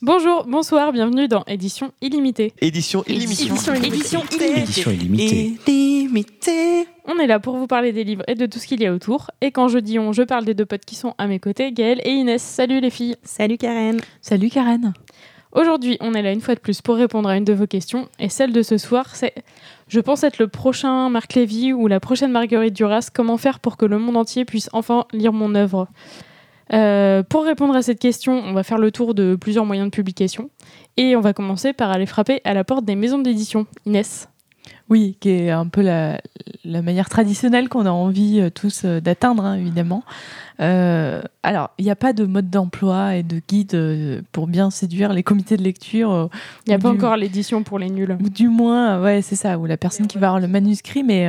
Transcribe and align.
Bonjour, 0.00 0.44
bonsoir, 0.46 0.92
bienvenue 0.92 1.26
dans 1.26 1.42
Édition 1.48 1.90
illimitée. 2.00 2.52
Édition 2.60 3.02
illimitée. 3.08 3.46
Édition 3.46 3.74
illimitée. 3.74 4.60
Édition 4.60 4.90
illimitée. 4.92 5.58
Illimitée. 5.66 6.86
On 7.04 7.18
est 7.18 7.26
là 7.26 7.40
pour 7.40 7.56
vous 7.56 7.66
parler 7.66 7.92
des 7.92 8.04
livres 8.04 8.22
et 8.28 8.36
de 8.36 8.46
tout 8.46 8.60
ce 8.60 8.68
qu'il 8.68 8.80
y 8.80 8.86
a 8.86 8.92
autour. 8.92 9.32
Et 9.40 9.50
quand 9.50 9.66
je 9.66 9.80
dis 9.80 9.98
on, 9.98 10.12
je 10.12 10.22
parle 10.22 10.44
des 10.44 10.54
deux 10.54 10.66
potes 10.66 10.84
qui 10.84 10.94
sont 10.94 11.14
à 11.18 11.26
mes 11.26 11.40
côtés, 11.40 11.72
Gaëlle 11.72 12.00
et 12.04 12.10
Inès. 12.12 12.40
Salut 12.40 12.78
les 12.80 12.90
filles. 12.90 13.16
Salut 13.24 13.58
Karen. 13.58 13.98
Salut 14.20 14.50
Karen. 14.50 14.92
Aujourd'hui, 15.50 15.96
on 16.00 16.14
est 16.14 16.22
là 16.22 16.30
une 16.30 16.42
fois 16.42 16.54
de 16.54 16.60
plus 16.60 16.80
pour 16.80 16.94
répondre 16.94 17.28
à 17.28 17.36
une 17.36 17.44
de 17.44 17.52
vos 17.52 17.66
questions. 17.66 18.08
Et 18.20 18.28
celle 18.28 18.52
de 18.52 18.62
ce 18.62 18.78
soir, 18.78 19.16
c'est 19.16 19.34
Je 19.88 19.98
pense 19.98 20.22
être 20.22 20.38
le 20.38 20.46
prochain 20.46 21.08
Marc 21.08 21.34
Lévy 21.34 21.72
ou 21.72 21.88
la 21.88 21.98
prochaine 21.98 22.30
Marguerite 22.30 22.74
Duras. 22.74 23.08
Comment 23.12 23.36
faire 23.36 23.58
pour 23.58 23.76
que 23.76 23.84
le 23.84 23.98
monde 23.98 24.16
entier 24.16 24.44
puisse 24.44 24.70
enfin 24.72 25.06
lire 25.12 25.32
mon 25.32 25.56
œuvre? 25.56 25.88
Euh, 26.72 27.22
Pour 27.22 27.44
répondre 27.44 27.74
à 27.74 27.82
cette 27.82 27.98
question, 27.98 28.32
on 28.44 28.52
va 28.52 28.62
faire 28.62 28.78
le 28.78 28.90
tour 28.90 29.14
de 29.14 29.36
plusieurs 29.36 29.64
moyens 29.64 29.86
de 29.86 29.90
publication. 29.94 30.50
Et 30.96 31.16
on 31.16 31.20
va 31.20 31.32
commencer 31.32 31.72
par 31.72 31.90
aller 31.90 32.06
frapper 32.06 32.40
à 32.44 32.54
la 32.54 32.64
porte 32.64 32.84
des 32.84 32.96
maisons 32.96 33.18
d'édition. 33.18 33.66
Inès. 33.86 34.28
Oui, 34.90 35.16
qui 35.20 35.30
est 35.30 35.50
un 35.50 35.66
peu 35.66 35.82
la, 35.82 36.18
la 36.64 36.80
manière 36.82 37.08
traditionnelle 37.10 37.68
qu'on 37.68 37.84
a 37.84 37.90
envie 37.90 38.40
euh, 38.40 38.48
tous 38.50 38.82
euh, 38.84 39.00
d'atteindre, 39.00 39.44
hein, 39.44 39.54
évidemment. 39.56 40.02
Euh, 40.60 41.20
alors, 41.42 41.70
il 41.78 41.84
n'y 41.84 41.90
a 41.90 41.96
pas 41.96 42.12
de 42.14 42.24
mode 42.24 42.48
d'emploi 42.50 43.16
et 43.16 43.22
de 43.22 43.40
guide 43.46 44.24
pour 44.32 44.46
bien 44.46 44.70
séduire 44.70 45.12
les 45.12 45.22
comités 45.22 45.56
de 45.58 45.62
lecture. 45.62 46.30
Il 46.66 46.70
n'y 46.70 46.74
a 46.74 46.78
pas 46.78 46.90
du- 46.90 46.96
encore 46.96 47.16
l'édition 47.16 47.62
pour 47.62 47.78
les 47.78 47.90
nuls. 47.90 48.16
Ou 48.22 48.28
du 48.30 48.48
moins, 48.48 49.02
ouais, 49.02 49.20
c'est 49.22 49.36
ça, 49.36 49.58
ou 49.58 49.66
la 49.66 49.76
personne 49.76 50.06
qui 50.06 50.18
va 50.18 50.28
avoir 50.28 50.40
le 50.40 50.48
manuscrit, 50.48 51.02
mais 51.04 51.28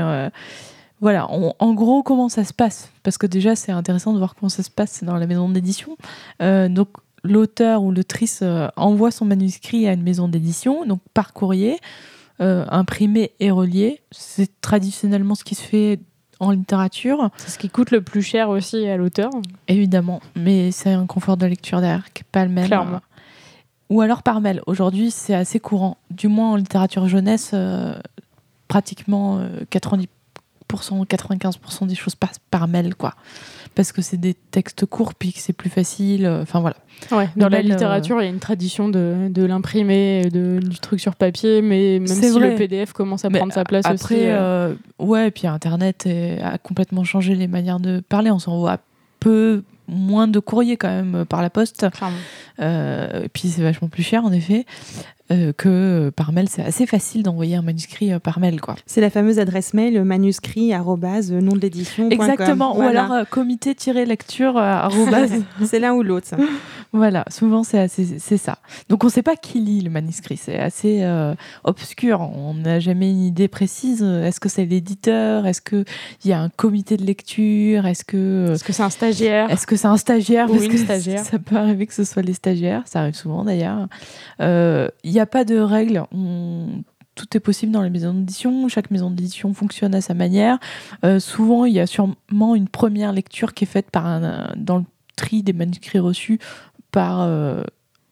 voilà, 1.01 1.27
on- 1.31 1.53
en 1.59 1.73
gros, 1.73 2.03
comment 2.03 2.29
ça 2.29 2.43
se 2.43 2.53
passe? 2.53 2.91
Parce 3.03 3.17
que 3.17 3.27
déjà, 3.27 3.55
c'est 3.55 3.71
intéressant 3.71 4.13
de 4.13 4.17
voir 4.17 4.35
comment 4.35 4.49
ça 4.49 4.63
se 4.63 4.69
passe 4.71 5.03
dans 5.03 5.15
la 5.15 5.27
maison 5.27 5.49
d'édition. 5.49 5.95
Euh, 6.41 6.67
donc, 6.69 6.89
l'auteur 7.23 7.83
ou 7.83 7.91
l'autrice 7.91 8.39
euh, 8.43 8.67
envoie 8.75 9.11
son 9.11 9.25
manuscrit 9.25 9.87
à 9.87 9.93
une 9.93 10.03
maison 10.03 10.27
d'édition, 10.27 10.85
donc 10.85 10.99
par 11.13 11.33
courrier, 11.33 11.77
euh, 12.41 12.65
imprimé 12.69 13.31
et 13.39 13.51
relié. 13.51 14.01
C'est 14.11 14.49
traditionnellement 14.61 15.35
ce 15.35 15.43
qui 15.43 15.55
se 15.55 15.61
fait 15.63 15.99
en 16.39 16.51
littérature, 16.51 17.29
C'est 17.35 17.49
ce 17.49 17.57
qui 17.59 17.69
coûte 17.69 17.91
le 17.91 18.01
plus 18.01 18.21
cher 18.21 18.49
aussi 18.49 18.87
à 18.87 18.95
l'auteur. 18.95 19.29
évidemment, 19.67 20.21
mais 20.37 20.71
c'est 20.71 20.93
un 20.93 21.05
confort 21.05 21.35
de 21.35 21.45
lecture 21.45 21.81
derrière 21.81 22.13
qui 22.13 22.23
n'est 22.23 22.27
pas 22.31 22.45
le 22.45 22.51
même. 22.51 22.67
Clairement. 22.67 23.01
Ou 23.89 23.99
alors 23.99 24.23
par 24.23 24.39
mail. 24.39 24.61
Aujourd'hui, 24.65 25.11
c'est 25.11 25.33
assez 25.33 25.59
courant. 25.59 25.97
Du 26.11 26.29
moins 26.29 26.51
en 26.51 26.55
littérature 26.55 27.07
jeunesse, 27.09 27.51
euh, 27.53 27.93
pratiquement 28.69 29.39
euh, 29.39 29.49
90%, 30.71 31.05
95% 31.05 31.87
des 31.87 31.95
choses 31.95 32.15
passent 32.15 32.39
par 32.51 32.67
mail, 32.67 32.95
quoi. 32.95 33.13
Parce 33.75 33.91
que 33.91 34.01
c'est 34.01 34.17
des 34.17 34.33
textes 34.33 34.85
courts, 34.85 35.13
puis 35.15 35.31
que 35.33 35.39
c'est 35.39 35.53
plus 35.53 35.69
facile. 35.69 36.25
euh, 36.25 36.41
Enfin 36.41 36.59
voilà. 36.59 36.75
Ouais, 37.11 37.29
dans 37.37 37.47
la 37.47 37.61
littérature, 37.61 38.21
il 38.21 38.25
y 38.25 38.27
a 38.27 38.31
une 38.31 38.39
tradition 38.39 38.89
de, 38.89 39.29
de 39.29 39.43
l'imprimer, 39.45 40.23
de, 40.31 40.59
du 40.59 40.79
truc 40.79 40.99
sur 40.99 41.15
papier, 41.15 41.61
mais 41.61 41.99
même 41.99 42.07
si 42.07 42.29
vrai. 42.29 42.51
le 42.51 42.55
PDF 42.55 42.91
commence 42.91 43.23
à 43.23 43.29
Mais 43.29 43.37
prendre 43.39 43.53
sa 43.53 43.63
place 43.63 43.85
Après, 43.85 44.15
aussi. 44.15 44.25
euh, 44.25 44.73
euh, 44.73 44.75
ouais, 44.99 45.27
et 45.27 45.31
puis 45.31 45.47
Internet 45.47 46.07
a 46.43 46.57
complètement 46.57 47.03
changé 47.05 47.35
les 47.35 47.47
manières 47.47 47.79
de 47.79 48.01
parler. 48.01 48.31
On 48.31 48.39
s'envoie 48.39 48.79
peu 49.21 49.63
moins 49.87 50.27
de 50.27 50.39
courriers 50.39 50.75
quand 50.77 50.89
même 50.89 51.25
par 51.25 51.41
la 51.41 51.49
poste. 51.49 51.85
Euh, 52.59 53.23
et 53.23 53.29
puis 53.29 53.47
c'est 53.49 53.61
vachement 53.61 53.87
plus 53.87 54.03
cher 54.03 54.25
en 54.25 54.31
effet 54.31 54.65
euh, 55.31 55.53
que 55.53 55.69
euh, 55.69 56.11
par 56.11 56.31
mail. 56.31 56.49
C'est 56.49 56.63
assez 56.63 56.85
facile 56.85 57.23
d'envoyer 57.23 57.55
un 57.55 57.61
manuscrit 57.61 58.11
euh, 58.13 58.19
par 58.19 58.39
mail, 58.39 58.59
quoi. 58.59 58.75
C'est 58.85 59.01
la 59.01 59.09
fameuse 59.09 59.39
adresse 59.39 59.73
mail 59.73 60.03
manuscrit 60.03 60.73
nom 60.73 61.53
de 61.53 61.59
l'édition. 61.59 62.09
Exactement. 62.09 62.77
Ou 62.77 62.81
alors 62.81 63.13
comité-lecture 63.29 64.59
c'est 65.65 65.79
l'un 65.79 65.93
ou 65.93 66.03
l'autre. 66.03 66.29
voilà, 66.93 67.25
souvent 67.29 67.63
c'est 67.63 67.87
ça. 68.37 68.57
Donc 68.89 69.03
on 69.03 69.07
ne 69.07 69.11
sait 69.11 69.21
pas 69.21 69.35
qui 69.35 69.59
lit 69.59 69.81
le 69.81 69.89
manuscrit. 69.89 70.37
C'est 70.37 70.57
assez 70.57 71.03
euh, 71.03 71.35
obscur. 71.63 72.21
On 72.21 72.55
n'a 72.55 72.79
jamais 72.79 73.09
une 73.11 73.21
idée 73.21 73.47
précise. 73.47 74.01
Est-ce 74.01 74.39
que 74.39 74.49
c'est 74.49 74.65
l'éditeur? 74.65 75.45
Est-ce 75.45 75.61
qu'il 75.61 75.85
y 76.25 76.31
a 76.31 76.39
un 76.39 76.49
comité 76.49 76.97
de 76.97 77.05
lecture? 77.05 77.85
Est-ce 77.85 78.03
que 78.03 78.53
Est-ce 78.53 78.63
que 78.63 78.73
c'est 78.73 78.83
un 78.83 78.89
stagiaire? 78.89 79.49
Est-ce 79.51 79.67
que 79.67 79.75
c'est 79.75 79.87
un 79.87 79.97
stagiaire? 79.97 80.49
Ou 80.49 80.53
Parce 80.53 80.65
une 80.65 80.71
que 80.73 80.77
stagiaire. 80.77 81.23
Ça 81.23 81.39
peut 81.39 81.55
arriver 81.55 81.85
que 81.85 81.93
ce 81.93 82.03
soit 82.03 82.21
les 82.21 82.33
stagiaires, 82.33 82.83
ça 82.85 83.01
arrive 83.01 83.15
souvent 83.15 83.43
d'ailleurs. 83.43 83.87
Euh, 84.41 84.89
Il 85.03 85.18
pas 85.25 85.43
de 85.45 85.57
règles. 85.57 86.03
Tout 87.15 87.35
est 87.35 87.39
possible 87.39 87.71
dans 87.71 87.81
les 87.81 87.89
maisons 87.89 88.13
d'édition. 88.13 88.67
Chaque 88.69 88.91
maison 88.91 89.11
d'édition 89.11 89.53
fonctionne 89.53 89.93
à 89.93 90.01
sa 90.01 90.13
manière. 90.13 90.59
Euh, 91.03 91.19
souvent, 91.19 91.65
il 91.65 91.73
y 91.73 91.79
a 91.79 91.87
sûrement 91.87 92.55
une 92.55 92.69
première 92.69 93.11
lecture 93.11 93.53
qui 93.53 93.65
est 93.65 93.67
faite 93.67 93.91
par 93.91 94.05
un, 94.05 94.53
dans 94.55 94.77
le 94.77 94.85
tri 95.15 95.43
des 95.43 95.53
manuscrits 95.53 95.99
reçus 95.99 96.39
par 96.91 97.21
euh, 97.21 97.63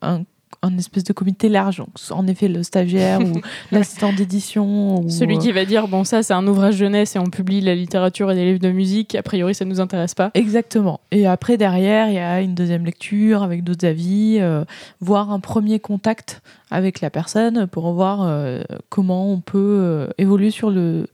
un, 0.01 0.23
un 0.61 0.77
espèce 0.77 1.03
de 1.03 1.13
comité 1.13 1.49
large. 1.49 1.77
Donc, 1.77 1.89
en 2.11 2.27
effet, 2.27 2.47
le 2.47 2.63
stagiaire 2.63 3.21
ou 3.21 3.41
l'assistant 3.71 4.13
d'édition. 4.13 5.03
ou, 5.03 5.09
Celui 5.09 5.37
euh, 5.37 5.39
qui 5.39 5.51
va 5.51 5.65
dire 5.65 5.87
bon 5.87 6.03
ça 6.03 6.23
c'est 6.23 6.33
un 6.33 6.47
ouvrage 6.47 6.75
jeunesse 6.75 7.15
et 7.15 7.19
on 7.19 7.25
publie 7.25 7.61
la 7.61 7.75
littérature 7.75 8.31
et 8.31 8.35
des 8.35 8.45
livres 8.45 8.59
de 8.59 8.71
musique, 8.71 9.15
a 9.15 9.23
priori 9.23 9.53
ça 9.53 9.65
nous 9.65 9.79
intéresse 9.79 10.15
pas. 10.15 10.31
Exactement. 10.33 10.99
Et 11.11 11.27
après, 11.27 11.57
derrière, 11.57 12.09
il 12.09 12.15
y 12.15 12.19
a 12.19 12.41
une 12.41 12.55
deuxième 12.55 12.85
lecture 12.85 13.43
avec 13.43 13.63
d'autres 13.63 13.85
avis, 13.85 14.37
euh, 14.39 14.63
voire 14.99 15.31
un 15.31 15.39
premier 15.39 15.79
contact 15.79 16.41
avec 16.71 17.01
la 17.01 17.09
personne 17.09 17.67
pour 17.67 17.91
voir 17.93 18.21
euh, 18.23 18.61
comment 18.89 19.31
on 19.31 19.39
peut 19.39 19.57
euh, 19.57 20.07
évoluer 20.17 20.51
sur 20.51 20.69
le, 20.69 21.07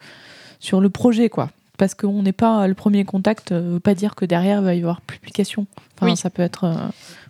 sur 0.59 0.81
le 0.81 0.89
projet, 0.89 1.29
quoi. 1.29 1.49
Parce 1.77 1.95
qu'on 1.95 2.21
n'est 2.21 2.33
pas 2.33 2.67
le 2.67 2.75
premier 2.75 3.03
contact, 3.03 3.51
euh, 3.51 3.73
veut 3.73 3.79
pas 3.79 3.95
dire 3.95 4.15
que 4.15 4.25
derrière 4.25 4.59
il 4.59 4.65
va 4.65 4.75
y 4.75 4.79
avoir 4.79 5.01
publication. 5.01 5.65
Enfin, 6.03 6.11
Oui. 6.11 6.17
ça 6.17 6.29
peut 6.29 6.41
être. 6.43 6.65
euh, 6.65 6.73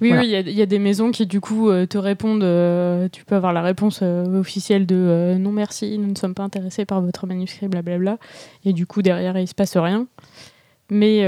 Oui 0.01 0.09
Voilà. 0.09 0.21
oui, 0.23 0.27
il 0.27 0.31
y 0.31 0.35
a- 0.35 0.39
il 0.41 0.49
y, 0.57 0.61
a 0.61 0.65
des 0.65 0.79
maisons 0.79 1.11
qui 1.11 1.25
du 1.25 1.39
coup 1.39 1.69
euh, 1.69 1.85
te 1.85 1.97
répondent, 1.97 2.43
euh, 2.43 3.07
tu 3.11 3.23
peux 3.25 3.35
avoir 3.35 3.53
la 3.53 3.61
réponse 3.61 3.99
euh, 4.03 4.39
officielle 4.39 4.85
de 4.85 5.35
non 5.39 5.51
merci, 5.51 5.97
nous 5.97 6.09
ne 6.09 6.15
sommes 6.17 6.33
pas 6.33 6.43
intéressés 6.43 6.85
par 6.85 7.01
votre 7.01 7.25
manuscrit, 7.27 7.67
blablabla. 7.67 8.17
Et 8.65 8.73
du 8.73 8.85
coup 8.85 9.01
derrière 9.01 9.37
il 9.37 9.47
se 9.47 9.55
passe 9.55 9.77
rien. 9.77 10.07
Mais 10.89 11.21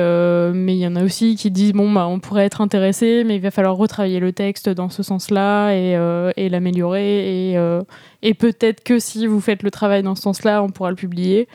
mais 0.54 0.76
il 0.76 0.80
y 0.80 0.86
en 0.88 0.96
a 0.96 1.04
aussi 1.04 1.36
qui 1.36 1.50
disent 1.50 1.72
bon 1.74 1.92
bah 1.92 2.08
on 2.08 2.20
pourrait 2.20 2.46
être 2.46 2.62
intéressé, 2.62 3.24
mais 3.26 3.36
il 3.38 3.42
va 3.42 3.52
falloir 3.52 3.76
retravailler 3.76 4.20
le 4.20 4.32
texte 4.34 4.70
dans 4.70 4.90
ce 4.90 5.02
sens-là 5.02 5.72
et, 5.74 5.94
et 6.36 6.50
l'améliorer 6.50 7.52
et, 7.54 7.80
et 8.22 8.34
peut-être 8.34 8.84
que 8.84 9.00
si 9.00 9.26
vous 9.28 9.40
faites 9.40 9.64
le 9.64 9.72
travail 9.72 10.04
dans 10.04 10.14
ce 10.16 10.22
sens-là, 10.24 10.62
on 10.62 10.70
pourra 10.70 10.90
le 10.90 10.96
publier. 10.98 11.48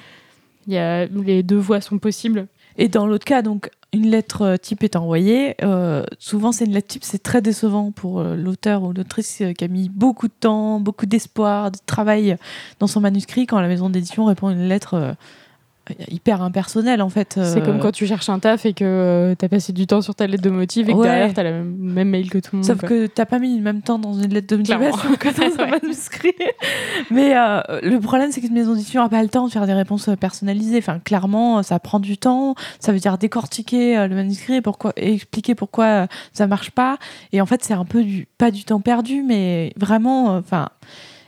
Il 0.66 0.72
y 0.74 0.78
a 0.78 1.06
les 1.06 1.42
deux 1.42 1.56
voies 1.58 1.80
sont 1.80 1.98
possibles. 1.98 2.46
Et 2.76 2.88
dans 2.88 3.06
l'autre 3.06 3.24
cas, 3.24 3.42
donc, 3.42 3.70
une 3.92 4.08
lettre 4.08 4.42
euh, 4.42 4.56
type 4.56 4.84
est 4.84 4.96
envoyée. 4.96 5.56
euh, 5.62 6.04
souvent, 6.18 6.52
c'est 6.52 6.64
une 6.64 6.72
lettre 6.72 6.88
type, 6.88 7.04
c'est 7.04 7.22
très 7.22 7.42
décevant 7.42 7.90
pour 7.90 8.20
euh, 8.20 8.36
l'auteur 8.36 8.82
ou 8.84 8.92
l'autrice 8.92 9.42
qui 9.56 9.64
a 9.64 9.68
mis 9.68 9.88
beaucoup 9.88 10.28
de 10.28 10.32
temps, 10.38 10.80
beaucoup 10.80 11.06
d'espoir, 11.06 11.70
de 11.70 11.78
travail 11.86 12.36
dans 12.78 12.86
son 12.86 13.00
manuscrit. 13.00 13.46
Quand 13.46 13.60
la 13.60 13.68
maison 13.68 13.90
d'édition 13.90 14.24
répond 14.24 14.48
à 14.48 14.52
une 14.52 14.68
lettre 14.68 15.16
hyper 16.08 16.42
impersonnelle, 16.42 17.02
en 17.02 17.08
fait. 17.08 17.34
C'est 17.34 17.58
euh, 17.58 17.60
comme 17.64 17.78
quand 17.80 17.92
tu 17.92 18.06
cherches 18.06 18.28
un 18.28 18.38
taf 18.38 18.66
et 18.66 18.72
que 18.72 18.84
euh, 18.84 19.34
t'as 19.36 19.48
passé 19.48 19.72
du 19.72 19.86
temps 19.86 20.00
sur 20.02 20.14
ta 20.14 20.26
lettre 20.26 20.42
de 20.42 20.50
motif 20.50 20.88
et 20.88 20.92
que 20.92 20.96
Ouais. 20.98 21.08
derrière 21.08 21.32
t'as 21.34 21.42
la 21.42 21.52
même, 21.52 21.74
même 21.78 22.08
mail 22.10 22.28
que 22.30 22.38
tout 22.38 22.50
le 22.52 22.58
monde. 22.58 22.66
Sauf 22.66 22.80
quoi. 22.80 22.88
que 22.88 23.06
t'as 23.06 23.26
pas 23.26 23.38
mis 23.38 23.56
le 23.56 23.62
même 23.62 23.82
temps 23.82 23.98
dans 23.98 24.14
une 24.14 24.32
lettre 24.32 24.48
de 24.48 24.56
motivation 24.56 25.14
que 25.18 25.28
dans 25.28 25.62
un 25.62 25.66
manuscrit. 25.80 26.34
Mais 27.10 27.36
euh, 27.36 27.60
le 27.82 27.98
problème, 28.00 28.30
c'est 28.32 28.40
que 28.40 28.46
une 28.46 28.54
maison 28.54 28.72
d'édition 28.74 29.02
n'a 29.02 29.08
pas 29.08 29.22
le 29.22 29.28
temps 29.28 29.46
de 29.46 29.52
faire 29.52 29.66
des 29.66 29.72
réponses 29.74 30.08
euh, 30.08 30.16
personnalisées. 30.16 30.78
Enfin, 30.78 30.98
clairement, 30.98 31.62
ça 31.62 31.78
prend 31.78 32.00
du 32.00 32.18
temps. 32.18 32.54
Ça 32.78 32.92
veut 32.92 32.98
dire 32.98 33.16
décortiquer 33.18 33.96
euh, 33.98 34.06
le 34.08 34.14
manuscrit 34.14 34.54
et, 34.56 34.60
pourquoi, 34.60 34.92
et 34.96 35.14
expliquer 35.14 35.54
pourquoi 35.54 35.84
euh, 35.84 36.06
ça 36.32 36.46
marche 36.46 36.70
pas. 36.70 36.98
Et 37.32 37.40
en 37.40 37.46
fait, 37.46 37.62
c'est 37.64 37.74
un 37.74 37.84
peu 37.84 38.02
du, 38.02 38.26
pas 38.38 38.50
du 38.50 38.64
temps 38.64 38.80
perdu, 38.80 39.22
mais 39.22 39.72
vraiment, 39.76 40.34
euh, 40.34 40.38
enfin, 40.40 40.68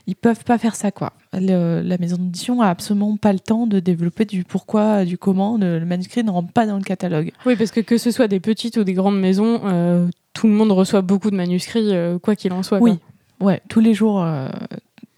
ils 0.07 0.17
peuvent 0.17 0.45
pas 0.45 0.59
faire 0.59 0.75
ça, 0.75 0.91
quoi. 0.91 1.13
Le- 1.33 1.81
la 1.83 1.99
maison 1.99 2.17
d'édition 2.17 2.61
a 2.61 2.69
absolument 2.69 3.17
pas 3.17 3.33
le 3.33 3.39
temps 3.39 3.67
de 3.67 3.79
développer 3.81 4.25
du 4.25 4.45
pourquoi, 4.45 5.05
du 5.05 5.17
comment. 5.19 5.57
Le, 5.59 5.79
le 5.79 5.87
manuscrit 5.87 6.25
ne 6.25 6.31
rentre 6.31 6.53
pas 6.53 6.67
dans 6.67 6.77
le 6.77 6.83
catalogue. 6.83 7.33
Oui, 7.47 7.57
parce 7.57 7.71
que 7.71 7.81
que 7.81 7.99
ce 7.99 8.11
soit 8.11 8.29
des 8.29 8.41
petites 8.41 8.77
ou 8.77 8.85
des 8.85 8.95
grandes 8.95 9.19
maisons, 9.21 9.61
euh, 9.65 10.09
tout 10.33 10.47
le 10.49 10.53
monde 10.55 10.73
reçoit 10.73 11.03
beaucoup 11.03 11.31
de 11.31 11.37
manuscrits, 11.37 11.95
euh, 11.95 12.19
quoi 12.19 12.37
qu'il 12.37 12.53
en 12.53 12.63
soit. 12.63 12.79
Oui, 12.81 12.99
quoi. 13.39 13.49
ouais, 13.49 13.63
tous 13.69 13.81
les 13.81 13.95
jours, 13.95 14.23
euh, 14.23 14.49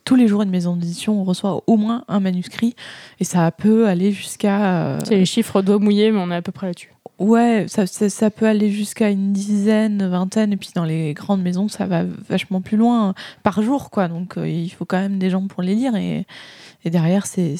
tous 0.05 0.17
les 0.17 0.29
jours, 0.29 0.43
une 0.43 0.50
maison 0.50 0.76
d'édition 0.76 1.19
on 1.20 1.25
reçoit 1.25 1.62
au 1.67 1.76
moins 1.79 2.05
un 2.08 2.20
manuscrit 2.20 2.75
et 3.20 3.25
ça 3.25 3.50
peut 3.50 3.87
aller 3.88 4.12
jusqu'à, 4.12 4.99
C'est 5.05 5.17
les 5.17 5.25
chiffres 5.25 5.62
doigts 5.62 5.79
mouillés, 5.79 6.11
mais 6.12 6.19
on 6.20 6.31
est 6.31 6.37
à 6.37 6.43
peu 6.43 6.53
près 6.53 6.67
là-dessus. 6.69 6.93
Ouais, 7.19 7.66
ça, 7.69 7.87
ça, 7.87 8.31
peut 8.31 8.46
aller 8.46 8.70
jusqu'à 8.70 9.11
une 9.11 9.32
dizaine, 9.32 10.06
vingtaine 10.06 10.52
et 10.52 10.56
puis 10.56 10.70
dans 10.75 10.84
les 10.84 11.14
grandes 11.14 11.43
maisons 11.43 11.69
ça 11.69 11.87
va 11.87 12.05
vachement 12.05 12.61
plus 12.61 12.76
loin 12.76 13.11
euh, 13.11 13.12
par 13.43 13.62
jour, 13.62 13.90
quoi. 13.90 14.08
Donc 14.08 14.37
euh, 14.38 14.49
il 14.49 14.70
faut 14.70 14.84
quand 14.84 14.99
même 15.00 15.19
des 15.19 15.31
gens 15.31 15.46
pour 15.46 15.62
les 15.62 15.75
lire 15.75 15.96
et 15.96 16.90
derrière, 16.90 17.26
c'est- 17.26 17.56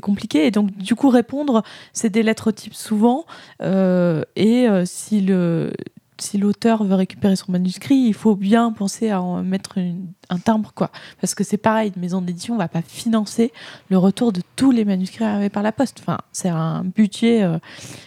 compliqué. 0.00 0.46
Et 0.46 0.50
donc, 0.50 0.76
du 0.76 0.94
coup, 0.94 1.10
répondre, 1.10 1.62
c'est 1.92 2.10
des 2.10 2.22
lettres 2.22 2.50
types 2.50 2.74
souvent. 2.74 3.26
Euh, 3.60 4.22
et 4.36 4.68
euh, 4.68 4.84
si 4.86 5.26
si 6.18 6.38
l'auteur 6.38 6.84
veut 6.84 6.94
récupérer 6.94 7.36
son 7.36 7.52
manuscrit, 7.52 7.96
il 7.96 8.14
faut 8.14 8.36
bien 8.36 8.72
penser 8.72 9.10
à 9.10 9.20
en 9.20 9.42
mettre 9.42 9.78
une- 9.78 10.12
un 10.32 10.38
timbre, 10.38 10.72
quoi. 10.74 10.90
Parce 11.20 11.34
que 11.34 11.44
c'est 11.44 11.56
pareil, 11.58 11.92
une 11.94 12.00
maison 12.00 12.20
d'édition 12.22 12.56
va 12.56 12.68
pas 12.68 12.82
financer 12.82 13.52
le 13.90 13.98
retour 13.98 14.32
de 14.32 14.40
tous 14.56 14.70
les 14.70 14.84
manuscrits 14.84 15.24
arrivés 15.24 15.48
par 15.50 15.62
la 15.62 15.72
poste. 15.72 15.98
Enfin, 16.00 16.18
c'est 16.32 16.48
un 16.48 16.84
budget 16.84 17.42
euh, 17.42 17.58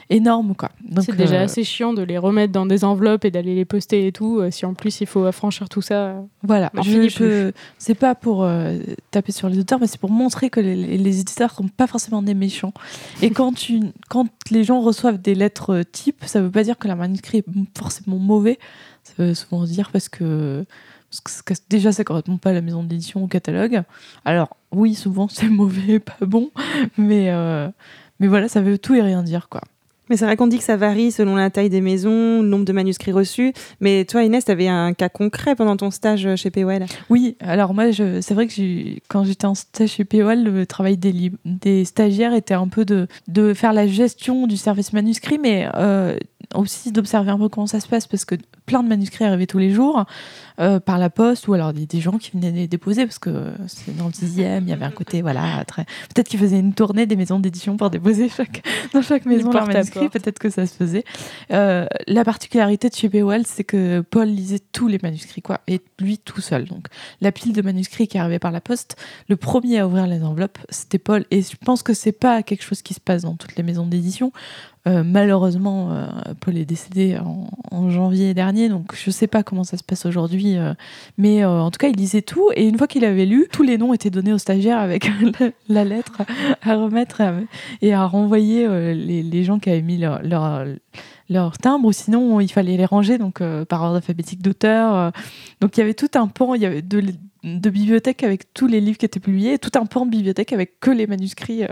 énorme, 0.09 0.55
quoi. 0.55 0.71
C'est 1.01 1.15
déjà 1.15 1.35
euh, 1.41 1.43
assez 1.45 1.63
chiant 1.63 1.93
de 1.93 2.01
les 2.01 2.17
remettre 2.17 2.51
dans 2.53 2.65
des 2.65 2.83
enveloppes 2.83 3.25
et 3.25 3.31
d'aller 3.31 3.55
les 3.55 3.65
poster 3.65 4.07
et 4.07 4.11
tout. 4.11 4.39
euh, 4.39 4.51
Si 4.51 4.65
en 4.65 4.73
plus 4.73 5.01
il 5.01 5.07
faut 5.07 5.25
affranchir 5.25 5.69
tout 5.69 5.81
ça. 5.81 6.15
Voilà, 6.43 6.69
N'en 6.73 6.81
je, 6.83 6.91
je- 7.09 7.51
c'est 7.77 7.95
pas 7.95 8.15
pour 8.15 8.43
euh, 8.43 8.77
taper 9.11 9.31
sur 9.31 9.49
les 9.49 9.59
auteurs, 9.59 9.79
mais 9.79 9.87
c'est 9.87 9.99
pour 9.99 10.11
montrer 10.11 10.49
que 10.49 10.59
les, 10.59 10.75
les 10.97 11.19
éditeurs 11.19 11.51
sont 11.51 11.67
pas 11.67 11.87
forcément 11.87 12.21
des 12.21 12.33
méchants. 12.33 12.73
Et 13.21 13.29
quand, 13.31 13.53
tu, 13.53 13.79
quand 14.09 14.27
les 14.51 14.63
gens 14.63 14.81
reçoivent 14.81 15.21
des 15.21 15.35
lettres 15.35 15.73
euh, 15.73 15.83
type, 15.83 16.23
ça 16.25 16.41
veut 16.41 16.51
pas 16.51 16.63
dire 16.63 16.77
que 16.77 16.87
leur 16.87 16.97
manuscrit 16.97 17.39
est 17.39 17.45
forcément 17.77 18.17
mauvais. 18.17 18.59
Ça 19.03 19.13
veut 19.19 19.33
souvent 19.35 19.63
dire 19.65 19.91
parce 19.91 20.09
que, 20.09 20.65
parce 21.23 21.41
que 21.41 21.53
ça- 21.55 21.61
déjà 21.69 21.91
ça 21.91 22.03
correspond 22.03 22.37
pas 22.37 22.49
à 22.51 22.53
la 22.53 22.61
maison 22.61 22.83
d'édition 22.83 23.21
ou 23.21 23.25
au 23.25 23.27
catalogue. 23.27 23.83
Alors 24.25 24.55
oui, 24.71 24.95
souvent 24.95 25.27
c'est 25.27 25.47
mauvais, 25.49 25.99
pas 25.99 26.17
bon, 26.25 26.51
mais, 26.97 27.31
euh, 27.31 27.67
mais 28.19 28.27
voilà, 28.27 28.47
ça 28.47 28.61
veut 28.61 28.77
tout 28.77 28.95
et 28.95 29.01
rien 29.01 29.23
dire 29.23 29.47
quoi. 29.49 29.61
Mais 30.07 30.17
c'est 30.17 30.25
vrai 30.25 30.37
qu'on 30.37 30.45
dit 30.45 30.59
que 30.59 30.63
ça 30.63 30.77
varie 30.77 31.11
selon 31.11 31.35
la 31.35 31.49
taille 31.49 31.71
des 31.71 31.81
maisons, 31.81 32.43
le 32.43 32.47
nombre 32.47 32.63
de 32.63 32.71
manuscrits 32.73 33.11
reçus. 33.11 33.53
Mais 33.79 34.05
toi, 34.05 34.21
Inès, 34.23 34.45
tu 34.45 34.51
avais 34.51 34.67
un 34.67 34.93
cas 34.93 35.09
concret 35.09 35.55
pendant 35.55 35.75
ton 35.77 35.89
stage 35.89 36.35
chez 36.35 36.51
POL. 36.51 36.85
Oui, 37.09 37.37
alors 37.39 37.73
moi, 37.73 37.85
c'est 37.91 38.33
vrai 38.35 38.45
que 38.45 38.99
quand 39.07 39.23
j'étais 39.23 39.47
en 39.47 39.55
stage 39.55 39.89
chez 39.89 40.05
POL, 40.05 40.43
le 40.43 40.67
travail 40.67 40.97
des, 40.97 41.31
des 41.45 41.85
stagiaires 41.85 42.35
était 42.35 42.53
un 42.53 42.67
peu 42.67 42.85
de, 42.85 43.07
de 43.27 43.55
faire 43.55 43.73
la 43.73 43.87
gestion 43.87 44.45
du 44.45 44.57
service 44.57 44.93
manuscrit, 44.93 45.39
mais 45.39 45.67
euh, 45.73 46.15
aussi 46.53 46.91
d'observer 46.91 47.31
un 47.31 47.39
peu 47.39 47.49
comment 47.49 47.65
ça 47.65 47.79
se 47.79 47.87
passe, 47.87 48.05
parce 48.05 48.25
que 48.25 48.35
plein 48.67 48.83
de 48.83 48.87
manuscrits 48.87 49.25
arrivaient 49.25 49.47
tous 49.47 49.57
les 49.57 49.71
jours 49.71 50.05
euh, 50.59 50.79
par 50.79 50.97
la 50.97 51.09
poste, 51.09 51.47
ou 51.47 51.53
alors 51.53 51.73
des, 51.73 51.85
des 51.85 51.99
gens 51.99 52.17
qui 52.17 52.31
venaient 52.31 52.51
les 52.51 52.67
déposer, 52.67 53.05
parce 53.05 53.19
que 53.19 53.51
c'est 53.67 53.95
dans 53.95 54.05
le 54.05 54.11
dixième, 54.11 54.63
il 54.63 54.69
y 54.69 54.73
avait 54.73 54.85
un 54.85 54.91
côté, 54.91 55.21
voilà, 55.21 55.63
très... 55.65 55.83
Peut-être 56.13 56.29
qu'ils 56.29 56.39
faisaient 56.39 56.59
une 56.59 56.73
tournée 56.73 57.05
des 57.05 57.15
maisons 57.15 57.39
d'édition 57.39 57.77
pour 57.77 57.89
déposer 57.89 58.29
chaque, 58.29 58.63
dans 58.93 59.01
chaque 59.01 59.25
maison 59.25 59.51
leur 59.51 59.67
manuscrit, 59.67 60.09
peut-être 60.09 60.39
que 60.39 60.49
ça 60.49 60.65
se 60.65 60.73
faisait. 60.73 61.03
Euh, 61.51 61.85
la 62.07 62.23
particularité 62.23 62.89
de 62.89 62.95
chez 62.95 63.09
POL, 63.09 63.41
c'est 63.45 63.63
que 63.63 64.01
Paul 64.01 64.27
lisait 64.27 64.61
tous 64.71 64.87
les 64.87 64.99
manuscrits, 65.01 65.41
quoi, 65.41 65.61
et 65.67 65.81
lui 65.99 66.17
tout 66.17 66.41
seul. 66.41 66.65
Donc, 66.65 66.87
la 67.21 67.31
pile 67.31 67.53
de 67.53 67.61
manuscrits 67.61 68.07
qui 68.07 68.17
arrivait 68.17 68.39
par 68.39 68.51
la 68.51 68.61
poste, 68.61 68.95
le 69.27 69.35
premier 69.35 69.79
à 69.79 69.87
ouvrir 69.87 70.07
les 70.07 70.23
enveloppes, 70.23 70.59
c'était 70.69 70.99
Paul. 70.99 71.25
Et 71.31 71.41
je 71.41 71.55
pense 71.63 71.83
que 71.83 71.93
c'est 71.93 72.11
pas 72.11 72.43
quelque 72.43 72.63
chose 72.63 72.81
qui 72.81 72.93
se 72.93 72.99
passe 72.99 73.23
dans 73.23 73.35
toutes 73.35 73.55
les 73.55 73.63
maisons 73.63 73.85
d'édition. 73.85 74.31
Euh, 74.87 75.03
malheureusement, 75.03 75.91
euh, 75.91 76.05
Paul 76.39 76.57
est 76.57 76.65
décédé 76.65 77.17
en, 77.17 77.47
en 77.71 77.89
janvier 77.89 78.35
dernier, 78.35 78.69
donc 78.69 78.95
je 78.95 79.09
sais 79.09 79.25
pas 79.25 79.41
comment 79.41 79.63
ça 79.63 79.77
se 79.77 79.83
passe 79.83 80.05
aujourd'hui. 80.05 80.44
Euh, 80.57 80.73
mais 81.17 81.43
euh, 81.43 81.49
en 81.49 81.71
tout 81.71 81.77
cas, 81.77 81.87
il 81.87 81.95
lisait 81.95 82.21
tout. 82.21 82.49
Et 82.55 82.67
une 82.67 82.77
fois 82.77 82.87
qu'il 82.87 83.03
avait 83.05 83.25
lu, 83.25 83.47
tous 83.51 83.63
les 83.63 83.77
noms 83.77 83.93
étaient 83.93 84.09
donnés 84.09 84.33
aux 84.33 84.37
stagiaires 84.37 84.79
avec 84.79 85.09
la, 85.69 85.83
lettre 85.83 86.21
à 86.61 86.75
remettre 86.75 87.21
et 87.81 87.93
à 87.93 88.05
renvoyer 88.05 88.65
euh, 88.65 88.93
les, 88.93 89.23
les 89.23 89.43
gens 89.43 89.59
qui 89.59 89.69
avaient 89.69 89.81
mis 89.81 89.97
leur, 89.97 90.21
leur, 90.23 90.65
leur 91.29 91.57
timbre, 91.57 91.87
ou 91.87 91.91
sinon 91.91 92.39
il 92.39 92.51
fallait 92.51 92.77
les 92.77 92.85
ranger 92.85 93.17
donc 93.17 93.41
euh, 93.41 93.65
par 93.65 93.81
ordre 93.81 93.95
alphabétique 93.95 94.41
d'auteur. 94.41 94.95
euh. 94.95 95.09
donc 95.61 95.77
il 95.77 95.79
y 95.79 95.83
avait 95.83 95.93
tout 95.93 96.09
un 96.15 96.27
pan, 96.27 96.53
il 96.53 96.61
y 96.61 96.65
avait 96.65 96.81
de, 96.81 97.03
de 97.43 97.69
bibliothèque 97.69 98.23
avec 98.23 98.53
tous 98.53 98.67
les 98.67 98.79
livres 98.79 98.97
qui 98.97 99.05
étaient 99.05 99.19
publiés, 99.19 99.53
et 99.53 99.59
tout 99.59 99.71
un 99.79 99.85
pan 99.85 100.05
de 100.05 100.11
bibliothèque 100.11 100.53
avec 100.53 100.79
que 100.79 100.91
les 100.91 101.07
manuscrits. 101.07 101.63
euh. 101.63 101.67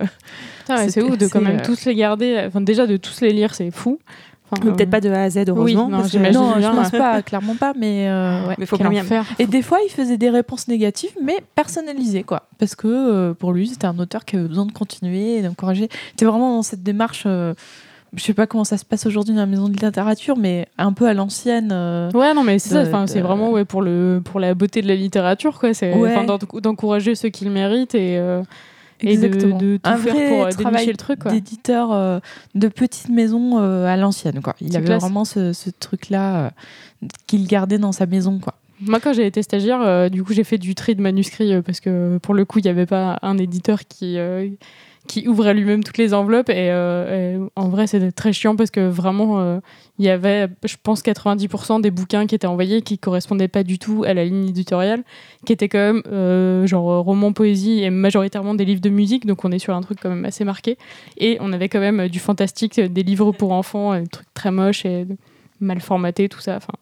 Ouais, 0.69 0.89
c'est 0.89 1.01
ouf 1.01 1.17
de 1.17 1.27
quand 1.27 1.41
même 1.41 1.61
tous 1.61 1.85
les 1.85 1.95
garder. 1.95 2.43
Enfin, 2.47 2.61
déjà 2.61 2.87
de 2.87 2.97
tous 2.97 3.21
les 3.21 3.31
lire, 3.31 3.53
c'est 3.53 3.71
fou. 3.71 3.99
Enfin, 4.53 4.61
Mais 4.65 4.71
euh, 4.71 4.75
peut-être 4.75 4.89
pas 4.89 5.01
de 5.01 5.09
A 5.09 5.23
à 5.23 5.29
Z, 5.29 5.43
heureusement. 5.47 5.89
non, 5.89 5.97
parce 5.97 6.13
non, 6.15 6.55
je 6.59 6.67
pense 6.75 6.91
pas, 6.91 7.21
clairement 7.21 7.55
pas, 7.55 7.73
mais 7.77 8.07
euh, 8.09 8.47
ouais. 8.47 8.55
Mais 8.57 8.65
faut 8.65 8.77
quel 8.77 8.87
combien 8.87 9.03
enfer. 9.03 9.25
Et 9.39 9.45
des 9.45 9.61
fois, 9.61 9.79
il 9.85 9.89
faisait 9.91 10.17
des 10.17 10.29
réponses 10.29 10.67
négatives, 10.67 11.11
mais 11.23 11.37
personnalisées, 11.55 12.23
quoi. 12.23 12.47
Parce 12.59 12.75
que 12.75 12.87
euh, 12.87 13.33
pour 13.33 13.51
lui, 13.53 13.67
c'était 13.67 13.85
un 13.87 13.97
auteur 13.99 14.25
qui 14.25 14.35
avait 14.37 14.47
besoin 14.47 14.65
de 14.65 14.71
continuer 14.71 15.37
et 15.37 15.41
d'encourager. 15.41 15.89
C'était 16.11 16.25
vraiment 16.25 16.55
dans 16.55 16.63
cette 16.63 16.83
démarche. 16.83 17.23
je 17.25 18.21
sais 18.21 18.35
pas 18.35 18.45
comment 18.45 18.63
ça 18.63 18.77
se 18.77 18.85
passe 18.85 19.07
aujourd'hui 19.07 19.33
dans 19.33 19.39
la 19.41 19.47
maison 19.47 19.67
de 19.67 19.73
littérature, 19.73 20.37
mais 20.37 20.67
un 20.77 20.93
peu 20.93 21.07
à 21.07 21.13
l'ancienne. 21.15 21.69
euh, 21.71 22.11
Ouais, 22.13 22.33
non, 22.35 22.43
mais 22.43 22.59
c'est 22.59 22.69
ça. 22.69 22.83
de- 22.85 23.07
c'est 23.07 23.21
vraiment 23.21 23.49
ouais, 23.49 23.65
pour, 23.65 23.81
le, 23.81 24.21
pour 24.23 24.39
la 24.39 24.53
beauté 24.53 24.81
de 24.83 24.87
la 24.87 24.95
littérature, 24.95 25.59
quoi. 25.59 25.73
C'est 25.73 25.93
Ouais. 25.95 26.15
d'encourager 26.61 27.15
ceux 27.15 27.29
qui 27.29 27.43
le 27.45 27.51
méritent 27.51 27.95
et, 27.95 28.17
euh, 28.19 28.41
et 29.01 29.17
de, 29.17 29.25
Exactement. 29.25 29.57
de 29.57 29.77
tout 29.77 29.89
un 29.89 29.97
faire 29.97 30.13
vrai 30.13 30.29
pour 30.29 30.43
euh, 30.45 30.49
travail 30.51 30.85
le 30.87 30.95
truc, 30.95 31.27
d'éditeur 31.27 31.91
euh, 31.91 32.19
de 32.55 32.67
petites 32.67 33.09
maisons 33.09 33.59
euh, 33.59 33.85
à 33.85 33.97
l'ancienne, 33.97 34.41
quoi. 34.41 34.55
Il 34.61 34.75
avait 34.75 34.85
classe. 34.85 35.01
vraiment 35.01 35.25
ce, 35.25 35.53
ce 35.53 35.69
truc-là 35.69 36.45
euh, 36.45 36.49
qu'il 37.27 37.47
gardait 37.47 37.77
dans 37.77 37.91
sa 37.91 38.05
maison, 38.05 38.39
quoi. 38.39 38.55
Moi, 38.81 38.99
quand 38.99 39.13
j'ai 39.13 39.25
été 39.25 39.41
stagiaire, 39.41 40.09
du 40.09 40.23
coup, 40.23 40.33
j'ai 40.33 40.43
fait 40.43 40.57
du 40.57 40.75
tri 40.75 40.93
de 40.93 41.01
manuscrits 41.01 41.61
parce 41.61 41.79
que 41.79 42.17
pour 42.17 42.33
le 42.33 42.43
coup, 42.43 42.59
il 42.59 42.63
n'y 42.63 42.69
avait 42.69 42.85
pas 42.85 43.17
un 43.21 43.37
éditeur 43.37 43.85
qui, 43.87 44.17
qui 45.07 45.27
ouvrait 45.27 45.53
lui-même 45.53 45.83
toutes 45.83 45.97
les 45.97 46.13
enveloppes. 46.13 46.49
Et, 46.49 46.69
euh, 46.71 47.45
en 47.55 47.69
vrai, 47.69 47.87
c'était 47.87 48.11
très 48.11 48.31
chiant 48.31 48.55
parce 48.55 48.71
que 48.71 48.87
vraiment, 48.87 49.39
euh, 49.39 49.59
il 49.99 50.05
y 50.05 50.09
avait, 50.09 50.47
je 50.63 50.75
pense, 50.81 51.01
90% 51.01 51.81
des 51.81 51.91
bouquins 51.91 52.25
qui 52.25 52.35
étaient 52.35 52.47
envoyés 52.47 52.81
qui 52.81 52.97
correspondaient 52.97 53.49
pas 53.49 53.63
du 53.63 53.79
tout 53.79 54.03
à 54.05 54.13
la 54.13 54.23
ligne 54.23 54.47
éditoriale, 54.47 55.03
qui 55.45 55.53
étaient 55.53 55.67
quand 55.67 55.79
même 55.79 56.03
euh, 56.11 56.65
genre 56.67 57.03
roman, 57.03 57.33
poésie 57.33 57.83
et 57.83 57.89
majoritairement 57.89 58.53
des 58.53 58.65
livres 58.65 58.81
de 58.81 58.89
musique. 58.89 59.25
Donc, 59.25 59.43
on 59.43 59.51
est 59.51 59.59
sur 59.59 59.75
un 59.75 59.81
truc 59.81 59.99
quand 60.01 60.09
même 60.09 60.25
assez 60.25 60.45
marqué. 60.45 60.77
Et 61.17 61.37
on 61.41 61.51
avait 61.51 61.69
quand 61.69 61.81
même 61.81 62.07
du 62.07 62.19
fantastique, 62.19 62.79
des 62.79 63.03
livres 63.03 63.31
pour 63.33 63.51
enfants, 63.51 63.99
des 63.99 64.07
trucs 64.07 64.33
très 64.33 64.51
moches 64.51 64.85
et 64.85 65.05
mal 65.59 65.81
formatés, 65.81 66.29
tout 66.29 66.39
ça. 66.39 66.55
Enfin, 66.55 66.73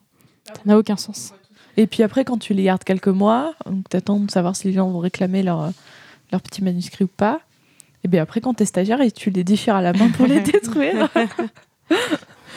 ça 0.46 0.62
n'a 0.66 0.78
aucun 0.78 0.96
sens. 0.96 1.34
Et 1.78 1.88
puis 1.88 2.04
après, 2.04 2.24
quand 2.24 2.38
tu 2.38 2.54
les 2.54 2.64
gardes 2.64 2.84
quelques 2.84 3.08
mois, 3.08 3.56
donc 3.66 3.90
t'attends 3.90 4.20
de 4.20 4.30
savoir 4.30 4.56
si 4.56 4.68
les 4.68 4.74
gens 4.74 4.90
vont 4.90 5.00
réclamer 5.00 5.42
leur, 5.42 5.72
leur 6.32 6.42
petit 6.42 6.64
manuscrit 6.64 7.06
ou 7.06 7.08
pas. 7.08 7.42
Et 8.04 8.08
bien 8.08 8.24
après, 8.24 8.42
quand 8.42 8.54
t'es 8.54 8.66
stagiaire, 8.66 9.02
et 9.02 9.12
tu 9.12 9.30
les 9.30 9.44
déchires 9.44 9.76
à 9.76 9.82
la 9.82 9.94
main 9.94 10.10
pour 10.10 10.26
les 10.26 10.40
détruire. 10.42 11.10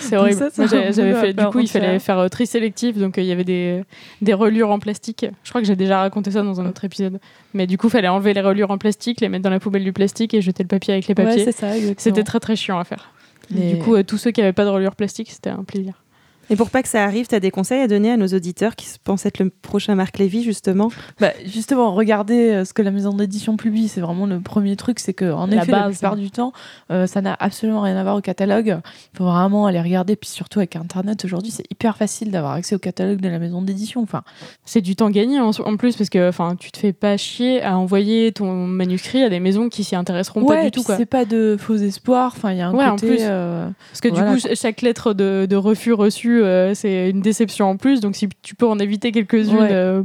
C'est 0.00 0.16
horrible. 0.16 0.50
j'avais 0.56 1.14
fait, 1.14 1.32
du 1.34 1.44
coup, 1.46 1.60
il 1.60 1.68
fallait 1.68 1.98
faire 1.98 2.18
euh, 2.18 2.28
tri 2.28 2.46
sélectif, 2.46 2.98
donc 2.98 3.16
euh, 3.16 3.22
il 3.22 3.26
y 3.26 3.32
avait 3.32 3.44
des, 3.44 3.82
des 4.22 4.34
reliures 4.34 4.70
en 4.70 4.78
plastique. 4.78 5.26
Je 5.44 5.48
crois 5.50 5.60
que 5.60 5.66
j'ai 5.66 5.76
déjà 5.76 6.00
raconté 6.00 6.30
ça 6.32 6.42
dans 6.42 6.60
un 6.60 6.66
autre 6.66 6.84
épisode. 6.84 7.20
Mais 7.52 7.66
du 7.66 7.78
coup, 7.78 7.86
il 7.86 7.90
fallait 7.90 8.08
enlever 8.08 8.34
les 8.34 8.40
reliures 8.40 8.70
en 8.70 8.78
plastique, 8.78 9.20
les 9.20 9.28
mettre 9.28 9.44
dans 9.44 9.50
la 9.50 9.60
poubelle 9.60 9.84
du 9.84 9.92
plastique 9.92 10.34
et 10.34 10.40
jeter 10.42 10.62
le 10.62 10.68
papier 10.68 10.94
avec 10.94 11.06
les 11.06 11.14
ouais, 11.16 11.24
papiers. 11.24 11.44
c'est 11.44 11.52
ça, 11.52 11.68
exactement. 11.76 11.94
c'était 11.98 12.24
très 12.24 12.40
très 12.40 12.56
chiant 12.56 12.78
à 12.78 12.84
faire. 12.84 13.12
Mais- 13.50 13.74
Du 13.74 13.78
coup, 13.78 13.94
euh, 13.94 14.02
tous 14.02 14.18
ceux 14.18 14.30
qui 14.30 14.40
n'avaient 14.40 14.52
pas 14.52 14.64
de 14.64 14.70
reliure 14.70 14.96
plastique, 14.96 15.30
c'était 15.30 15.50
un 15.50 15.64
plaisir. 15.64 16.02
Et 16.50 16.56
pour 16.56 16.70
pas 16.70 16.82
que 16.82 16.88
ça 16.88 17.04
arrive, 17.04 17.26
tu 17.26 17.34
as 17.34 17.40
des 17.40 17.50
conseils 17.50 17.80
à 17.80 17.88
donner 17.88 18.10
à 18.12 18.16
nos 18.16 18.26
auditeurs 18.28 18.76
qui 18.76 18.86
pensent 19.02 19.26
être 19.26 19.38
le 19.38 19.50
prochain 19.50 19.94
Marc 19.94 20.18
Lévy, 20.18 20.42
justement? 20.42 20.90
Bah, 21.20 21.30
justement, 21.46 21.92
regardez 21.94 22.50
euh, 22.50 22.64
ce 22.64 22.72
que 22.74 22.82
la 22.82 22.90
maison 22.90 23.12
d'édition 23.14 23.56
publie, 23.56 23.88
c'est 23.88 24.00
vraiment 24.00 24.26
le 24.26 24.40
premier 24.40 24.76
truc, 24.76 24.98
c'est 25.00 25.14
que 25.14 25.30
en 25.32 25.46
La 25.46 25.56
effet, 25.62 25.72
la 25.72 25.88
plupart 25.88 26.16
du 26.16 26.30
temps, 26.30 26.52
euh, 26.90 27.06
ça 27.06 27.20
n'a 27.20 27.36
absolument 27.38 27.80
rien 27.80 27.96
à 27.96 28.02
voir 28.02 28.16
au 28.16 28.20
catalogue. 28.20 28.78
Il 29.14 29.16
faut 29.18 29.24
vraiment 29.24 29.66
aller 29.66 29.80
regarder, 29.80 30.16
puis 30.16 30.28
surtout 30.28 30.58
avec 30.58 30.76
Internet 30.76 31.24
aujourd'hui, 31.24 31.50
c'est 31.50 31.64
hyper 31.70 31.96
facile 31.96 32.30
d'avoir 32.30 32.52
accès 32.52 32.74
au 32.74 32.78
catalogue 32.78 33.20
de 33.20 33.28
la 33.28 33.38
maison 33.38 33.62
d'édition. 33.62 34.02
Enfin, 34.02 34.22
C'est 34.64 34.80
du 34.80 34.96
temps 34.96 35.10
gagné 35.10 35.40
en, 35.40 35.50
en 35.50 35.76
plus 35.76 35.96
parce 35.96 36.10
que 36.10 36.28
enfin, 36.28 36.56
tu 36.58 36.70
te 36.72 36.78
fais 36.78 36.92
pas 36.92 37.16
chier 37.16 37.62
à 37.62 37.78
envoyer 37.78 38.32
ton 38.32 38.66
manuscrit 38.66 39.22
à 39.22 39.28
des 39.28 39.40
maisons 39.40 39.68
qui 39.68 39.84
s'y 39.84 39.96
intéresseront 39.96 40.42
ouais, 40.42 40.56
pas 40.56 40.64
du 40.64 40.70
tout. 40.70 40.82
C'est 40.86 41.06
pas 41.06 41.24
de 41.24 41.56
faux 41.58 41.76
espoirs. 41.76 42.32
Enfin, 42.36 42.52
il 42.52 42.58
y 42.58 42.60
a 42.60 42.68
un 42.68 42.74
Ouais, 42.74 42.84
en 42.84 42.96
côté. 42.96 43.06
plus. 43.06 43.18
euh, 43.22 43.68
Parce 43.90 44.00
que 44.00 44.08
du 44.08 44.20
coup, 44.22 44.38
ch- 44.38 44.58
chaque 44.58 44.82
lettre 44.82 45.14
de, 45.14 45.46
de 45.48 45.56
refus 45.56 45.92
reçue, 45.92 46.33
euh, 46.42 46.74
c'est 46.74 47.10
une 47.10 47.20
déception 47.20 47.66
en 47.70 47.76
plus. 47.76 48.00
Donc 48.00 48.16
si 48.16 48.28
tu 48.42 48.54
peux 48.54 48.66
en 48.66 48.78
éviter 48.78 49.12
quelques-unes 49.12 49.56
Ouais. 49.58 49.68
euh, 49.72 50.02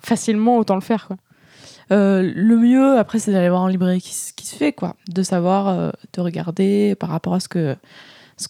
facilement, 0.00 0.58
autant 0.58 0.74
le 0.74 0.80
faire. 0.80 1.06
Quoi. 1.08 1.16
Euh, 1.90 2.30
le 2.34 2.56
mieux, 2.58 2.98
après, 2.98 3.18
c'est 3.18 3.32
d'aller 3.32 3.48
voir 3.48 3.62
en 3.62 3.66
librairie 3.68 4.00
qui, 4.00 4.14
qui 4.36 4.46
se 4.46 4.54
fait, 4.54 4.72
quoi. 4.72 4.94
De 5.12 5.22
savoir, 5.22 5.68
euh, 5.68 5.90
de 6.12 6.20
regarder 6.20 6.94
par 6.94 7.08
rapport 7.08 7.32
à 7.34 7.40
ce 7.40 7.48
que, 7.48 7.74
ce, 8.36 8.46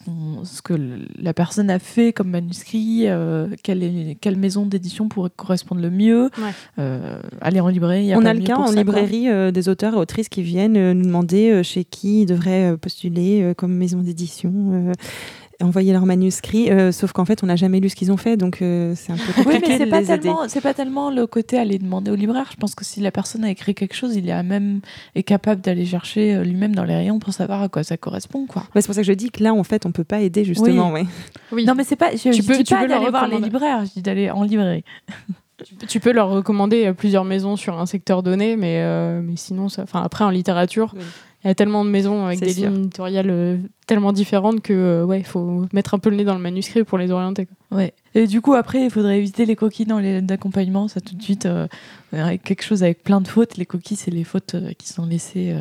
que 0.62 0.74
la 1.18 1.32
personne 1.32 1.70
a 1.70 1.78
fait 1.78 2.12
comme 2.12 2.30
manuscrit, 2.30 3.04
euh, 3.06 3.46
quelle, 3.62 3.82
est- 3.84 4.18
quelle 4.20 4.36
maison 4.36 4.66
d'édition 4.66 5.08
pourrait 5.08 5.30
correspondre 5.34 5.80
le 5.80 5.88
mieux. 5.90 6.24
Ouais. 6.24 6.50
Euh, 6.78 7.20
aller 7.40 7.60
en 7.60 7.68
librairie, 7.68 8.02
il 8.02 8.06
y 8.08 8.12
a 8.12 8.18
On 8.18 8.22
pas 8.22 8.30
a 8.30 8.34
le 8.34 8.40
cas 8.42 8.56
en 8.56 8.66
ça, 8.66 8.74
librairie 8.74 9.28
euh, 9.30 9.50
des 9.52 9.68
auteurs 9.68 9.94
et 9.94 9.96
autrices 9.98 10.28
qui 10.28 10.42
viennent 10.42 10.76
euh, 10.76 10.92
nous 10.92 11.04
demander 11.04 11.50
euh, 11.50 11.62
chez 11.62 11.84
qui 11.84 12.22
ils 12.22 12.26
devraient 12.26 12.72
euh, 12.72 12.76
postuler 12.76 13.40
euh, 13.42 13.54
comme 13.54 13.72
maison 13.72 13.98
d'édition, 14.00 14.52
euh, 14.72 14.92
envoyer 15.60 15.92
leurs 15.92 16.06
manuscrits, 16.06 16.70
euh, 16.70 16.92
sauf 16.92 17.12
qu'en 17.12 17.24
fait, 17.24 17.42
on 17.42 17.46
n'a 17.46 17.56
jamais 17.56 17.80
lu 17.80 17.88
ce 17.88 17.96
qu'ils 17.96 18.12
ont 18.12 18.16
fait, 18.16 18.36
donc 18.36 18.62
euh, 18.62 18.94
c'est 18.96 19.12
un 19.12 19.16
peu 19.16 19.22
Oui, 19.38 19.44
compliqué 19.44 19.68
mais 19.68 19.78
c'est 19.78 19.86
pas, 19.86 20.02
tellement, 20.02 20.48
c'est 20.48 20.60
pas 20.60 20.72
tellement 20.74 21.10
le 21.10 21.26
côté 21.26 21.58
aller 21.58 21.78
demander 21.78 22.10
au 22.10 22.14
libraire. 22.14 22.46
Je 22.52 22.56
pense 22.56 22.74
que 22.76 22.84
si 22.84 23.00
la 23.00 23.10
personne 23.10 23.42
a 23.44 23.50
écrit 23.50 23.74
quelque 23.74 23.94
chose, 23.94 24.14
il 24.14 24.28
est 24.28 24.32
à 24.32 24.42
même 24.44 24.80
est 25.16 25.24
capable 25.24 25.60
d'aller 25.60 25.84
chercher 25.84 26.36
euh, 26.36 26.44
lui-même 26.44 26.74
dans 26.76 26.84
les 26.84 26.94
rayons 26.94 27.18
pour 27.18 27.32
savoir 27.32 27.60
à 27.62 27.68
quoi 27.68 27.82
ça 27.82 27.96
correspond, 27.96 28.46
quoi. 28.46 28.62
Ouais, 28.74 28.80
c'est 28.82 28.86
pour 28.86 28.94
ça 28.94 29.00
que 29.00 29.06
je 29.08 29.12
dis 29.12 29.30
que 29.30 29.42
là, 29.42 29.52
en 29.52 29.64
fait, 29.64 29.84
on 29.84 29.90
peut 29.92 30.04
pas 30.04 30.20
aider, 30.20 30.44
justement. 30.44 30.92
ouais. 30.92 31.06
Oui. 31.50 31.64
Non, 31.64 31.74
mais 31.74 31.82
c'est 31.84 31.96
pas. 31.96 32.12
Je, 32.12 32.30
Tu 32.30 32.32
je 32.34 32.42
peux- 32.46 32.56
dis 32.56 32.64
tu 32.64 32.74
pas 32.74 32.86
d'aller 32.86 33.10
voir 33.10 33.26
les 33.26 33.40
libraires. 33.40 33.84
Je 33.84 33.92
dis 33.94 34.02
d'aller 34.02 34.30
en 34.30 34.44
librairie. 34.44 34.84
Tu 35.88 35.98
peux 36.00 36.12
leur 36.12 36.28
recommander 36.30 36.86
euh, 36.86 36.92
plusieurs 36.92 37.24
maisons 37.24 37.56
sur 37.56 37.78
un 37.80 37.86
secteur 37.86 38.22
donné, 38.22 38.56
mais, 38.56 38.80
euh, 38.82 39.20
mais 39.22 39.34
sinon, 39.36 39.68
ça- 39.68 39.84
après 39.92 40.24
en 40.24 40.30
littérature, 40.30 40.92
il 40.94 40.98
Oui. 41.00 41.04
y 41.46 41.48
a 41.48 41.54
tellement 41.56 41.84
de 41.84 41.90
maisons 41.90 42.26
avec 42.26 42.38
des 42.40 42.52
sûr. 42.52 42.70
lignes 42.70 42.78
éditoriales 42.82 43.30
euh, 43.30 43.56
tellement 43.86 44.12
différentes 44.12 44.60
que 44.60 44.72
euh, 44.72 45.04
ouais, 45.04 45.18
il 45.18 45.24
faut 45.26 45.66
mettre 45.72 45.94
un 45.94 45.98
peu 45.98 46.10
le 46.10 46.16
nez 46.16 46.24
dans 46.24 46.34
le 46.36 46.40
manuscrit 46.40 46.84
pour 46.84 46.96
les 46.96 47.10
orienter. 47.10 47.46
quoi. 47.46 47.78
Ouais. 47.78 47.92
Et 48.14 48.26
du 48.28 48.40
coup, 48.40 48.54
après, 48.54 48.84
il 48.84 48.90
faudrait 48.90 49.18
éviter 49.18 49.46
les 49.46 49.56
coquilles 49.56 49.86
dans 49.86 49.98
les 49.98 50.12
lettres 50.14 50.26
d'accompagnement. 50.28 50.86
Ça, 50.86 51.00
tout 51.00 51.16
de 51.16 51.22
suite, 51.22 51.48
avec 52.12 52.42
quelque 52.44 52.62
chose 52.62 52.82
avec 52.84 53.02
plein 53.02 53.20
de 53.20 53.28
fautes. 53.28 53.56
Les 53.56 53.66
coquilles, 53.66 53.96
c'est 53.96 54.10
les 54.12 54.24
fautes 54.24 54.54
qui 54.78 54.88
sont 54.88 55.06
laissées. 55.06 55.54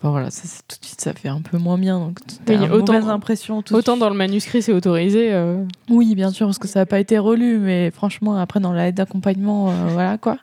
Enfin, 0.00 0.10
voilà, 0.10 0.30
ça, 0.30 0.42
tout 0.68 0.76
de 0.80 0.84
suite, 0.84 1.00
ça 1.00 1.14
fait 1.14 1.28
un 1.28 1.40
peu 1.40 1.56
moins 1.56 1.78
bien. 1.78 1.98
Donc, 1.98 2.18
Oui, 2.48 2.56
autant- 2.70 2.92
impression. 3.08 3.62
tout 3.62 3.74
Autant 3.74 3.96
dans 3.96 4.10
le 4.10 4.14
manuscrit, 4.16 4.60
c'est 4.60 4.72
autorisé. 4.74 5.32
euh, 5.32 5.64
Oui, 5.88 6.14
bien 6.14 6.30
sûr, 6.30 6.46
parce 6.46 6.58
que 6.58 6.68
ça 6.68 6.80
n'a 6.80 6.86
pas 6.86 7.00
été 7.00 7.16
relu, 7.18 7.58
mais 7.58 7.90
franchement, 7.90 8.36
après, 8.36 8.60
dans 8.60 8.72
la 8.72 8.84
lettre 8.84 8.96
d'accompagnement, 8.98 9.70
euh, 9.70 9.72
voilà 9.92 10.18
quoi. 10.18 10.36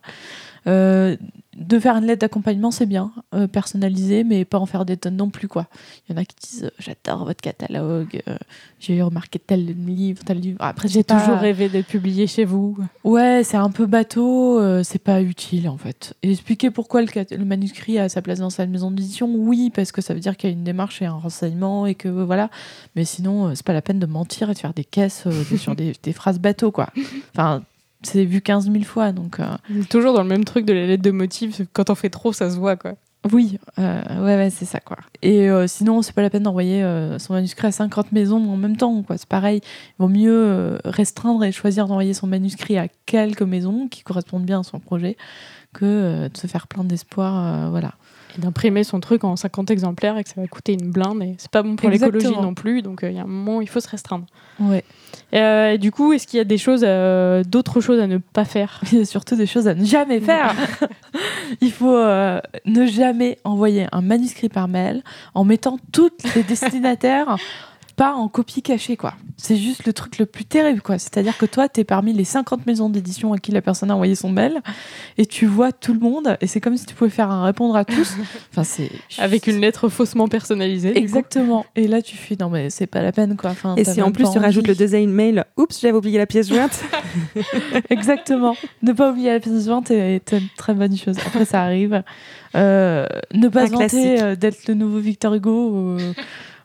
Euh, 0.68 1.18
de 1.58 1.80
faire 1.80 1.96
une 1.96 2.06
lettre 2.06 2.22
d'accompagnement, 2.22 2.72
c'est 2.72 2.86
bien, 2.86 3.12
euh, 3.36 3.48
personnalisée, 3.48 4.24
mais 4.24 4.44
pas 4.46 4.58
en 4.58 4.66
faire 4.66 4.86
des 4.86 4.98
tonnes 4.98 5.16
non 5.18 5.30
plus, 5.30 5.48
quoi. 5.48 5.68
Il 6.08 6.14
y 6.14 6.18
en 6.18 6.22
a 6.22 6.26
qui 6.26 6.36
disent 6.42 6.64
euh, 6.64 6.70
J'adore 6.80 7.26
votre 7.26 7.42
catalogue, 7.42 8.22
euh, 8.28 8.38
j'ai 8.80 9.02
remarqué 9.02 9.40
tel 9.40 9.66
livre, 9.66 10.24
tel 10.24 10.40
livre. 10.40 10.58
Après, 10.62 10.88
J'ai 10.88 11.04
pas- 11.04 11.20
toujours 11.20 11.38
rêvé 11.38 11.70
d'être 11.70 11.88
publié 11.88 12.28
chez 12.28 12.46
vous. 12.46 12.78
Ouais, 13.04 13.44
c'est 13.44 13.58
un 13.58 13.70
peu 13.70 13.86
bateau, 13.86 14.60
euh, 14.60 14.82
c'est 14.84 15.00
pas 15.04 15.22
utile 15.22 15.70
en 15.70 15.78
fait. 15.78 16.16
Et 16.24 16.32
expliquer 16.32 16.72
pourquoi 16.72 17.02
le, 17.02 17.46
manuscrit 17.46 18.00
a 18.00 18.10
sa 18.10 18.22
place 18.22 18.40
dans 18.40 18.50
sa 18.50 18.66
maison 18.66 18.90
d'édition, 18.90 19.30
oui, 19.32 19.72
parce 19.74 19.92
que 19.92 20.02
ça 20.02 20.14
veut 20.14 20.20
dire 20.20 20.38
qu'il 20.38 20.50
y 20.50 20.54
a 20.54 20.56
une 20.56 20.64
démarche 20.64 21.02
et 21.02 21.06
un 21.06 21.14
renseignement 21.14 21.86
et 21.86 21.96
que 21.96 22.10
voilà. 22.10 22.50
Mais 22.96 23.06
sinon, 23.06 23.54
c'est 23.54 23.66
pas 23.66 23.74
la 23.74 23.82
peine 23.82 24.00
de 24.00 24.06
mentir 24.08 24.50
et 24.50 24.54
de 24.54 24.60
faire 24.60 24.74
des 24.74 24.86
caisses 24.86 25.28
sur 25.58 25.76
des, 25.76 25.94
des 26.04 26.14
phrases 26.14 26.40
bateau 26.40 26.72
quoi. 26.72 26.90
Enfin, 27.36 27.62
c'est 28.04 28.26
vu 28.26 28.42
15 28.42 28.72
000 28.72 28.84
fois 28.84 29.12
donc 29.12 29.40
euh, 29.40 29.46
Toujours 29.90 30.14
dans 30.14 30.24
le 30.24 30.30
même 30.30 30.46
truc 30.46 30.66
de 30.66 30.74
la 30.74 30.86
lettre 30.86 31.04
de 31.04 31.12
motif. 31.12 31.62
Quand 31.74 31.90
on 31.90 31.96
fait 31.96 32.10
trop, 32.10 32.34
ça 32.34 32.50
se 32.50 32.58
voit. 32.58 32.76
quoi. 32.76 32.94
oui, 33.32 33.58
euh, 33.80 34.02
ouais, 34.24 34.36
ouais, 34.36 34.50
c'est 34.50 34.66
ça 34.66 34.80
quoi. 34.80 34.98
Et 35.22 35.50
euh, 35.50 35.68
sinon, 35.68 36.02
c'est 36.02 36.14
pas 36.14 36.22
la 36.22 36.30
peine 36.30 36.44
d'envoyer 36.44 36.84
euh, 36.84 37.20
son 37.20 37.34
manuscrit 37.34 37.68
à 37.68 37.72
50 37.72 38.12
maisons 38.12 38.52
en 38.52 38.58
même 38.58 38.78
temps 38.78 39.04
quoi. 39.04 39.18
C'est 39.18 39.28
pareil, 39.28 39.62
il 39.64 40.02
vaut 40.02 40.10
mieux 40.10 40.78
restreindre 40.86 41.44
et 41.44 41.52
choisir 41.52 41.88
d'envoyer 41.88 42.14
son 42.14 42.28
manuscrit 42.28 42.78
à 42.78 42.88
quelques 43.06 43.42
maisons 43.42 43.88
qui 43.88 44.04
correspondent 44.04 44.46
bien 44.46 44.62
à 44.62 44.64
son 44.64 44.80
projet 44.80 45.18
que 45.74 46.28
de 46.28 46.38
se 46.38 46.46
faire 46.46 46.68
plein 46.68 46.84
d'espoir, 46.84 47.72
voilà. 47.72 47.94
Et 48.38 48.42
d'imprimer 48.42 48.84
son 48.84 49.00
truc 49.00 49.24
en 49.24 49.36
50 49.36 49.72
exemplaires 49.72 50.18
et 50.18 50.24
que 50.24 50.30
ça 50.30 50.42
va 50.42 50.48
coûter 50.48 50.74
une 50.74 50.92
blinde. 50.92 51.22
Et 51.22 51.36
c'est 51.38 51.52
pas 51.52 51.64
bon 51.64 51.76
pour 51.76 51.90
l'écologie 51.90 52.28
non 52.28 52.54
plus. 52.54 52.82
Donc 52.82 53.04
euh, 53.04 53.12
il 53.12 53.18
y 53.18 53.20
a 53.20 53.24
un 53.24 53.28
moment 53.28 53.58
où 53.58 53.62
il 53.62 53.70
faut 53.70 53.80
se 53.80 53.90
restreindre. 53.90 54.26
Ouais. 54.60 54.84
Euh, 55.34 55.72
et 55.72 55.78
du 55.78 55.92
coup, 55.92 56.14
est-ce 56.14 56.28
qu'il 56.28 56.38
y 56.38 56.42
a 56.42 56.46
des 56.46 56.58
choses, 56.58 56.84
euh, 56.84 57.44
d'autres 57.44 57.82
choses 57.82 58.00
à 58.00 58.08
ne 58.08 58.18
pas 58.18 58.46
faire? 58.46 58.82
Il 58.92 59.00
y 59.00 59.02
a 59.02 59.06
surtout 59.06 59.36
des 59.36 59.46
choses 59.46 59.68
à 59.68 59.76
ne 59.76 59.86
jamais 59.86 60.20
faire. 60.20 60.56
Il 61.62 61.72
faut 61.72 61.98
ne 61.98 62.86
jamais 62.88 63.38
envoyer 63.44 63.88
un 63.92 64.02
manuscrit 64.02 64.50
par 64.50 64.68
mail 64.68 65.04
en 65.34 65.44
mettant 65.44 65.78
toutes 65.92 66.24
les 66.36 66.44
destinataires 66.44 67.38
pas 67.96 68.14
en 68.14 68.28
copie 68.28 68.62
cachée 68.62 68.98
quoi. 68.98 69.14
C'est 69.38 69.58
juste 69.58 69.86
le 69.86 69.94
truc 69.94 70.18
le 70.20 70.26
plus 70.26 70.46
terrible 70.46 70.82
quoi. 70.82 70.98
C'est-à-dire 70.98 71.38
que 71.38 71.46
toi 71.46 71.68
tu 71.68 71.82
es 71.82 71.84
parmi 71.84 72.14
les 72.14 72.24
50 72.24 72.66
maisons 72.66 72.90
d'édition 72.90 73.34
à 73.34 73.38
qui 73.38 73.52
la 73.52 73.62
personne 73.62 73.92
a 73.92 73.96
envoyé 73.96 74.16
son 74.16 74.30
mail 74.30 74.62
et 75.18 75.26
tu 75.26 75.46
vois 75.46 75.72
tout 75.72 75.94
le 75.94 76.00
monde 76.00 76.38
et 76.42 76.48
c'est 76.48 76.62
comme 76.62 76.78
si 76.78 76.86
tu 76.86 76.96
pouvais 76.96 77.10
faire 77.10 77.30
un 77.32 77.44
répondre 77.44 77.76
à 77.76 77.86
tous. 77.86 78.16
Enfin 78.52 78.64
c'est 78.64 78.92
Avec 79.18 79.48
une 79.48 79.60
lettre 79.60 79.90
faussement 79.90 80.28
personnalisée. 80.28 80.98
Exactement. 80.98 81.66
Et 81.76 81.88
là 81.88 82.02
tu 82.02 82.16
fais 82.16 82.36
non 82.40 82.50
mais 82.50 82.70
c'est 82.70 82.88
pas 82.88 83.02
la 83.02 83.12
peine 83.12 83.36
quoi. 83.36 83.50
Enfin, 83.52 83.76
Et 83.76 83.84
si 83.84 84.02
en 84.02 84.12
plus 84.12 84.30
tu 84.32 84.40
rajoutes 84.40 84.68
le 84.68 84.76
deuxième 84.76 85.12
mail, 85.12 85.46
oups, 85.58 85.80
j'avais 85.82 85.98
oublié 85.98 86.18
la 86.18 86.28
pièce 86.28 86.50
jointe. 86.50 86.84
Exactement. 87.90 88.56
ne 88.82 88.94
pas 88.94 89.12
oublier 89.12 89.32
la 89.34 89.40
pièce 89.40 89.66
jointe 89.66 89.92
est 89.92 90.14
est 90.14 90.32
une 90.32 90.48
très 90.58 90.74
bonne 90.74 90.96
chose. 90.96 91.18
Après, 91.26 91.46
ça 91.46 91.62
arrive. 91.62 92.04
Euh, 92.56 93.08
ne 93.34 93.48
pas 93.48 93.66
vanter 93.66 94.22
euh, 94.22 94.36
d'être 94.36 94.68
le 94.68 94.76
nouveau 94.76 95.00
Victor 95.00 95.34
Hugo 95.34 95.70
ou, 95.70 95.98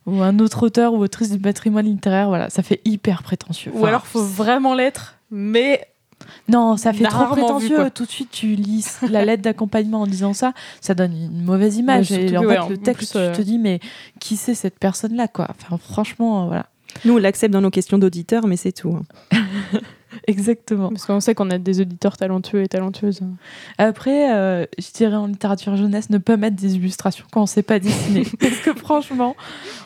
ou 0.08 0.22
un 0.22 0.38
autre 0.38 0.64
auteur 0.66 0.94
ou 0.94 0.98
autrice 0.98 1.30
du 1.30 1.38
patrimoine 1.38 1.86
littéraire. 1.86 2.28
Voilà, 2.28 2.50
ça 2.50 2.62
fait 2.62 2.80
hyper 2.84 3.22
prétentieux. 3.22 3.70
Ou 3.74 3.86
alors, 3.86 4.06
faut 4.06 4.22
vraiment 4.22 4.74
l'être, 4.74 5.16
mais 5.30 5.86
Non, 6.48 6.76
ça 6.76 6.92
fait 6.92 7.04
trop 7.04 7.26
vu, 7.26 7.30
prétentieux. 7.42 7.90
Tout 7.94 8.04
de 8.06 8.10
suite, 8.10 8.30
tu 8.30 8.48
lis 8.54 8.84
la 9.08 9.24
lettre 9.24 9.42
d'accompagnement 9.42 10.00
en 10.02 10.06
disant 10.06 10.32
ça, 10.32 10.52
ça 10.80 10.94
donne 10.94 11.12
une 11.12 11.44
mauvaise 11.44 11.76
image. 11.76 12.10
Ouais, 12.10 12.26
et 12.30 12.36
en 12.36 12.40
fait, 12.42 12.46
ouais, 12.46 12.68
le 12.70 12.76
texte, 12.78 13.12
plus, 13.12 13.20
euh, 13.20 13.32
tu 13.32 13.38
te 13.38 13.42
dis, 13.42 13.58
mais 13.58 13.78
qui 14.18 14.36
c'est 14.36 14.54
cette 14.54 14.78
personne-là, 14.78 15.28
quoi? 15.28 15.46
Enfin, 15.50 15.78
franchement, 15.78 16.42
euh, 16.44 16.46
voilà. 16.46 16.66
Nous, 17.04 17.14
on 17.14 17.18
l'accepte 17.18 17.52
dans 17.52 17.60
nos 17.60 17.70
questions 17.70 17.98
d'auditeurs, 17.98 18.46
mais 18.46 18.56
c'est 18.56 18.72
tout. 18.72 18.96
hein. 19.32 19.38
Exactement. 20.26 20.88
parce 20.90 21.06
qu'on 21.06 21.20
sait 21.20 21.34
qu'on 21.34 21.50
a 21.50 21.58
des 21.58 21.80
auditeurs 21.80 22.16
talentueux 22.16 22.62
et 22.62 22.68
talentueuses. 22.68 23.20
Après, 23.78 24.34
euh, 24.34 24.66
je 24.78 24.90
dirais 24.92 25.16
en 25.16 25.26
littérature 25.26 25.76
jeunesse, 25.76 26.10
ne 26.10 26.18
pas 26.18 26.36
mettre 26.36 26.56
des 26.56 26.76
illustrations 26.76 27.24
quand 27.32 27.42
on 27.42 27.46
sait 27.46 27.62
pas 27.62 27.78
dessiner. 27.78 28.24
Parce 28.40 28.56
que 28.58 28.74
franchement, 28.74 29.36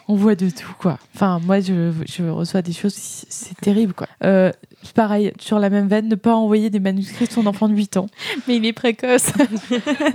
on 0.09 0.15
voit 0.15 0.35
de 0.35 0.51
tout, 0.51 0.73
quoi. 0.79 0.99
Enfin, 1.15 1.41
moi, 1.45 1.61
je, 1.61 1.93
je 2.09 2.25
reçois 2.25 2.62
des 2.62 2.73
choses, 2.73 2.95
c'est 2.95 3.57
terrible, 3.61 3.93
quoi. 3.93 4.09
Euh, 4.25 4.51
pareil, 4.95 5.33
sur 5.39 5.59
la 5.59 5.71
même 5.71 5.89
veine, 5.89 6.09
ne 6.09 6.15
pas 6.15 6.35
envoyer 6.35 6.71
des 6.71 6.81
manuscrits 6.81 7.27
de 7.27 7.33
son 7.33 7.47
enfant 7.47 7.69
de 7.69 7.75
8 7.75 7.97
ans. 7.99 8.07
Mais 8.49 8.57
il 8.57 8.67
est 8.67 8.73
précoce. 8.73 9.33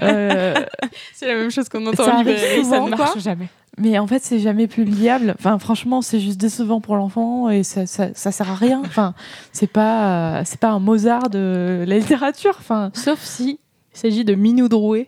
Euh, 0.02 0.54
c'est 1.14 1.28
la 1.28 1.36
même 1.36 1.52
chose 1.52 1.70
qu'on 1.70 1.86
entend 1.86 2.06
Ça 2.06 2.16
en 2.16 2.20
librairie, 2.20 2.64
ça 2.64 2.64
souvent, 2.64 2.86
ne 2.86 2.96
marche 2.96 3.12
quoi. 3.12 3.22
jamais. 3.22 3.48
Mais 3.78 3.98
en 4.00 4.08
fait, 4.08 4.24
c'est 4.24 4.40
jamais 4.40 4.68
publiable. 4.68 5.36
Enfin, 5.38 5.58
franchement, 5.60 6.02
c'est 6.02 6.20
juste 6.20 6.40
décevant 6.40 6.82
pour 6.82 6.96
l'enfant 6.96 7.50
et 7.50 7.64
ça, 7.64 7.86
ça, 7.86 8.10
ça 8.14 8.32
sert 8.32 8.50
à 8.52 8.56
rien. 8.56 8.82
Enfin, 8.86 9.14
c'est 9.52 9.68
pas, 9.72 10.40
euh, 10.40 10.42
c'est 10.46 10.60
pas 10.60 10.70
un 10.70 10.80
Mozart 10.80 11.30
de 11.30 11.84
la 11.88 11.98
littérature. 11.98 12.56
Enfin, 12.60 12.92
Sauf 12.94 13.20
si 13.22 13.60
il 13.94 13.98
s'agit 13.98 14.26
de 14.26 14.36
Minou 14.36 14.68
Drouet, 14.68 15.08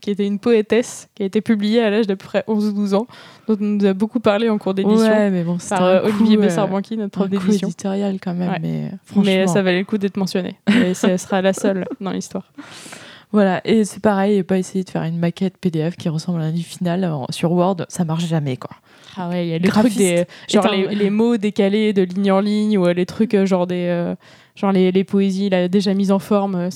qui 0.00 0.10
était 0.12 0.26
une 0.26 0.38
poétesse, 0.38 1.08
qui 1.16 1.24
a 1.24 1.26
été 1.26 1.40
publiée 1.40 1.82
à 1.82 1.90
l'âge 1.90 2.06
d'à 2.06 2.14
peu 2.14 2.24
près 2.24 2.44
11 2.46 2.68
ou 2.68 2.72
12 2.72 2.94
ans, 2.94 3.06
dont 3.48 3.56
on 3.60 3.64
nous 3.64 3.84
a 3.86 3.94
beaucoup 3.94 4.20
parlé 4.20 4.48
en 4.48 4.58
cours 4.58 4.74
d'édition. 4.74 4.98
ouais, 5.08 5.30
mais 5.30 5.42
bon, 5.42 5.58
c'est 5.58 5.70
Par 5.74 5.82
un 5.82 5.86
euh, 5.88 6.04
Olivier 6.04 6.36
euh, 6.36 6.42
Bessarbanqui, 6.42 6.96
notre 6.96 7.10
prof 7.18 7.28
d'édition. 7.28 7.66
éditorial 7.66 8.18
quand 8.22 8.34
même, 8.34 8.50
Ouais. 8.50 8.58
mais 8.62 8.90
franchement. 9.04 9.24
Mais 9.24 9.46
ça 9.48 9.62
valait 9.62 9.80
le 9.80 9.84
coup 9.84 9.98
d'être 9.98 10.16
mentionné. 10.16 10.56
Et 10.84 10.94
ce 10.94 11.16
sera 11.16 11.42
la 11.42 11.52
seule 11.52 11.84
dans 12.00 12.12
l'histoire. 12.12 12.52
Voilà, 13.36 13.60
et 13.66 13.84
c'est 13.84 14.00
pareil, 14.00 14.42
pas 14.42 14.56
essayer 14.56 14.82
de 14.82 14.88
faire 14.88 15.02
une 15.02 15.18
maquette 15.18 15.58
PDF 15.58 15.96
qui 15.96 16.08
ressemble 16.08 16.40
à 16.40 16.44
un 16.44 16.50
livre 16.50 16.66
final 16.68 17.06
sur 17.28 17.52
Word, 17.52 17.76
ça 17.88 18.06
marche 18.06 18.26
jamais 18.26 18.56
quoi. 18.56 18.70
Ah 19.18 19.28
ouais, 19.28 19.46
il 19.46 19.50
y 19.50 19.54
a 19.54 19.58
les 19.58 19.68
Graphiste 19.68 19.96
trucs 19.96 20.06
des 20.08 20.24
genre 20.50 20.68
les, 20.70 20.94
les 20.94 21.10
mots 21.10 21.36
décalés 21.36 21.92
de 21.92 22.00
ligne 22.02 22.32
en 22.32 22.40
ligne 22.40 22.78
ou 22.78 22.86
euh, 22.86 22.94
les 22.94 23.04
trucs 23.04 23.34
euh, 23.34 23.44
genre 23.44 23.66
des 23.66 23.86
euh, 23.88 24.14
genre 24.54 24.72
les, 24.72 24.90
les 24.90 25.04
poésies 25.04 25.50
là, 25.50 25.68
déjà 25.68 25.92
mises 25.92 26.12
en 26.12 26.18
forme, 26.18 26.70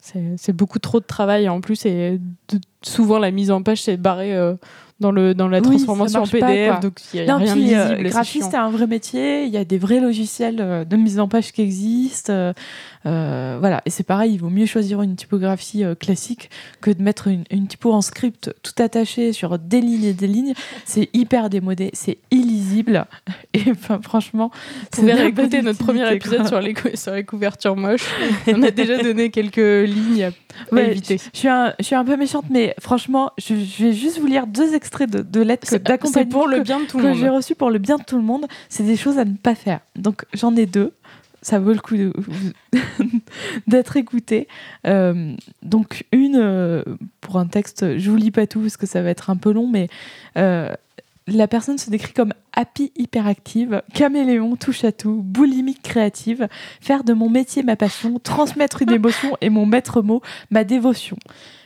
c'est 0.00 0.52
beaucoup 0.56 0.78
trop 0.80 1.00
de 1.00 1.06
travail 1.06 1.48
en 1.48 1.60
plus 1.62 1.86
et 1.86 2.18
de- 2.50 2.60
souvent 2.82 3.18
la 3.18 3.30
mise 3.30 3.50
en 3.50 3.62
page 3.62 3.80
c'est 3.82 3.96
barré 3.96 4.34
euh, 4.34 4.54
dans 5.00 5.12
le 5.12 5.34
dans 5.34 5.48
la 5.48 5.58
Oui, 5.60 5.64
transformation 5.64 6.20
en 6.22 6.26
pas, 6.26 6.30
PDF 6.38 6.70
quoi. 6.72 6.80
donc 6.80 6.98
y 7.14 7.20
a 7.20 7.26
Non, 7.26 7.36
rien 7.38 7.54
puis, 7.96 8.04
graphiste, 8.10 8.48
c'est 8.50 8.56
un 8.56 8.70
vrai 8.70 8.86
métier, 8.86 9.44
il 9.44 9.50
y 9.50 9.56
a 9.56 9.64
des 9.64 9.78
vrais 9.78 10.00
logiciels 10.00 10.86
de 10.88 10.96
mise 10.96 11.18
en 11.20 11.28
page 11.28 11.52
qui 11.52 11.62
existent. 11.62 12.52
Euh, 13.06 13.56
voilà, 13.60 13.82
et 13.86 13.90
c'est 13.90 14.02
pareil, 14.04 14.34
il 14.34 14.38
vaut 14.38 14.50
mieux 14.50 14.66
choisir 14.66 15.02
une 15.02 15.16
typographie 15.16 15.84
euh, 15.84 15.94
classique 15.94 16.50
que 16.80 16.90
de 16.90 17.02
mettre 17.02 17.28
une, 17.28 17.44
une 17.50 17.66
typo 17.66 17.92
en 17.92 18.00
script 18.02 18.54
tout 18.62 18.80
attaché 18.82 19.32
sur 19.32 19.58
des 19.58 19.80
lignes 19.80 20.04
et 20.04 20.12
des 20.12 20.26
lignes. 20.26 20.54
C'est 20.84 21.08
hyper 21.12 21.50
démodé, 21.50 21.90
c'est 21.94 22.18
illisible. 22.30 23.04
Et 23.54 23.62
enfin, 23.70 24.00
franchement, 24.02 24.50
Vous 24.94 25.00
pouvez 25.02 25.12
réécouter 25.14 25.60
notre 25.62 25.78
premier 25.84 26.10
épisode 26.14 26.38
quoi. 26.40 26.48
sur 26.48 26.60
les, 26.60 26.72
cou- 26.74 26.88
sur 26.94 27.12
les 27.12 27.24
couvertures 27.24 27.76
moches. 27.76 28.06
On 28.46 28.62
a 28.62 28.70
déjà 28.70 28.96
donné 29.02 29.30
quelques 29.30 29.56
lignes 29.88 30.24
à 30.24 30.30
Ouais, 30.70 30.90
éviter. 30.90 31.18
Je 31.32 31.38
suis, 31.38 31.48
un, 31.48 31.72
je 31.78 31.84
suis 31.84 31.94
un 31.94 32.04
peu 32.04 32.16
méchante, 32.16 32.44
mais 32.50 32.74
franchement, 32.78 33.30
je, 33.38 33.54
je 33.54 33.84
vais 33.86 33.92
juste 33.94 34.18
vous 34.18 34.26
lire 34.26 34.46
deux 34.46 34.74
extraits 34.74 35.10
de, 35.10 35.22
de 35.22 35.40
lettres 35.40 35.76
d'accompagnement 35.78 36.30
pour 36.30 36.46
le 36.46 36.58
que- 36.58 36.62
bien 36.62 36.80
de 36.80 36.84
tout 36.86 36.98
le 36.98 37.04
que 37.04 37.14
j'ai 37.14 37.28
reçues 37.30 37.54
pour 37.54 37.70
le 37.70 37.78
bien 37.78 37.96
de 37.96 38.04
tout 38.04 38.16
le 38.16 38.22
monde. 38.22 38.46
C'est 38.68 38.82
des 38.82 38.96
choses 38.96 39.18
à 39.18 39.24
ne 39.24 39.34
pas 39.34 39.54
faire. 39.54 39.80
Donc 39.96 40.24
j'en 40.34 40.54
ai 40.56 40.66
deux. 40.66 40.92
Ça 41.42 41.58
vaut 41.58 41.72
le 41.72 41.80
coup 41.80 41.96
d'être 43.66 43.96
écouté. 43.96 44.48
Euh, 44.86 45.34
donc 45.62 46.04
une 46.12 46.36
euh, 46.36 46.82
pour 47.20 47.36
un 47.36 47.46
texte, 47.46 47.98
je 47.98 48.10
vous 48.10 48.16
lis 48.16 48.30
pas 48.30 48.46
tout 48.46 48.60
parce 48.60 48.76
que 48.76 48.86
ça 48.86 49.02
va 49.02 49.10
être 49.10 49.28
un 49.28 49.36
peu 49.36 49.52
long, 49.52 49.68
mais 49.68 49.88
euh, 50.36 50.72
la 51.26 51.48
personne 51.48 51.78
se 51.78 51.90
décrit 51.90 52.12
comme 52.12 52.32
happy 52.52 52.92
hyperactive, 52.96 53.82
caméléon, 53.94 54.56
touche 54.56 54.84
à 54.84 54.92
tout, 54.92 55.22
boulimique 55.22 55.82
créative, 55.82 56.48
faire 56.80 57.04
de 57.04 57.12
mon 57.12 57.28
métier 57.28 57.62
ma 57.62 57.76
passion, 57.76 58.18
transmettre 58.18 58.82
une 58.82 58.92
émotion 58.92 59.36
et 59.40 59.50
mon 59.50 59.66
maître 59.66 60.02
mot, 60.02 60.22
ma 60.50 60.64
dévotion. 60.64 61.16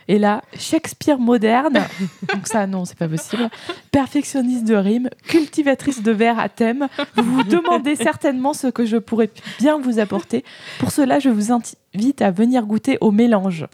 Et 0.09 0.19
là, 0.19 0.41
Shakespeare 0.57 1.19
moderne, 1.19 1.79
donc 2.33 2.47
ça 2.47 2.65
non, 2.67 2.85
c'est 2.85 2.97
pas 2.97 3.07
possible, 3.09 3.49
perfectionniste 3.91 4.63
de 4.65 4.75
rime, 4.75 5.09
cultivatrice 5.27 6.01
de 6.01 6.11
vers 6.11 6.39
à 6.39 6.47
thème, 6.49 6.87
vous 7.15 7.23
vous 7.23 7.43
demandez 7.43 7.95
certainement 7.95 8.53
ce 8.53 8.67
que 8.67 8.85
je 8.85 8.97
pourrais 8.97 9.29
bien 9.59 9.77
vous 9.79 9.99
apporter. 9.99 10.45
Pour 10.79 10.91
cela, 10.91 11.19
je 11.19 11.29
vous 11.29 11.51
invite 11.51 12.21
à 12.21 12.31
venir 12.31 12.65
goûter 12.65 12.97
au 13.01 13.11
mélange. 13.11 13.65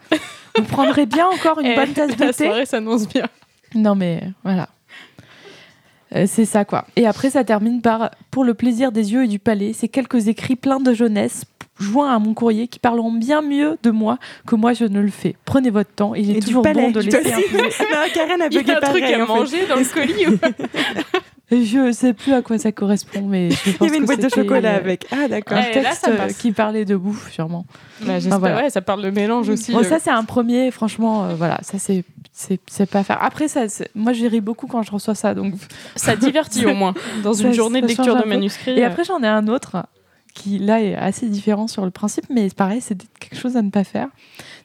Vous 0.58 0.64
prendrez 0.64 1.06
bien 1.06 1.28
encore 1.28 1.60
une 1.60 1.68
Eh, 1.68 1.76
bonne 1.76 1.94
tasse 1.94 2.16
de 2.16 2.26
la 2.26 2.34
thé 2.34 2.46
soirée 2.46 2.66
s'annonce 2.66 3.08
bien. 3.08 3.28
non 3.76 3.96
mais 3.96 4.24
voilà. 4.44 4.70
Euh, 6.16 6.26
c'est 6.28 6.46
ça 6.46 6.64
quoi. 6.64 6.86
Et 6.96 7.08
après 7.08 7.32
ça 7.32 7.44
termine 7.44 7.82
par 7.82 8.12
pour 8.30 8.44
le 8.44 8.54
plaisir 8.54 8.92
des 8.92 9.14
yeux 9.14 9.24
et 9.24 9.28
du 9.28 9.40
palais, 9.40 9.74
ces 9.74 9.88
quelques 9.88 10.28
écrits 10.28 10.56
pleins 10.56 10.80
de 10.80 10.94
jeunesse 10.94 11.44
joints 11.80 12.14
à 12.14 12.20
mon 12.20 12.34
courrier 12.34 12.68
qui 12.68 12.80
parleront 12.80 13.12
bien 13.12 13.42
mieux 13.42 13.78
de 13.84 13.92
moi 13.92 14.18
que 14.48 14.56
moi 14.56 14.74
je 14.74 14.86
ne 14.86 15.02
le 15.02 15.10
fais. 15.12 15.36
Prenez 15.46 15.70
votre 15.70 15.92
temps. 15.92 16.14
Il 16.16 16.30
est 16.30 16.34
Et 16.36 16.40
du 16.40 16.48
toujours 16.48 16.64
palais, 16.64 16.82
bon 16.84 16.92
de 16.92 17.02
laisser 17.02 17.34
un 17.34 17.38
peu. 17.52 17.58
Non, 17.92 18.00
Karen 18.14 18.42
a 18.42 18.48
Il 18.48 18.54
y 18.54 18.58
a 18.72 18.78
un 18.78 18.82
truc 18.82 19.02
pareil, 19.02 19.14
à 19.16 19.24
en 19.24 19.28
fait. 19.28 19.34
manger 19.34 19.66
dans 19.68 19.76
le 19.76 19.86
colis 19.86 20.28
ou... 20.28 20.38
Je 21.52 21.92
sais 21.92 22.14
plus 22.14 22.34
à 22.34 22.42
quoi 22.42 22.58
ça 22.58 22.72
correspond, 22.72 23.22
mais 23.28 23.52
je 23.52 23.72
Il 23.82 23.86
y 23.86 23.90
avait 23.90 23.98
une 23.98 24.06
boîte 24.06 24.22
de 24.22 24.30
chocolat 24.30 24.74
euh, 24.74 24.78
avec. 24.78 25.06
Ah, 25.12 25.28
d'accord. 25.28 25.58
Un 25.58 25.62
là, 25.62 25.68
texte 25.68 26.06
ça 26.06 26.12
euh, 26.12 26.28
qui 26.30 26.52
parlait 26.52 26.86
de 26.86 26.96
bouffe, 26.96 27.32
sûrement. 27.32 27.66
Bah, 28.02 28.18
voilà. 28.40 28.58
ouais, 28.58 28.70
ça 28.70 28.82
parle 28.82 29.04
de 29.04 29.10
mélange 29.10 29.50
aussi. 29.50 29.72
Bon, 29.72 29.80
euh. 29.80 29.84
ça, 29.84 30.00
c'est 30.00 30.10
un 30.10 30.24
premier, 30.24 30.72
franchement, 30.72 31.26
euh, 31.26 31.36
voilà, 31.36 31.60
ça, 31.62 31.78
c'est, 31.80 32.06
pas 32.88 33.04
faire. 33.04 33.22
Après, 33.22 33.48
ça, 33.48 33.66
moi, 33.94 34.14
j'ai 34.14 34.28
ri 34.28 34.42
beaucoup 34.42 34.68
quand 34.68 34.82
je 34.84 34.92
reçois 34.92 35.16
ça, 35.16 35.34
donc. 35.36 35.54
ça 35.96 36.16
divertit 36.16 36.66
au 36.66 36.74
moins 36.74 36.94
dans 37.24 37.34
Ça- 37.34 37.44
une 37.44 37.54
journée 37.54 37.82
de 37.82 37.88
ça 37.88 37.96
change 37.96 38.08
lecture 38.08 38.22
un 38.22 38.24
de 38.24 38.30
manuscrits. 38.30 38.72
Et 38.80 38.84
euh. 38.84 38.88
après, 38.88 39.04
j'en 39.04 39.22
ai 39.22 39.28
un 39.28 39.48
autre 39.48 39.84
qui, 40.34 40.60
là, 40.60 40.82
est 40.82 40.96
assez 40.96 41.28
différent 41.30 41.68
sur 41.68 41.86
le 41.86 41.92
principe, 41.92 42.26
mais 42.30 42.50
pareil, 42.50 42.82
c'est 42.82 42.98
quelque 43.20 43.38
chose 43.40 43.56
à 43.58 43.62
ne 43.62 43.70
pas 43.70 43.84
faire. 43.84 44.08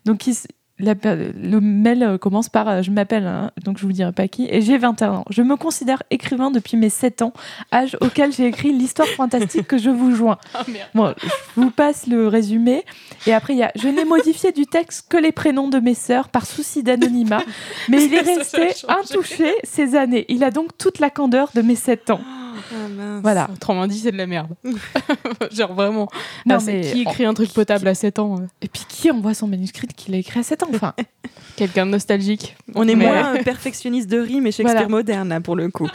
Donc, 0.05 0.27
il 0.27 0.31
s- 0.31 0.47
la- 0.81 0.95
le 0.95 1.61
mail 1.61 2.05
euh, 2.05 2.19
commence 2.19 2.49
par 2.49 2.69
euh, 2.69 2.83
Je 2.83 2.93
m'appelle, 2.93 3.27
hein, 3.27 3.51
donc 3.65 3.79
je 3.79 3.83
vous 3.85 3.91
dirai 3.93 4.13
pas 4.13 4.29
qui, 4.29 4.47
et 4.49 4.63
j'ai 4.63 4.79
21 4.79 5.11
ans. 5.13 5.25
Je 5.29 5.43
me 5.43 5.57
considère 5.57 6.05
écrivain 6.11 6.53
depuis 6.53 6.77
mes 6.77 6.89
7 6.89 7.23
ans, 7.23 7.33
âge 7.73 7.97
auquel 8.01 8.33
j'ai 8.33 8.47
écrit 8.47 8.73
l'histoire 8.73 9.09
fantastique 9.09 9.67
que 9.67 9.77
je 9.77 9.91
vous 9.91 10.15
joins. 10.15 10.39
Bon, 10.95 11.13
je 11.21 11.61
vous 11.61 11.71
passe 11.73 12.07
le 12.07 12.29
résumé. 12.29 12.85
Et 13.27 13.33
après, 13.35 13.55
il 13.55 13.59
y 13.59 13.65
a 13.65 13.73
Je 13.75 13.89
n'ai 13.89 14.05
modifié 14.05 14.53
du 14.53 14.67
texte 14.67 15.07
que 15.11 15.17
les 15.17 15.33
prénoms 15.33 15.67
de 15.69 15.81
mes 15.81 15.95
sœurs 15.95 16.29
par 16.29 16.47
souci 16.47 16.85
d'anonymat, 16.85 17.43
mais 17.89 18.05
il 18.05 18.15
est 18.15 18.21
resté 18.21 18.69
intouché 18.89 19.53
ces 19.65 19.97
années. 19.97 20.27
Il 20.29 20.45
a 20.45 20.53
donc 20.53 20.79
toute 20.79 21.01
la 21.01 21.11
candeur 21.11 21.51
de 21.57 21.61
mes 21.63 21.75
7 21.77 22.11
ans. 22.11 22.21
Ah, 22.73 22.89
mince. 22.97 23.23
Voilà. 23.23 23.49
Autrement 23.53 23.87
dit, 23.87 23.99
c'est 23.99 24.13
de 24.13 24.17
la 24.17 24.27
merde. 24.27 24.49
Genre 25.53 25.73
vraiment. 25.75 26.09
Non, 26.47 26.57
Ah, 26.57 26.61
c'est- 26.61 26.73
mais 26.73 26.81
qui 26.93 27.03
écrit 27.03 27.25
un 27.25 27.35
truc 27.35 27.53
potable 27.53 27.87
à 27.89 27.95
7 27.95 28.19
ans 28.19 28.37
euh 28.41 28.47
Et 28.63 28.69
puis 28.69 28.83
qui 28.89 29.11
envoie 29.11 29.35
son 29.35 29.47
manuscrit 29.49 29.87
qu'il 29.89 30.15
a 30.15 30.19
écrit 30.19 30.41
à 30.41 30.43
7 30.43 30.63
ans 30.63 30.69
enfin, 30.75 30.95
Quelqu'un 31.57 31.87
de 31.87 31.91
nostalgique. 31.93 32.57
On 32.75 32.87
est 32.87 32.95
Mais- 32.95 33.07
moins 33.07 33.33
un 33.35 33.43
perfectionniste 33.43 34.09
de 34.11 34.19
rime 34.19 34.47
et 34.47 34.53
Shakespeare 34.53 34.75
Voilà. 34.75 34.89
moderne, 34.89 35.29
là, 35.31 35.41
pour 35.41 35.57
le 35.57 35.69
coup. 35.71 35.89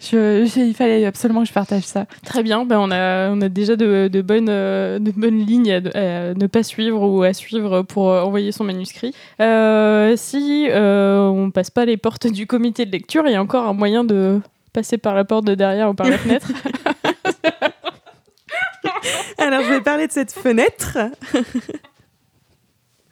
je, 0.00 0.44
je- 0.52 0.60
Il 0.60 0.74
fallait 0.74 1.04
absolument 1.06 1.42
que 1.42 1.48
je 1.48 1.52
partage 1.52 1.84
ça. 1.84 2.06
Très 2.24 2.42
bien, 2.42 2.64
ben 2.64 2.78
on, 2.80 2.90
a, 2.90 3.30
on 3.30 3.40
a 3.42 3.48
déjà 3.48 3.76
de, 3.76 4.08
de 4.08 4.22
bonnes, 4.22 4.48
euh, 4.48 4.98
de 4.98 5.10
bonnes 5.12 5.38
lignes 5.38 5.70
à, 5.70 5.76
à 5.76 6.34
ne 6.34 6.46
pas 6.46 6.62
suivre 6.62 7.02
ou 7.08 7.22
à 7.22 7.32
suivre 7.34 7.82
pour 7.82 8.10
euh, 8.10 8.22
envoyer 8.22 8.50
son 8.50 8.64
manuscrit. 8.64 9.14
Euh, 9.40 10.14
si 10.16 10.66
euh, 10.70 11.26
on 11.28 11.50
passe 11.50 11.70
pas 11.70 11.84
les 11.84 11.96
portes 11.98 12.26
du 12.26 12.46
comité 12.46 12.84
de 12.86 12.90
lecture, 12.90 13.24
il 13.26 13.32
y 13.32 13.36
a 13.36 13.42
encore 13.42 13.66
un 13.66 13.74
moyen 13.74 14.02
de 14.02 14.40
passer 14.72 14.98
par 14.98 15.14
la 15.14 15.24
porte 15.24 15.44
de 15.46 15.54
derrière 15.54 15.90
ou 15.90 15.94
par 15.94 16.08
la 16.08 16.18
fenêtre. 16.18 16.48
Alors, 19.38 19.62
je 19.62 19.70
vais 19.70 19.80
parler 19.80 20.06
de 20.06 20.12
cette 20.12 20.32
fenêtre. 20.32 20.98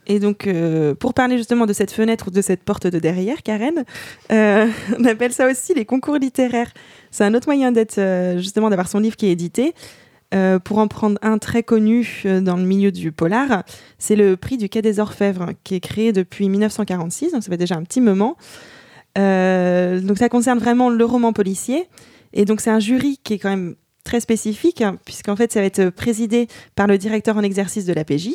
Et 0.06 0.20
donc, 0.20 0.46
euh, 0.46 0.94
pour 0.94 1.12
parler 1.12 1.36
justement 1.36 1.66
de 1.66 1.72
cette 1.72 1.90
fenêtre 1.92 2.28
ou 2.28 2.30
de 2.30 2.40
cette 2.40 2.62
porte 2.62 2.86
de 2.86 2.98
derrière, 2.98 3.42
Karen, 3.42 3.84
euh, 4.32 4.66
on 4.98 5.04
appelle 5.04 5.32
ça 5.32 5.46
aussi 5.46 5.74
les 5.74 5.84
concours 5.84 6.16
littéraires. 6.16 6.72
C'est 7.10 7.24
un 7.24 7.34
autre 7.34 7.46
moyen 7.46 7.72
d'être, 7.72 7.98
euh, 7.98 8.38
justement, 8.38 8.70
d'avoir 8.70 8.88
son 8.88 9.00
livre 9.00 9.16
qui 9.16 9.26
est 9.26 9.32
édité. 9.32 9.74
Euh, 10.34 10.58
pour 10.58 10.76
en 10.76 10.88
prendre 10.88 11.18
un 11.22 11.38
très 11.38 11.62
connu 11.62 12.22
euh, 12.26 12.42
dans 12.42 12.58
le 12.58 12.64
milieu 12.64 12.92
du 12.92 13.12
polar, 13.12 13.64
c'est 13.96 14.14
le 14.14 14.36
prix 14.36 14.58
du 14.58 14.68
Quai 14.68 14.82
des 14.82 15.00
Orfèvres, 15.00 15.52
qui 15.64 15.74
est 15.74 15.80
créé 15.80 16.12
depuis 16.12 16.50
1946, 16.50 17.32
donc 17.32 17.42
ça 17.42 17.50
fait 17.50 17.56
déjà 17.56 17.76
un 17.76 17.82
petit 17.82 18.02
moment. 18.02 18.36
Euh, 19.18 20.00
donc 20.00 20.18
ça 20.18 20.28
concerne 20.28 20.58
vraiment 20.58 20.90
le 20.90 21.04
roman 21.04 21.32
policier. 21.32 21.88
Et 22.32 22.44
donc 22.44 22.60
c'est 22.60 22.70
un 22.70 22.80
jury 22.80 23.18
qui 23.24 23.34
est 23.34 23.38
quand 23.38 23.50
même 23.50 23.74
très 24.04 24.20
spécifique, 24.20 24.80
hein, 24.80 24.96
puisqu'en 25.04 25.36
fait 25.36 25.52
ça 25.52 25.60
va 25.60 25.66
être 25.66 25.90
présidé 25.90 26.46
par 26.74 26.86
le 26.86 26.98
directeur 26.98 27.36
en 27.36 27.42
exercice 27.42 27.84
de 27.84 27.92
la 27.92 28.04
PJ. 28.04 28.30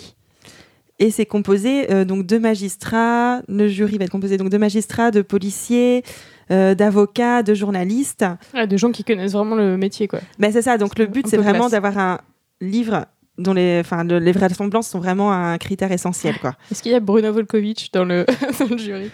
Et 0.99 1.09
c'est 1.09 1.25
composé 1.25 1.91
euh, 1.91 2.05
donc 2.05 2.25
de 2.27 2.37
magistrats, 2.37 3.41
le 3.47 3.67
jury 3.67 3.97
va 3.97 4.05
être 4.05 4.11
composé 4.11 4.37
donc 4.37 4.49
de 4.49 4.57
magistrats, 4.57 5.09
de 5.11 5.21
policiers, 5.21 6.03
euh, 6.51 6.75
d'avocats, 6.75 7.41
de 7.43 7.53
journalistes. 7.53 8.25
De 8.67 8.77
gens 8.77 8.91
qui 8.91 9.03
connaissent 9.03 9.31
vraiment 9.33 9.55
le 9.55 9.75
métier, 9.77 10.07
quoi. 10.07 10.19
Ben, 10.37 10.51
c'est 10.51 10.61
ça, 10.61 10.77
donc 10.77 10.97
le 10.99 11.07
but 11.07 11.25
c'est 11.27 11.37
vraiment 11.37 11.69
d'avoir 11.69 11.97
un 11.97 12.19
livre 12.61 13.05
dont 13.39 13.53
les, 13.53 13.79
enfin, 13.79 14.03
le- 14.03 14.19
les 14.19 14.31
vraisemblances 14.31 14.87
sont 14.87 14.99
vraiment 14.99 15.31
un 15.31 15.57
critère 15.57 15.91
essentiel. 15.91 16.37
Quoi. 16.39 16.53
Est-ce 16.71 16.83
qu'il 16.83 16.91
y 16.91 16.95
a 16.95 16.99
Bruno 16.99 17.33
Volkovitch 17.33 17.89
dans 17.91 18.05
le, 18.05 18.25
dans 18.59 18.67
le 18.67 18.77
jury? 18.77 19.09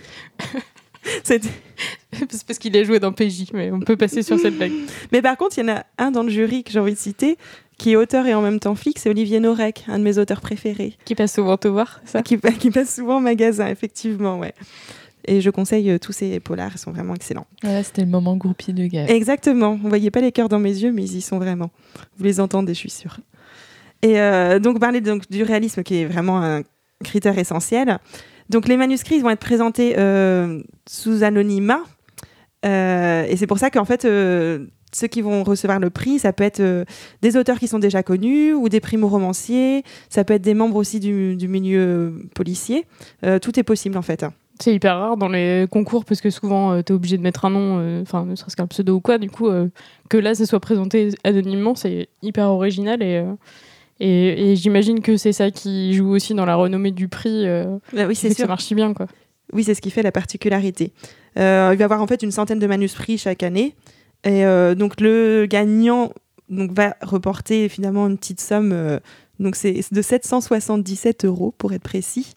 C'est- 1.23 1.41
parce 2.45 2.59
qu'il 2.59 2.75
a 2.75 2.83
joué 2.83 2.99
dans 2.99 3.11
PJ, 3.13 3.51
mais 3.53 3.71
on 3.71 3.79
peut 3.79 3.95
passer 3.95 4.23
sur 4.23 4.39
cette 4.39 4.57
blague. 4.57 4.71
Mais 5.11 5.21
par 5.21 5.37
contre, 5.37 5.57
il 5.57 5.65
y 5.67 5.71
en 5.71 5.75
a 5.75 5.85
un 5.97 6.11
dans 6.11 6.23
le 6.23 6.29
jury 6.29 6.63
que 6.63 6.71
j'ai 6.71 6.79
envie 6.79 6.93
de 6.93 6.97
citer, 6.97 7.37
qui 7.77 7.91
est 7.91 7.95
auteur 7.95 8.25
et 8.25 8.33
en 8.33 8.41
même 8.41 8.59
temps 8.59 8.75
flic, 8.75 8.99
c'est 8.99 9.09
Olivier 9.09 9.39
Norek, 9.39 9.85
un 9.87 9.99
de 9.99 10.03
mes 10.03 10.17
auteurs 10.17 10.41
préférés. 10.41 10.97
Qui 11.05 11.15
passe 11.15 11.33
souvent 11.35 11.55
te 11.57 11.67
voir, 11.67 12.01
ça? 12.05 12.21
Qui, 12.21 12.37
qui 12.59 12.71
passe 12.71 12.95
souvent 12.95 13.17
au 13.17 13.21
magasin, 13.21 13.67
effectivement, 13.67 14.37
ouais. 14.39 14.53
Et 15.25 15.41
je 15.41 15.49
conseille 15.49 15.89
euh, 15.91 15.99
tous 15.99 16.11
ces 16.11 16.39
polars, 16.39 16.71
ils 16.73 16.79
sont 16.79 16.91
vraiment 16.91 17.13
excellents. 17.13 17.45
Voilà, 17.61 17.83
c'était 17.83 18.01
le 18.01 18.07
moment 18.07 18.35
groupie 18.35 18.73
de 18.73 18.85
Gaël. 18.87 19.11
Exactement, 19.11 19.75
vous 19.75 19.87
voyez 19.87 20.11
pas 20.11 20.21
les 20.21 20.31
cœurs 20.31 20.49
dans 20.49 20.59
mes 20.59 20.75
yeux, 20.75 20.91
mais 20.91 21.03
ils 21.03 21.17
y 21.17 21.21
sont 21.21 21.37
vraiment. 21.37 21.69
Vous 22.17 22.23
les 22.23 22.39
entendez, 22.39 22.73
je 22.73 22.79
suis 22.79 22.89
sûre. 22.89 23.17
Et 24.01 24.19
euh, 24.19 24.59
donc, 24.59 24.79
parler 24.79 25.01
donc, 25.01 25.29
du 25.29 25.43
réalisme 25.43 25.83
qui 25.83 25.97
est 25.97 26.05
vraiment 26.05 26.41
un 26.41 26.63
critère 27.03 27.37
essentiel. 27.37 27.99
Donc, 28.49 28.67
les 28.67 28.77
manuscrits 28.77 29.19
vont 29.19 29.29
être 29.29 29.39
présentés 29.39 29.95
euh, 29.97 30.61
sous 30.87 31.23
anonymat. 31.23 31.81
Euh, 32.65 33.25
et 33.27 33.37
c'est 33.37 33.47
pour 33.47 33.59
ça 33.59 33.69
qu'en 33.69 33.85
fait, 33.85 34.05
euh, 34.05 34.65
ceux 34.91 35.07
qui 35.07 35.21
vont 35.21 35.43
recevoir 35.43 35.79
le 35.79 35.91
prix, 35.91 36.19
ça 36.19 36.33
peut 36.33 36.43
être 36.43 36.85
des 37.21 37.37
auteurs 37.37 37.59
qui 37.59 37.67
sont 37.67 37.79
déjà 37.79 38.01
connus 38.01 38.53
ou 38.53 38.69
des 38.69 38.79
primo-romanciers. 38.79 39.83
Ça 40.09 40.23
peut 40.23 40.33
être 40.33 40.41
des 40.41 40.55
membres 40.55 40.75
aussi 40.75 40.99
du, 40.99 41.47
milieu 41.47 42.27
policier. 42.33 42.85
Tout 43.41 43.59
est 43.59 43.63
possible, 43.63 43.97
en 43.97 44.01
fait. 44.01 44.25
C'est 44.59 44.73
hyper 44.73 44.97
rare 44.97 45.15
dans 45.15 45.29
les 45.29 45.67
concours 45.71 46.03
parce 46.03 46.19
que 46.19 46.29
souvent 46.29 46.75
tu 46.79 46.83
t'es 46.83 46.93
obligé 46.93 47.17
de 47.17 47.21
mettre 47.21 47.45
un 47.45 47.49
nom, 47.49 48.01
enfin 48.01 48.25
ne 48.25 48.35
serait-ce 48.35 48.57
qu'un 48.57 48.67
pseudo 48.67 48.95
ou 48.95 48.99
quoi. 48.99 49.17
Du 49.17 49.29
coup, 49.29 49.47
que 50.09 50.17
là 50.17 50.35
ça 50.35 50.45
soit 50.45 50.59
présenté 50.59 51.11
anonymement, 51.23 51.75
c'est 51.75 52.09
hyper 52.21 52.49
original 52.49 53.01
et, 53.01 53.23
et, 53.99 54.51
et 54.51 54.55
j'imagine 54.55 55.01
que 55.01 55.17
c'est 55.17 55.33
ça 55.33 55.51
qui 55.51 55.93
joue 55.93 56.09
aussi 56.09 56.33
dans 56.33 56.45
la 56.45 56.55
renommée 56.55 56.91
du 56.91 57.07
prix. 57.07 57.47
euh, 57.47 57.77
Bah 57.93 58.05
oui, 58.07 58.15
c'est 58.15 58.29
sûr. 58.29 58.37
ça 58.43 58.47
marche 58.47 58.65
si 58.65 58.75
bien 58.75 58.93
quoi. 58.93 59.07
Oui, 59.53 59.63
c'est 59.63 59.73
ce 59.73 59.81
qui 59.81 59.89
fait 59.91 60.03
la 60.03 60.11
particularité. 60.11 60.93
Euh, 61.37 61.69
il 61.73 61.77
va 61.77 61.81
y 61.81 61.83
avoir 61.83 62.01
en 62.01 62.07
fait 62.07 62.21
une 62.23 62.31
centaine 62.31 62.59
de 62.59 62.67
manuscrits 62.67 63.17
chaque 63.17 63.43
année. 63.43 63.75
Et 64.23 64.45
euh, 64.45 64.75
donc 64.75 64.99
le 65.01 65.47
gagnant 65.49 66.11
donc, 66.49 66.71
va 66.71 66.95
reporter 67.01 67.67
finalement 67.69 68.07
une 68.07 68.17
petite 68.17 68.41
somme. 68.41 68.71
euh, 68.73 68.99
donc 69.39 69.55
c'est 69.55 69.81
de 69.91 70.01
777 70.01 71.25
euros 71.25 71.53
pour 71.57 71.73
être 71.73 71.81
précis. 71.83 72.33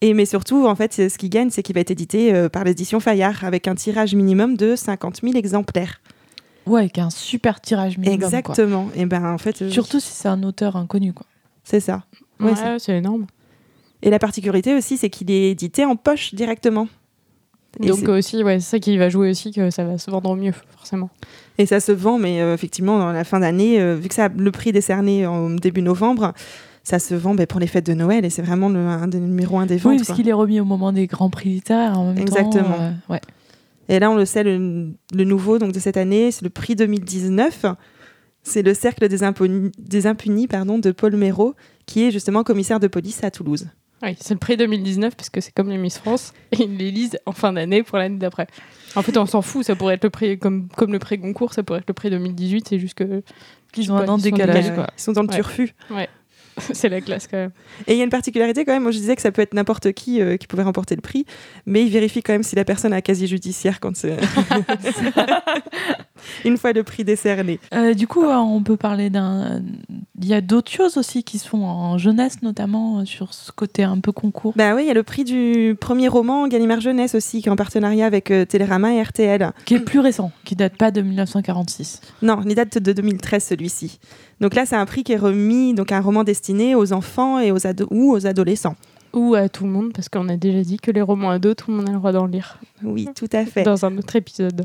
Et 0.00 0.12
mais 0.14 0.26
surtout, 0.26 0.66
en 0.66 0.74
fait, 0.74 0.92
ce 0.92 1.16
qu'il 1.18 1.30
gagne, 1.30 1.50
c'est 1.50 1.62
qu'il 1.62 1.74
va 1.74 1.80
être 1.80 1.90
édité 1.90 2.48
par 2.52 2.64
l'édition 2.64 3.00
Fayard 3.00 3.42
avec 3.44 3.66
un 3.68 3.74
tirage 3.74 4.14
minimum 4.14 4.56
de 4.56 4.76
50 4.76 5.20
000 5.22 5.34
exemplaires. 5.36 6.00
Ouais, 6.66 6.80
avec 6.80 6.98
un 6.98 7.10
super 7.10 7.60
tirage 7.60 7.98
minimum. 7.98 8.18
quoi. 8.18 8.26
Exactement. 8.38 8.88
Et 8.94 9.06
ben 9.06 9.24
en 9.24 9.38
fait, 9.38 9.68
Surtout 9.70 10.00
si 10.00 10.12
c'est 10.12 10.28
un 10.28 10.42
auteur 10.42 10.76
inconnu. 10.76 11.12
Quoi. 11.12 11.26
c'est 11.62 11.80
ça. 11.80 12.04
Ouais, 12.40 12.50
Ouais, 12.52 12.78
c'est- 12.78 12.96
énorme. 12.98 13.26
Et 14.02 14.10
la 14.10 14.18
particularité 14.18 14.74
aussi, 14.74 14.96
c'est 14.98 15.08
qu'il 15.10 15.30
est 15.30 15.50
édité 15.52 15.84
en 15.84 15.96
poche 15.96 16.34
directement. 16.34 16.88
Et 17.82 17.86
Donc 17.88 17.98
c'est- 18.00 18.08
aussi, 18.08 18.44
ouais, 18.44 18.60
c'est 18.60 18.70
ça 18.72 18.78
qui 18.78 18.96
va 18.98 19.08
jouer 19.08 19.30
aussi 19.30 19.50
que 19.50 19.70
ça 19.70 19.82
va 19.84 19.98
se 19.98 20.10
vendre 20.10 20.36
mieux 20.36 20.52
forcément. 20.76 21.10
Et 21.58 21.66
ça 21.66 21.80
se 21.80 21.90
vend, 21.92 22.18
mais 22.18 22.40
euh, 22.40 22.54
effectivement, 22.54 22.98
dans 22.98 23.10
la 23.12 23.24
fin 23.24 23.40
d'année, 23.40 23.80
euh, 23.80 23.96
vu 23.96 24.08
que 24.08 24.14
ça, 24.14 24.28
le 24.28 24.50
prix 24.52 24.70
est 24.70 24.72
décerné 24.74 25.26
en 25.26 25.50
début 25.50 25.82
novembre, 25.82 26.34
ça 26.84 26.98
se 26.98 27.14
vend 27.14 27.34
ben, 27.34 27.46
pour 27.46 27.58
les 27.60 27.66
fêtes 27.66 27.86
de 27.86 27.94
Noël 27.94 28.24
et 28.24 28.30
c'est 28.30 28.42
vraiment 28.42 28.68
le 28.68 28.78
un 28.78 29.08
des 29.08 29.18
numéro 29.18 29.58
un 29.58 29.66
des 29.66 29.76
ventes. 29.78 29.92
Oui, 29.92 29.96
parce 30.04 30.14
qu'il 30.16 30.28
est 30.28 30.32
remis 30.34 30.60
au 30.60 30.64
moment 30.64 30.92
des 30.92 31.06
grands 31.06 31.30
prix 31.30 31.48
littéraires 31.50 31.98
en 31.98 32.12
même 32.12 32.18
Exactement. 32.18 32.62
temps. 32.64 32.80
euh, 32.80 32.90
ouais. 33.08 33.20
Et 33.88 33.98
là, 33.98 34.10
on 34.10 34.16
le 34.16 34.24
sait, 34.24 34.42
le, 34.44 34.90
le 35.14 35.24
nouveau 35.24 35.58
donc, 35.58 35.72
de 35.72 35.78
cette 35.78 35.96
année, 35.96 36.30
c'est 36.30 36.42
le 36.44 36.50
prix 36.50 36.74
2019. 36.76 37.66
C'est 38.42 38.62
le 38.62 38.74
Cercle 38.74 39.08
des, 39.08 39.22
Impunis, 39.22 39.72
des 39.78 40.06
impunis 40.06 40.46
pardon, 40.48 40.78
de 40.78 40.90
Paul 40.92 41.16
Méraud, 41.16 41.54
qui 41.86 42.04
est 42.04 42.10
justement 42.10 42.42
commissaire 42.44 42.78
de 42.80 42.88
police 42.88 43.24
à 43.24 43.30
Toulouse. 43.30 43.68
Oui, 44.02 44.14
c'est 44.20 44.34
le 44.34 44.38
prix 44.40 44.58
2019 44.58 45.16
parce 45.16 45.30
que 45.30 45.40
c'est 45.40 45.52
comme 45.52 45.70
les 45.70 45.78
Miss 45.78 45.96
France 45.98 46.34
et 46.52 46.62
ils 46.64 46.76
les 46.76 46.90
lisent 46.90 47.18
en 47.24 47.32
fin 47.32 47.54
d'année 47.54 47.82
pour 47.82 47.96
l'année 47.96 48.18
d'après. 48.18 48.46
En 48.96 49.02
fait, 49.02 49.16
on 49.16 49.24
s'en 49.24 49.40
fout, 49.40 49.64
ça 49.64 49.76
pourrait 49.76 49.94
être 49.94 50.04
le 50.04 50.10
prix 50.10 50.38
comme, 50.38 50.68
comme 50.76 50.92
le 50.92 50.98
prix 50.98 51.16
Goncourt, 51.16 51.54
ça 51.54 51.62
pourrait 51.62 51.78
être 51.78 51.88
le 51.88 51.94
prix 51.94 52.10
2018, 52.10 52.68
c'est 52.68 52.78
juste 52.78 52.94
que 52.94 53.22
Ils 53.78 53.90
ont 53.90 53.96
un 53.96 54.06
an 54.08 54.18
de 54.18 54.22
décalage. 54.22 54.74
quoi. 54.74 54.88
Ils 54.98 55.00
sont 55.00 55.12
dans 55.12 55.22
le 55.22 55.28
Ouais. 55.28 55.34
turfu. 55.34 55.74
c'est 56.72 56.88
la 56.88 57.00
classe 57.00 57.26
quand 57.26 57.36
même. 57.36 57.50
Et 57.86 57.92
il 57.92 57.98
y 57.98 58.00
a 58.00 58.04
une 58.04 58.10
particularité 58.10 58.64
quand 58.64 58.72
même, 58.72 58.82
moi 58.82 58.92
je 58.92 58.98
disais 58.98 59.16
que 59.16 59.22
ça 59.22 59.32
peut 59.32 59.42
être 59.42 59.54
n'importe 59.54 59.92
qui 59.92 60.20
euh, 60.20 60.36
qui 60.36 60.46
pouvait 60.46 60.62
remporter 60.62 60.94
le 60.94 61.00
prix, 61.00 61.26
mais 61.66 61.82
il 61.82 61.90
vérifie 61.90 62.22
quand 62.22 62.32
même 62.32 62.42
si 62.42 62.56
la 62.56 62.64
personne 62.64 62.92
a 62.92 62.96
un 62.96 63.00
casier 63.00 63.26
judiciaire 63.26 63.80
quand 63.80 63.96
c'est... 63.96 64.16
une 66.44 66.56
fois 66.56 66.72
le 66.72 66.82
prix 66.82 67.04
décerné. 67.04 67.60
Euh, 67.72 67.94
du 67.94 68.06
coup, 68.06 68.24
euh, 68.24 68.34
on 68.34 68.62
peut 68.62 68.76
parler 68.76 69.10
d'un. 69.10 69.62
Il 70.20 70.26
y 70.26 70.34
a 70.34 70.40
d'autres 70.40 70.70
choses 70.70 70.96
aussi 70.96 71.22
qui 71.24 71.38
sont 71.38 71.62
en 71.62 71.98
jeunesse, 71.98 72.42
notamment 72.42 73.00
euh, 73.00 73.04
sur 73.04 73.34
ce 73.34 73.52
côté 73.52 73.82
un 73.82 73.98
peu 73.98 74.12
concours. 74.12 74.54
Bah 74.56 74.74
oui, 74.74 74.82
il 74.84 74.86
y 74.86 74.90
a 74.90 74.94
le 74.94 75.02
prix 75.02 75.24
du 75.24 75.76
premier 75.78 76.08
roman 76.08 76.46
Gallimard 76.48 76.80
Jeunesse 76.80 77.14
aussi, 77.14 77.42
qui 77.42 77.48
est 77.48 77.52
en 77.52 77.56
partenariat 77.56 78.06
avec 78.06 78.30
euh, 78.30 78.44
Télérama 78.44 78.94
et 78.94 79.02
RTL. 79.02 79.52
Qui 79.64 79.74
est 79.74 79.80
plus 79.80 80.00
récent, 80.00 80.30
qui 80.44 80.56
date 80.56 80.76
pas 80.76 80.90
de 80.90 81.02
1946. 81.02 82.00
Non, 82.22 82.40
il 82.46 82.54
date 82.54 82.78
de 82.78 82.92
2013 82.92 83.44
celui-ci. 83.44 83.98
Donc 84.40 84.54
là, 84.54 84.66
c'est 84.66 84.76
un 84.76 84.86
prix 84.86 85.04
qui 85.04 85.12
est 85.12 85.16
remis, 85.16 85.74
donc 85.74 85.92
un 85.92 86.00
roman 86.00 86.24
destiné 86.24 86.74
aux 86.74 86.92
enfants 86.92 87.38
et 87.38 87.50
aux 87.50 87.58
ou 87.90 88.12
aux 88.12 88.26
adolescents. 88.26 88.76
Ou 89.12 89.34
à 89.34 89.48
tout 89.48 89.64
le 89.64 89.70
monde, 89.70 89.92
parce 89.92 90.08
qu'on 90.08 90.28
a 90.28 90.36
déjà 90.36 90.62
dit 90.62 90.78
que 90.78 90.90
les 90.90 91.02
romans 91.02 91.30
ados, 91.30 91.56
tout 91.56 91.70
le 91.70 91.76
monde 91.76 91.88
a 91.88 91.92
le 91.92 91.98
droit 91.98 92.12
d'en 92.12 92.26
lire. 92.26 92.58
Oui, 92.82 93.08
tout 93.14 93.28
à 93.32 93.44
fait. 93.44 93.62
Dans 93.62 93.84
un 93.84 93.96
autre 93.96 94.16
épisode. 94.16 94.64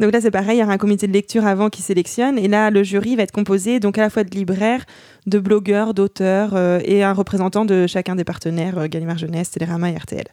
Donc 0.00 0.12
là, 0.12 0.20
c'est 0.20 0.30
pareil, 0.30 0.56
il 0.56 0.60
y 0.60 0.64
aura 0.64 0.72
un 0.72 0.78
comité 0.78 1.06
de 1.06 1.12
lecture 1.12 1.46
avant 1.46 1.68
qui 1.68 1.82
sélectionne. 1.82 2.38
Et 2.38 2.48
là, 2.48 2.70
le 2.70 2.82
jury 2.82 3.16
va 3.16 3.22
être 3.22 3.32
composé 3.32 3.80
donc 3.80 3.98
à 3.98 4.00
la 4.00 4.10
fois 4.10 4.24
de 4.24 4.30
libraires, 4.30 4.84
de 5.26 5.38
blogueurs, 5.38 5.94
d'auteurs 5.94 6.56
euh, 6.56 6.80
et 6.84 7.02
un 7.02 7.12
représentant 7.12 7.64
de 7.64 7.86
chacun 7.86 8.16
des 8.16 8.24
partenaires, 8.24 8.78
euh, 8.78 8.86
Gallimard 8.86 9.18
Jeunesse, 9.18 9.50
Télérama 9.50 9.90
et 9.90 9.96
RTL. 9.96 10.24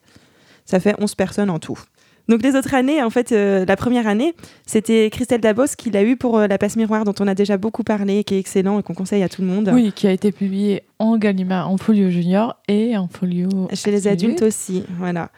Ça 0.66 0.80
fait 0.80 0.96
11 1.00 1.16
personnes 1.16 1.50
en 1.50 1.60
tout. 1.60 1.80
Donc 2.28 2.44
les 2.44 2.56
autres 2.56 2.74
années, 2.74 3.02
en 3.02 3.10
fait, 3.10 3.32
euh, 3.32 3.66
la 3.66 3.76
première 3.78 4.08
année, 4.08 4.34
c'était 4.66 5.10
Christelle 5.10 5.40
Dabos 5.40 5.76
qui 5.78 5.90
l'a 5.90 6.04
eu 6.04 6.18
pour 6.18 6.38
euh, 6.38 6.48
La 6.48 6.58
Passe 6.58 6.76
Miroir, 6.76 7.06
dont 7.06 7.14
on 7.20 7.28
a 7.28 7.36
déjà 7.36 7.58
beaucoup 7.58 7.84
parlé, 7.84 8.24
qui 8.24 8.36
est 8.36 8.40
excellent 8.40 8.80
et 8.80 8.84
qu'on 8.84 8.94
conseille 8.94 9.24
à 9.24 9.30
tout 9.30 9.42
le 9.42 9.48
monde. 9.48 9.72
Oui, 9.74 9.94
qui 9.94 10.08
a 10.08 10.12
été 10.12 10.32
publié 10.32 10.84
en 11.00 11.18
Gallimard, 11.18 11.70
en 11.70 11.78
folio 11.78 12.10
junior 12.10 12.58
et 12.68 12.98
en 12.98 13.08
folio. 13.08 13.70
Chez 13.74 13.92
les 13.92 14.08
adultes 14.08 14.42
aussi, 14.42 14.84
voilà. 14.98 15.30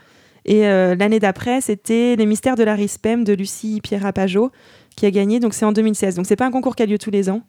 Et 0.45 0.67
euh, 0.67 0.95
l'année 0.95 1.19
d'après, 1.19 1.61
c'était 1.61 2.15
Les 2.15 2.25
mystères 2.25 2.55
de 2.55 2.63
la 2.63 2.75
Rispem 2.75 3.23
de 3.23 3.33
Lucie 3.33 3.81
Pierre 3.81 4.11
Pajot 4.13 4.51
qui 4.95 5.05
a 5.05 5.11
gagné. 5.11 5.39
Donc 5.39 5.53
c'est 5.53 5.65
en 5.65 5.71
2016. 5.71 6.15
Donc 6.15 6.25
c'est 6.25 6.35
pas 6.35 6.45
un 6.45 6.51
concours 6.51 6.75
qui 6.75 6.83
a 6.83 6.85
lieu 6.85 6.97
tous 6.97 7.11
les 7.11 7.29
ans. 7.29 7.41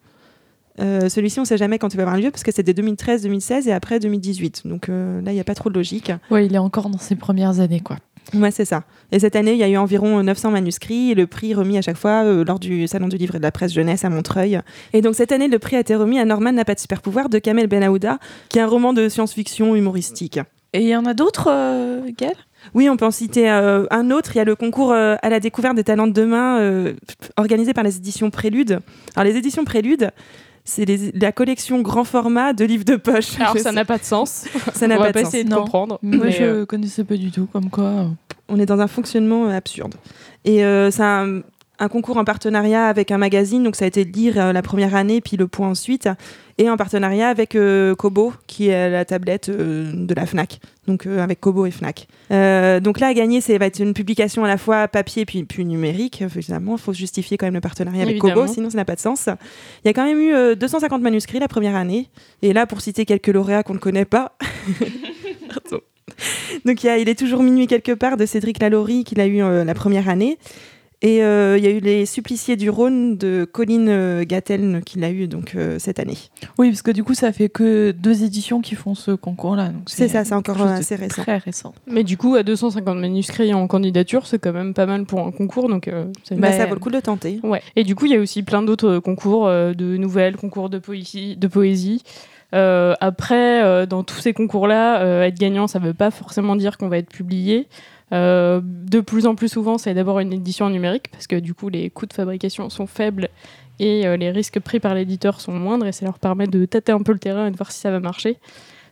Euh, 0.80 1.08
Celui-ci, 1.08 1.40
on 1.40 1.44
sait 1.44 1.56
jamais 1.58 1.78
quand 1.78 1.92
il 1.92 1.96
va 1.96 2.04
avoir 2.04 2.16
lieu 2.16 2.30
parce 2.30 2.42
que 2.42 2.52
c'était 2.52 2.72
2013, 2.74 3.22
2016 3.22 3.68
et 3.68 3.72
après 3.72 4.00
2018. 4.00 4.62
Donc 4.66 4.88
euh, 4.88 5.20
là, 5.22 5.32
il 5.32 5.34
n'y 5.34 5.40
a 5.40 5.44
pas 5.44 5.54
trop 5.54 5.68
de 5.68 5.74
logique. 5.74 6.12
Ouais, 6.30 6.46
il 6.46 6.54
est 6.54 6.58
encore 6.58 6.88
dans 6.90 6.98
ses 6.98 7.16
premières 7.16 7.60
années, 7.60 7.80
quoi. 7.80 7.96
Ouais, 8.34 8.50
c'est 8.50 8.64
ça. 8.64 8.84
Et 9.10 9.18
cette 9.18 9.34
année, 9.34 9.52
il 9.52 9.58
y 9.58 9.64
a 9.64 9.68
eu 9.68 9.76
environ 9.76 10.22
900 10.22 10.52
manuscrits 10.52 11.10
et 11.10 11.14
le 11.14 11.26
prix 11.26 11.54
remis 11.54 11.78
à 11.78 11.82
chaque 11.82 11.96
fois 11.96 12.22
euh, 12.24 12.44
lors 12.44 12.60
du 12.60 12.86
Salon 12.86 13.08
du 13.08 13.16
Livre 13.16 13.34
et 13.34 13.38
de 13.38 13.42
la 13.42 13.50
Presse 13.50 13.72
Jeunesse 13.72 14.04
à 14.04 14.10
Montreuil. 14.10 14.60
Et 14.92 15.00
donc 15.00 15.14
cette 15.14 15.32
année, 15.32 15.48
le 15.48 15.58
prix 15.58 15.76
a 15.76 15.80
été 15.80 15.96
remis 15.96 16.18
à 16.18 16.24
Norman 16.24 16.52
n'a 16.52 16.64
pas 16.64 16.74
de 16.74 16.80
super 16.80 17.02
pouvoir 17.02 17.28
de 17.28 17.38
Kamel 17.38 17.66
Ben 17.66 17.82
Aouda, 17.82 18.18
qui 18.48 18.58
est 18.58 18.62
un 18.62 18.68
roman 18.68 18.92
de 18.92 19.08
science-fiction 19.08 19.74
humoristique. 19.74 20.38
Et 20.72 20.82
il 20.82 20.88
y 20.88 20.94
en 20.94 21.04
a 21.06 21.14
d'autres, 21.14 21.48
euh, 21.50 22.02
Gaël? 22.16 22.36
Oui, 22.74 22.88
on 22.88 22.96
peut 22.96 23.06
en 23.06 23.10
citer 23.10 23.50
euh, 23.50 23.86
un 23.90 24.10
autre. 24.10 24.30
Il 24.34 24.38
y 24.38 24.40
a 24.40 24.44
le 24.44 24.54
concours 24.56 24.92
euh, 24.92 25.16
à 25.22 25.28
la 25.30 25.40
découverte 25.40 25.76
des 25.76 25.84
talents 25.84 26.06
de 26.06 26.12
demain 26.12 26.58
euh, 26.60 26.94
organisé 27.36 27.72
par 27.74 27.84
les 27.84 27.96
éditions 27.96 28.30
Prélude. 28.30 28.80
Alors 29.16 29.24
les 29.30 29.36
éditions 29.38 29.64
Prélude, 29.64 30.10
c'est 30.64 30.84
les- 30.84 31.10
la 31.12 31.32
collection 31.32 31.80
grand 31.80 32.04
format 32.04 32.52
de 32.52 32.64
livres 32.64 32.84
de 32.84 32.96
poche. 32.96 33.40
Alors 33.40 33.54
Je 33.56 33.62
ça 33.62 33.72
n'a 33.72 33.84
pas 33.84 33.98
de 33.98 34.04
sens. 34.04 34.44
Ça 34.74 34.86
n'a 34.86 34.96
On 34.96 34.98
pas 34.98 35.08
de 35.08 35.12
pas 35.12 35.20
sens. 35.20 35.28
essayer 35.28 35.44
de 35.44 35.48
Non. 35.50 35.58
comprendre. 35.62 35.98
Moi, 36.02 36.26
mais, 36.26 36.32
je 36.32 36.42
euh, 36.42 36.66
connaissais 36.66 37.04
pas 37.04 37.16
du 37.16 37.30
tout, 37.30 37.46
comme 37.52 37.70
quoi. 37.70 38.06
on 38.48 38.58
est 38.60 38.66
dans 38.66 38.80
un 38.80 38.86
fonctionnement 38.88 39.46
euh, 39.46 39.56
absurde. 39.56 39.94
Et 40.44 40.64
euh, 40.64 40.90
c'est 40.90 41.02
un, 41.80 41.88
concours 41.88 42.16
en 42.18 42.24
partenariat 42.24 42.86
avec 42.86 43.10
un 43.10 43.18
magazine, 43.18 43.64
donc 43.64 43.74
ça 43.76 43.86
a 43.86 43.88
été 43.88 44.04
Lire 44.04 44.38
euh, 44.38 44.52
la 44.52 44.62
première 44.62 44.94
année, 44.94 45.20
puis 45.20 45.36
Le 45.36 45.48
Point 45.48 45.68
ensuite, 45.70 46.08
et 46.58 46.68
en 46.68 46.76
partenariat 46.76 47.28
avec 47.28 47.54
euh, 47.54 47.94
Kobo, 47.94 48.32
qui 48.46 48.68
est 48.68 48.90
la 48.90 49.04
tablette 49.04 49.48
euh, 49.48 49.90
de 49.94 50.14
la 50.14 50.26
FNAC, 50.26 50.60
donc 50.86 51.06
euh, 51.06 51.22
avec 51.22 51.40
Kobo 51.40 51.64
et 51.66 51.70
FNAC. 51.70 52.06
Euh, 52.30 52.80
donc 52.80 53.00
là, 53.00 53.08
à 53.08 53.14
gagner, 53.14 53.40
ça 53.40 53.56
va 53.58 53.66
être 53.66 53.80
une 53.80 53.94
publication 53.94 54.44
à 54.44 54.48
la 54.48 54.58
fois 54.58 54.86
papier 54.88 55.24
puis, 55.24 55.44
puis 55.44 55.64
numérique. 55.64 56.22
Évidemment, 56.22 56.76
il 56.76 56.80
faut 56.80 56.92
justifier 56.92 57.36
quand 57.38 57.46
même 57.46 57.54
le 57.54 57.60
partenariat 57.60 58.02
avec 58.02 58.16
Évidemment. 58.16 58.42
Kobo, 58.42 58.52
sinon 58.52 58.70
ça 58.70 58.76
n'a 58.76 58.84
pas 58.84 58.94
de 58.96 59.00
sens. 59.00 59.28
Il 59.84 59.88
y 59.88 59.90
a 59.90 59.92
quand 59.94 60.04
même 60.04 60.20
eu 60.20 60.32
euh, 60.34 60.54
250 60.54 61.00
manuscrits 61.02 61.38
la 61.38 61.48
première 61.48 61.76
année, 61.76 62.08
et 62.42 62.52
là, 62.52 62.66
pour 62.66 62.80
citer 62.82 63.04
quelques 63.06 63.28
lauréats 63.28 63.62
qu'on 63.62 63.74
ne 63.74 63.78
connaît 63.78 64.04
pas. 64.04 64.36
Donc 66.64 66.82
il, 66.84 66.86
y 66.86 66.90
a- 66.90 66.98
il 66.98 67.08
est 67.08 67.18
toujours 67.18 67.42
minuit 67.42 67.66
quelque 67.66 67.92
part 67.92 68.16
de 68.16 68.26
Cédric 68.26 68.60
Lalaurie 68.60 69.04
qu'il 69.04 69.20
a 69.20 69.26
eu 69.26 69.38
la 69.64 69.74
première 69.74 70.08
année. 70.08 70.38
Et 71.02 71.24
euh, 71.24 71.56
il 71.56 71.64
y 71.64 71.66
a 71.66 71.70
eu 71.70 71.80
les 71.80 72.04
suppliciés 72.04 72.56
du 72.56 72.68
Rhône 72.68 73.16
de 73.16 73.48
Colline 73.50 73.88
euh, 73.88 74.24
Gatteln 74.24 74.82
qu'il 74.82 75.02
a 75.02 75.10
eu 75.10 75.28
donc 75.28 75.54
euh, 75.54 75.78
cette 75.78 75.98
année. 75.98 76.18
Oui, 76.58 76.68
parce 76.68 76.82
que 76.82 76.90
du 76.90 77.02
coup, 77.04 77.14
ça 77.14 77.32
fait 77.32 77.48
que 77.48 77.90
deux 77.92 78.22
éditions 78.22 78.60
qui 78.60 78.74
font 78.74 78.94
ce 78.94 79.12
concours-là. 79.12 79.72
C'est 79.86 80.08
ça, 80.08 80.26
c'est 80.26 80.34
encore 80.34 80.60
assez 80.60 80.96
récent. 80.96 81.22
Très 81.22 81.38
récent. 81.38 81.74
Mais 81.86 82.04
du 82.04 82.18
coup, 82.18 82.34
à 82.34 82.42
250 82.42 82.98
manuscrits 82.98 83.54
en 83.54 83.66
candidature, 83.66 84.26
c'est 84.26 84.38
quand 84.38 84.52
même 84.52 84.74
pas 84.74 84.84
mal 84.84 85.06
pour 85.06 85.20
un 85.20 85.30
concours. 85.30 85.70
Donc, 85.70 85.88
euh, 85.88 86.04
Bah, 86.32 86.52
ça 86.52 86.66
vaut 86.66 86.74
le 86.74 86.80
coup 86.80 86.90
de 86.90 86.96
le 86.96 87.02
tenter. 87.02 87.40
Ouais. 87.42 87.62
Et 87.76 87.84
du 87.84 87.94
coup, 87.94 88.04
il 88.04 88.12
y 88.12 88.16
a 88.16 88.20
aussi 88.20 88.42
plein 88.42 88.62
d'autres 88.62 88.98
concours 88.98 89.46
euh, 89.46 89.72
de 89.72 89.96
nouvelles, 89.96 90.36
concours 90.36 90.68
de 90.68 90.78
poésie. 90.78 91.36
De 91.36 91.48
poésie. 91.48 92.02
Euh, 92.54 92.94
après, 93.00 93.62
euh, 93.62 93.86
dans 93.86 94.02
tous 94.02 94.18
ces 94.18 94.32
concours-là, 94.32 95.02
euh, 95.02 95.22
être 95.22 95.38
gagnant, 95.38 95.66
ça 95.66 95.78
ne 95.78 95.86
veut 95.86 95.94
pas 95.94 96.10
forcément 96.10 96.56
dire 96.56 96.78
qu'on 96.78 96.88
va 96.88 96.98
être 96.98 97.10
publié. 97.10 97.68
Euh, 98.12 98.60
de 98.64 99.00
plus 99.00 99.26
en 99.26 99.34
plus 99.34 99.48
souvent, 99.48 99.78
c'est 99.78 99.94
d'abord 99.94 100.18
une 100.20 100.32
édition 100.32 100.68
numérique 100.70 101.10
parce 101.12 101.26
que 101.26 101.36
du 101.36 101.54
coup, 101.54 101.68
les 101.68 101.90
coûts 101.90 102.06
de 102.06 102.12
fabrication 102.12 102.68
sont 102.70 102.86
faibles 102.86 103.28
et 103.78 104.06
euh, 104.06 104.16
les 104.16 104.30
risques 104.30 104.58
pris 104.60 104.80
par 104.80 104.94
l'éditeur 104.94 105.40
sont 105.40 105.52
moindres 105.52 105.86
et 105.86 105.92
ça 105.92 106.04
leur 106.06 106.18
permet 106.18 106.46
de 106.46 106.64
tâter 106.64 106.92
un 106.92 107.02
peu 107.02 107.12
le 107.12 107.18
terrain 107.20 107.46
et 107.46 107.50
de 107.50 107.56
voir 107.56 107.70
si 107.70 107.80
ça 107.80 107.90
va 107.90 108.00
marcher. 108.00 108.36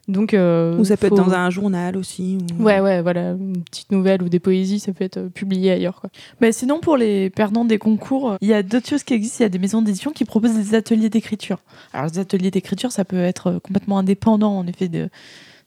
Donc, 0.07 0.33
euh, 0.33 0.79
Ou 0.79 0.85
ça 0.87 0.97
peut 0.97 1.09
faut- 1.09 1.17
être 1.19 1.23
dans 1.27 1.35
un 1.35 1.51
journal 1.51 1.95
aussi. 1.99 2.39
ou- 2.59 2.63
Ouais, 2.63 2.81
ouais, 2.81 3.03
voilà, 3.03 3.33
une 3.33 3.63
petite 3.63 3.93
nouvelle 3.93 4.23
ou 4.23 4.31
des 4.31 4.39
poésies, 4.39 4.79
ça 4.81 4.95
peut 4.95 5.05
être 5.05 5.19
euh, 5.19 5.29
publié 5.29 5.71
ailleurs. 5.73 6.01
Quoi. 6.01 6.09
Mais 6.41 6.51
sinon, 6.53 6.81
pour 6.81 6.97
les 6.97 7.29
perdants 7.29 7.67
des 7.67 7.77
concours, 7.77 8.37
il 8.41 8.49
y 8.49 8.55
a 8.55 8.63
d'autres 8.63 8.89
choses 8.89 9.03
qui 9.03 9.13
existent. 9.13 9.41
Il 9.41 9.43
y 9.43 9.47
a 9.47 9.51
des 9.51 9.59
maisons 9.59 9.83
d'édition 9.83 10.11
qui 10.13 10.25
proposent 10.25 10.55
des 10.55 10.75
ateliers 10.75 11.11
d'écriture. 11.11 11.59
Alors, 11.93 12.07
les 12.11 12.19
ateliers 12.21 12.51
d'écriture, 12.51 12.91
ça 12.91 13.05
peut 13.05 13.19
être 13.21 13.59
complètement 13.63 13.99
indépendant, 13.99 14.57
en 14.57 14.67
effet, 14.67 14.89
de, 14.89 15.11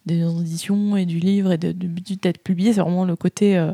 des 0.06 0.24
d'édition 0.24 0.96
et 0.98 1.06
du 1.06 1.20
livre 1.20 1.52
et 1.52 1.58
de, 1.58 1.72
d'être 1.72 2.44
publié. 2.44 2.74
C'est 2.74 2.82
vraiment 2.82 3.06
le 3.06 3.16
côté 3.16 3.58
euh, 3.58 3.72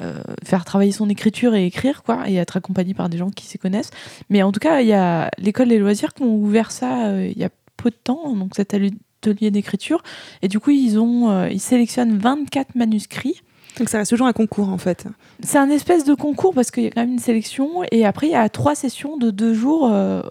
euh, 0.00 0.22
faire 0.42 0.64
travailler 0.64 0.92
son 0.92 1.08
écriture 1.08 1.54
et 1.54 1.66
écrire, 1.66 2.02
quoi, 2.02 2.28
et 2.28 2.34
être 2.36 2.56
accompagné 2.56 2.94
par 2.94 3.08
des 3.08 3.18
gens 3.18 3.30
qui 3.30 3.46
s'y 3.46 3.58
connaissent. 3.58 3.90
Mais 4.30 4.42
en 4.42 4.52
tout 4.52 4.60
cas, 4.60 4.80
il 4.80 4.88
y 4.88 4.92
a 4.92 5.30
l'école 5.38 5.68
des 5.68 5.78
loisirs 5.78 6.14
qui 6.14 6.22
ont 6.22 6.34
ouvert 6.34 6.70
ça 6.70 7.06
euh, 7.06 7.30
il 7.30 7.38
y 7.38 7.44
a 7.44 7.50
peu 7.76 7.90
de 7.90 7.96
temps, 7.96 8.34
donc 8.34 8.54
cet 8.54 8.74
atelier 8.74 9.50
d'écriture. 9.50 10.02
Et 10.42 10.48
du 10.48 10.60
coup, 10.60 10.70
ils, 10.70 10.98
ont, 10.98 11.46
ils 11.46 11.60
sélectionnent 11.60 12.18
24 12.18 12.74
manuscrits. 12.74 13.42
Donc 13.78 13.88
ça 13.88 13.98
reste 13.98 14.10
toujours 14.10 14.26
un 14.26 14.32
concours 14.32 14.68
en 14.68 14.78
fait. 14.78 15.06
C'est 15.42 15.58
un 15.58 15.68
espèce 15.68 16.04
de 16.04 16.14
concours 16.14 16.54
parce 16.54 16.70
qu'il 16.70 16.84
y 16.84 16.86
a 16.86 16.90
quand 16.90 17.00
même 17.00 17.12
une 17.14 17.18
sélection 17.18 17.82
et 17.90 18.06
après 18.06 18.28
il 18.28 18.32
y 18.32 18.36
a 18.36 18.48
trois 18.48 18.74
sessions 18.74 19.16
de 19.16 19.30
deux 19.30 19.52
jours 19.52 19.90
euh, 19.92 20.22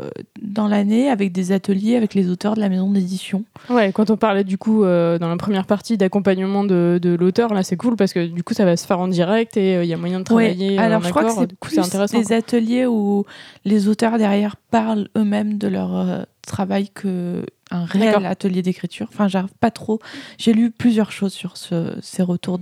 dans 0.42 0.68
l'année 0.68 1.10
avec 1.10 1.32
des 1.32 1.52
ateliers 1.52 1.96
avec 1.96 2.14
les 2.14 2.30
auteurs 2.30 2.56
de 2.56 2.62
la 2.62 2.70
maison 2.70 2.90
d'édition. 2.92 3.44
Ouais, 3.70 3.92
quand 3.92 4.10
on 4.10 4.18
parlait 4.18 4.44
du 4.46 4.58
coup 4.58 4.84
euh, 4.84 5.20
dans 5.20 5.28
la 5.28 5.38
première 5.38 5.66
partie 5.66 5.98
d'accompagnement 5.98 6.64
de, 6.64 7.00
de 7.02 7.16
l'auteur, 7.16 7.54
là 7.54 7.64
c'est 7.64 7.76
cool 7.78 7.96
parce 7.96 8.14
que 8.14 8.26
du 8.26 8.44
coup 8.44 8.54
ça 8.54 8.66
va 8.66 8.78
se 8.78 8.86
faire 8.88 9.00
en 9.00 9.08
direct 9.10 9.58
et 9.58 9.76
euh, 9.76 9.84
il 9.84 9.90
y 9.90 9.94
a 9.94 9.98
moyen 9.98 10.20
de 10.20 10.24
travailler. 10.26 10.78
alors 10.78 11.00
en 11.00 11.04
je 11.04 11.10
crois 11.10 11.24
que 11.26 11.70
c'est 11.70 11.80
intéressant. 11.80 12.18
des 12.18 12.32
ateliers 12.34 12.86
où 12.86 13.26
les 13.66 13.88
auteurs 13.88 14.18
derrière 14.18 14.56
parlent 14.72 15.10
eux-mêmes 15.18 15.58
de 15.58 15.68
leur 15.68 15.96
euh, 15.96 16.24
travail 16.46 16.90
que 16.94 17.46
un 17.74 17.86
réel 17.86 18.26
atelier 18.26 18.62
d'écriture. 18.62 19.08
Enfin, 19.12 19.28
j'arrive 19.28 19.54
pas 19.60 19.72
trop. 19.72 20.00
J'ai 20.38 20.54
lu 20.54 20.70
plusieurs 20.72 21.12
choses 21.12 21.34
sur 21.34 21.58
ce- 21.58 21.98
ces 22.02 22.22
retours 22.24 22.60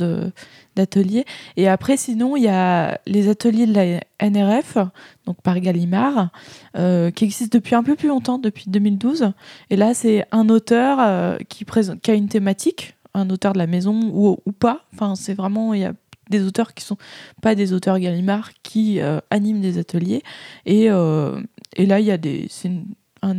d'ateliers. 0.76 1.26
Et 1.58 1.67
après, 1.67 1.97
sinon, 1.97 2.36
il 2.38 2.43
y 2.43 2.47
a 2.47 3.00
les 3.06 3.28
ateliers 3.30 3.65
de 3.65 3.74
la 3.74 4.00
NRF, 4.19 4.78
donc 5.26 5.41
par 5.41 5.60
Gallimard, 5.60 6.30
euh, 6.78 7.12
qui 7.12 7.26
existent 7.26 7.58
depuis 7.58 7.76
un 7.76 7.84
peu 7.84 7.95
plus 7.95 8.08
longtemps, 8.08 8.39
depuis 8.39 8.65
2012. 8.69 9.32
Et 9.69 9.76
là, 9.76 9.93
c'est 9.93 10.26
un 10.32 10.50
auteur 10.50 10.97
euh, 11.02 11.38
qui, 11.50 11.65
présente, 11.65 12.02
qui 12.02 12.12
a 12.12 12.13
une 12.13 12.30
thématique, 12.30 12.95
un 13.13 13.30
auteur 13.30 13.54
de 13.54 13.58
la 13.58 13.67
maison 13.67 14.00
ou, 14.13 14.38
ou 14.45 14.52
pas. 14.52 14.86
Enfin, 14.93 15.15
c'est 15.15 15.34
vraiment, 15.34 15.74
il 15.74 15.82
y 15.82 15.86
a 15.86 15.93
des 16.30 16.43
auteurs 16.45 16.74
qui 16.74 16.86
sont 16.86 16.97
pas 17.41 17.56
des 17.56 17.74
auteurs 17.74 18.00
Gallimard 18.00 18.52
qui 18.63 19.02
euh, 19.02 19.19
animent 19.30 19.60
des 19.60 19.78
ateliers. 19.78 20.24
Et, 20.65 20.86
et 20.86 21.86
là, 21.86 22.00
il 22.00 22.06
y 22.06 22.12
a 22.12 22.17
des. 22.17 22.47
C'est 22.50 22.69
une- 22.69 22.86
un 23.24 23.36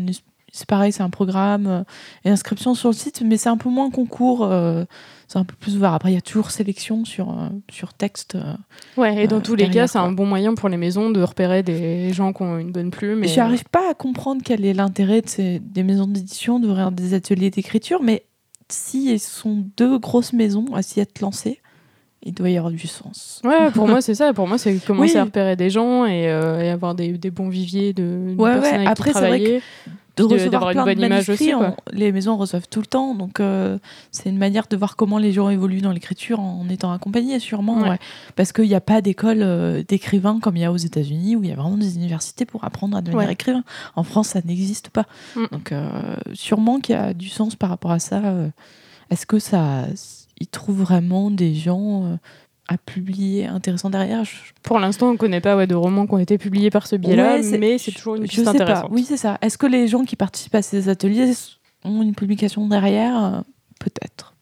c'est 0.52 0.66
pareil, 0.66 0.92
c'est 0.92 1.02
un 1.02 1.10
programme 1.10 1.66
euh, 1.66 1.82
et 2.24 2.30
inscription 2.30 2.74
sur 2.74 2.90
le 2.90 2.94
site, 2.94 3.22
mais 3.26 3.36
c'est 3.36 3.48
un 3.48 3.56
peu 3.56 3.68
moins 3.70 3.90
concours. 3.90 4.44
euh, 4.44 4.84
c'est 5.28 5.38
un 5.38 5.44
peu 5.44 5.54
plus 5.58 5.76
ouvert. 5.76 5.94
Après, 5.94 6.10
il 6.12 6.14
y 6.14 6.18
a 6.18 6.20
toujours 6.20 6.50
sélection 6.50 7.06
sur, 7.06 7.30
euh, 7.30 7.48
sur 7.70 7.94
texte. 7.94 8.36
Ouais, 8.98 9.24
et 9.24 9.26
dans 9.26 9.38
euh, 9.38 9.40
tous 9.40 9.54
les 9.54 9.64
derrière, 9.64 9.84
cas, 9.84 9.88
c'est 9.88 9.98
un 9.98 10.12
bon 10.12 10.26
moyen 10.26 10.54
pour 10.54 10.68
les 10.68 10.76
maisons 10.76 11.08
de 11.08 11.22
repérer 11.22 11.62
des 11.62 12.12
gens 12.12 12.34
qui 12.34 12.42
ont 12.42 12.58
une 12.58 12.70
bonne 12.70 12.90
plume. 12.90 13.24
Et- 13.24 13.28
je 13.28 13.36
n'arrive 13.36 13.64
pas 13.64 13.90
à 13.90 13.94
comprendre 13.94 14.42
quel 14.44 14.64
est 14.66 14.74
l'intérêt 14.74 15.22
de 15.22 15.28
ces, 15.30 15.58
des 15.58 15.82
maisons 15.84 16.06
d'édition 16.06 16.60
d'ouvrir 16.60 16.92
des 16.92 17.14
ateliers 17.14 17.48
d'écriture, 17.48 18.02
mais 18.02 18.24
si 18.68 19.10
elles 19.10 19.18
sont 19.20 19.64
deux 19.78 19.98
grosses 19.98 20.34
maisons 20.34 20.66
à 20.74 20.82
s'y 20.82 21.00
être 21.00 21.20
lancées, 21.20 21.60
il 22.24 22.34
doit 22.34 22.50
y 22.50 22.58
avoir 22.58 22.70
du 22.70 22.86
sens. 22.86 23.40
Ouais, 23.42 23.70
pour 23.74 23.88
moi 23.88 24.02
c'est 24.02 24.14
ça. 24.14 24.34
Pour 24.34 24.46
moi 24.46 24.58
c'est 24.58 24.76
commencer 24.84 25.14
Oui. 25.14 25.18
à 25.18 25.24
repérer 25.24 25.56
des 25.56 25.70
gens 25.70 26.04
et, 26.04 26.28
euh, 26.28 26.60
et 26.60 26.68
avoir 26.68 26.94
des, 26.94 27.12
des 27.16 27.30
bons 27.30 27.48
viviers 27.48 27.94
de, 27.94 28.02
de 28.02 28.34
Ouais, 28.36 28.58
ouais, 28.58 28.68
avec 28.68 28.88
après, 28.88 29.10
qui 29.12 29.18
c'est 29.18 29.28
vrai 29.28 29.38
travailler. 29.38 29.62
De 30.16 30.24
recevoir 30.24 30.64
une 30.68 30.72
plein 30.74 30.84
bonne 30.84 30.94
de 30.98 31.06
image 31.06 31.26
manuscrits, 31.28 31.54
aussi, 31.54 31.54
on- 31.54 31.76
les 31.92 32.12
maisons 32.12 32.36
reçoivent 32.36 32.68
tout 32.68 32.80
le 32.80 32.86
temps, 32.86 33.14
donc 33.14 33.40
euh, 33.40 33.78
c'est 34.10 34.28
une 34.28 34.38
manière 34.38 34.66
de 34.68 34.76
voir 34.76 34.96
comment 34.96 35.18
les 35.18 35.32
gens 35.32 35.48
évoluent 35.48 35.80
dans 35.80 35.92
l'écriture 35.92 36.38
en 36.40 36.68
étant 36.68 36.92
accompagnés, 36.92 37.38
sûrement. 37.38 37.78
Ouais. 37.80 37.88
ouais. 37.90 37.98
Parce 38.36 38.52
qu'il 38.52 38.66
n'y 38.68 38.74
a 38.74 38.80
pas 38.82 39.00
d'école 39.00 39.38
euh, 39.42 39.82
d'écrivains 39.86 40.38
comme 40.40 40.56
il 40.56 40.60
y 40.62 40.64
a 40.64 40.72
aux 40.72 40.76
États-Unis, 40.76 41.36
où 41.36 41.42
il 41.44 41.48
y 41.48 41.52
a 41.52 41.56
vraiment 41.56 41.76
des 41.78 41.96
universités 41.96 42.44
pour 42.44 42.64
apprendre 42.64 42.96
à 42.96 43.00
devenir 43.00 43.26
Ouais. 43.26 43.32
écrivain. 43.32 43.64
En 43.96 44.02
France, 44.02 44.28
ça 44.28 44.40
n'existe 44.44 44.90
pas. 44.90 45.06
Mm. 45.36 45.44
Donc 45.52 45.72
euh, 45.72 45.88
sûrement 46.34 46.78
qu'il 46.80 46.94
y 46.94 46.98
a 46.98 47.14
du 47.14 47.28
sens 47.28 47.56
par 47.56 47.70
rapport 47.70 47.92
à 47.92 47.98
ça. 47.98 48.18
euh. 48.24 48.48
Est-ce 49.10 49.26
que 49.26 49.38
ça, 49.38 49.86
ils 50.40 50.46
trouvent 50.46 50.80
vraiment 50.82 51.30
des 51.30 51.54
gens 51.54 52.18
à 52.72 52.76
publier 52.78 53.46
intéressants 53.46 53.90
derrière 53.90 54.24
Je- 54.24 54.32
Pour 54.62 54.78
l'instant, 54.78 55.08
on 55.08 55.12
ne 55.12 55.16
connaît 55.16 55.40
pas 55.40 55.56
ouais, 55.56 55.66
de 55.66 55.74
romans 55.74 56.06
qui 56.06 56.14
ont 56.14 56.18
été 56.18 56.38
publiés 56.38 56.70
par 56.70 56.86
ce 56.86 56.96
biais-là, 56.96 57.36
Ouais, 57.40 57.58
mais 57.58 57.78
c'est 57.78 57.92
toujours 57.92 58.16
une 58.16 58.26
piste 58.26 58.44
pas. 58.44 58.50
intéressante. 58.50 58.88
Oui, 58.90 59.04
c'est 59.06 59.16
ça. 59.16 59.38
Est-ce 59.42 59.58
que 59.58 59.66
les 59.66 59.88
gens 59.88 60.04
qui 60.04 60.16
participent 60.16 60.54
à 60.54 60.62
ces 60.62 60.88
ateliers 60.88 61.32
ont 61.84 62.02
une 62.02 62.14
publication 62.14 62.66
derrière? 62.68 63.42
Peut-être. 63.78 64.34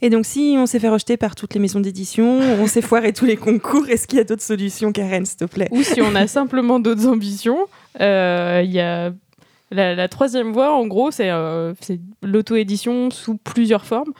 Et 0.00 0.10
donc, 0.10 0.26
si 0.26 0.54
on 0.56 0.66
s'est 0.66 0.78
fait 0.78 0.88
rejeter 0.88 1.16
par 1.16 1.34
toutes 1.34 1.54
les 1.54 1.60
maisons 1.60 1.80
d'édition, 1.80 2.38
on 2.60 2.66
s'est 2.68 2.82
foiré 2.82 3.12
tous 3.12 3.24
les 3.24 3.36
concours, 3.36 3.88
est-ce 3.88 4.06
qu'il 4.06 4.18
y 4.18 4.20
a 4.20 4.24
d'autres 4.24 4.42
solutions, 4.42 4.92
Karen, 4.92 5.26
s'il 5.26 5.36
te 5.38 5.44
plaît? 5.44 5.68
Ou 5.72 5.82
si 5.82 6.00
on 6.00 6.14
a 6.14 6.28
simplement 6.28 6.78
d'autres 6.78 7.06
ambitions, 7.08 7.58
euh, 8.00 8.62
il 8.64 8.70
y 8.70 8.78
a 8.80 9.10
la, 9.72 9.94
la 9.96 10.08
troisième 10.08 10.52
voie, 10.52 10.72
en 10.72 10.86
gros, 10.86 11.10
c'est 11.10 11.30
euh, 11.30 11.74
c'est 11.80 11.98
l'auto-édition 12.22 13.10
sous 13.10 13.36
plusieurs 13.38 13.84
formes. 13.84 14.12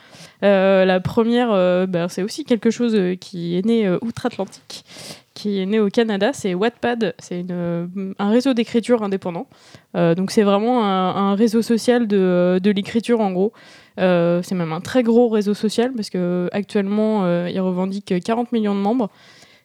Euh, 0.43 0.85
la 0.85 0.99
première, 0.99 1.51
euh, 1.51 1.85
ben, 1.85 2.07
c'est 2.07 2.23
aussi 2.23 2.45
quelque 2.45 2.71
chose 2.71 2.95
euh, 2.95 3.15
qui 3.15 3.57
est 3.57 3.65
né 3.65 3.89
outre-Atlantique, 4.01 4.85
qui 5.33 5.59
est 5.59 5.65
né 5.65 5.79
au 5.79 5.89
Canada, 5.89 6.31
c'est 6.33 6.53
Wattpad, 6.53 7.15
c'est 7.19 7.45
un 7.51 8.29
réseau 8.29 8.53
d'écriture 8.53 9.03
indépendant. 9.03 9.47
Donc 9.93 10.31
c'est 10.31 10.43
vraiment 10.43 10.85
un, 10.85 11.35
réseau 11.35 11.61
social 11.61 12.07
de, 12.07 12.59
l'écriture, 12.63 13.21
en 13.21 13.31
gros. 13.31 13.53
C'est 13.97 14.53
même 14.53 14.73
un 14.73 14.81
très 14.81 15.03
gros 15.03 15.29
réseau 15.29 15.53
social 15.53 15.93
parce 15.93 16.09
que 16.09 16.49
actuellement, 16.51 17.25
euh, 17.25 17.49
il 17.49 17.59
revendique 17.59 18.13
40 18.23 18.51
millions 18.51 18.75
de 18.75 18.81
membres. 18.81 19.09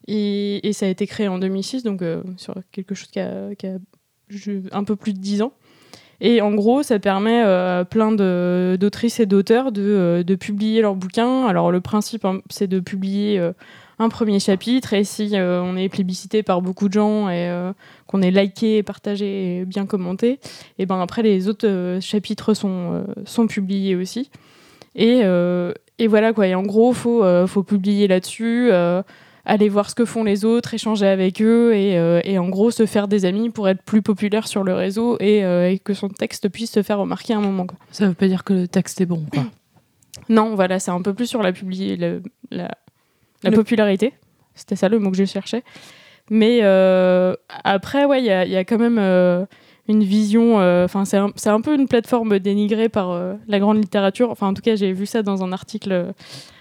Et, 0.06 0.70
ça 0.72 0.86
a 0.86 0.88
été 0.88 1.06
créé 1.06 1.28
en 1.28 1.38
2006, 1.38 1.82
donc 1.82 2.02
sur 2.36 2.54
quelque 2.70 2.94
chose 2.94 3.10
qui 3.10 3.20
a, 3.20 3.54
qui 3.56 3.66
a 3.66 3.78
un 4.72 4.84
peu 4.84 4.96
plus 4.96 5.12
de 5.12 5.18
10 5.18 5.42
ans. 5.42 5.52
Et 6.20 6.40
en 6.40 6.52
gros, 6.54 6.82
ça 6.82 6.98
permet 6.98 7.42
euh, 7.44 7.80
à 7.80 7.84
plein 7.84 8.12
de- 8.12 8.76
d'autrices 8.80 9.20
et 9.20 9.26
d'auteurs 9.26 9.72
de, 9.72 9.82
euh, 9.82 10.22
de 10.22 10.34
publier 10.34 10.80
leurs 10.80 10.94
bouquins. 10.94 11.46
Alors 11.46 11.70
le 11.72 11.80
principe, 11.80 12.24
hein, 12.24 12.40
c'est 12.50 12.66
de 12.68 12.80
publier 12.80 13.38
euh, 13.38 13.52
un 13.98 14.08
premier 14.08 14.40
chapitre, 14.40 14.92
et 14.92 15.04
si 15.04 15.30
euh, 15.34 15.62
on 15.62 15.76
est 15.76 15.88
plébiscité 15.88 16.42
par 16.42 16.62
beaucoup 16.62 16.88
de 16.88 16.94
gens 16.94 17.28
et 17.28 17.48
euh, 17.48 17.72
qu'on 18.06 18.22
est 18.22 18.30
liké, 18.30 18.82
partagé 18.82 19.60
et 19.60 19.64
bien 19.64 19.86
commenté, 19.86 20.40
et 20.78 20.86
ben 20.86 21.00
après 21.00 21.22
les 21.22 21.48
autres 21.48 21.68
euh, 21.68 22.00
chapitres 22.00 22.54
sont, 22.54 22.92
euh, 22.92 23.04
sont 23.24 23.46
publiés 23.46 23.94
aussi. 23.94 24.30
Et, 24.96 25.20
euh, 25.24 25.72
et 25.98 26.06
voilà 26.08 26.32
quoi. 26.32 26.46
Et 26.46 26.54
en 26.54 26.62
gros, 26.62 26.92
faut 26.92 27.24
euh, 27.24 27.46
faut 27.46 27.62
publier 27.62 28.08
là-dessus. 28.08 28.70
Aller 29.46 29.68
voir 29.68 29.90
ce 29.90 29.94
que 29.94 30.04
font 30.04 30.24
les 30.24 30.44
autres, 30.44 30.72
échanger 30.74 31.06
avec 31.06 31.42
eux 31.42 31.74
et, 31.74 31.98
euh, 31.98 32.20
et 32.24 32.38
en 32.38 32.48
gros 32.48 32.70
se 32.70 32.86
faire 32.86 33.08
des 33.08 33.24
amis 33.26 33.50
pour 33.50 33.68
être 33.68 33.82
plus 33.82 34.00
populaire 34.02 34.46
sur 34.48 34.64
le 34.64 34.72
réseau 34.74 35.16
et, 35.20 35.44
euh, 35.44 35.70
et 35.70 35.78
que 35.78 35.92
son 35.94 36.08
texte 36.08 36.48
puisse 36.48 36.70
se 36.72 36.82
faire 36.82 36.98
remarquer 36.98 37.34
à 37.34 37.38
un 37.38 37.42
moment. 37.42 37.66
quoi. 37.66 37.76
Ça 37.90 38.06
veut 38.08 38.14
pas 38.14 38.26
dire 38.26 38.42
que 38.44 38.54
le 38.54 38.68
texte 38.68 39.00
est 39.00 39.06
bon. 39.06 39.24
Quoi. 39.32 39.44
Non, 40.28 40.54
voilà, 40.54 40.78
c'est 40.78 40.92
un 40.92 41.02
peu 41.02 41.12
plus 41.12 41.26
sur 41.26 41.42
la, 41.42 41.52
publi- 41.52 41.96
la, 42.50 42.68
la 43.42 43.50
Le- 43.50 43.56
popularité. 43.56 44.14
C'était 44.54 44.76
ça 44.76 44.88
le 44.88 44.98
mot 44.98 45.10
que 45.10 45.16
je 45.16 45.24
cherchais. 45.24 45.62
Mais 46.30 46.60
euh, 46.62 47.34
après, 47.64 48.04
ouais, 48.06 48.20
il 48.20 48.24
y 48.24 48.30
a, 48.30 48.44
il 48.46 48.50
y 48.52 48.56
a 48.56 48.64
quand 48.64 48.78
même 48.78 48.98
une 49.88 50.02
vision. 50.04 50.56
Enfin, 50.84 51.04
c'est 51.04 51.18
un, 51.18 51.30
un 51.46 51.60
peu 51.60 51.74
une 51.74 51.88
plateforme 51.88 52.38
dénigrée 52.38 52.88
par 52.88 53.34
la 53.46 53.58
grande 53.58 53.78
littérature. 53.78 54.30
Enfin, 54.30 54.46
en 54.46 54.54
tout 54.54 54.62
cas, 54.62 54.76
j'ai 54.76 54.92
vu 54.92 55.04
ça 55.04 55.22
dans 55.22 55.42
un 55.44 55.52
article 55.52 56.12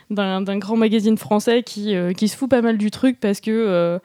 d'un 0.09 0.57
grand 0.57 0.77
magazine 0.77 1.17
français 1.17 1.63
qui, 1.63 1.95
euh, 1.95 2.13
qui 2.13 2.27
se 2.27 2.37
fout 2.37 2.49
pas 2.49 2.61
mal 2.61 2.77
du 2.77 2.91
truc 2.91 3.19
parce 3.19 3.41
que. 3.41 3.51
euh, 3.51 3.99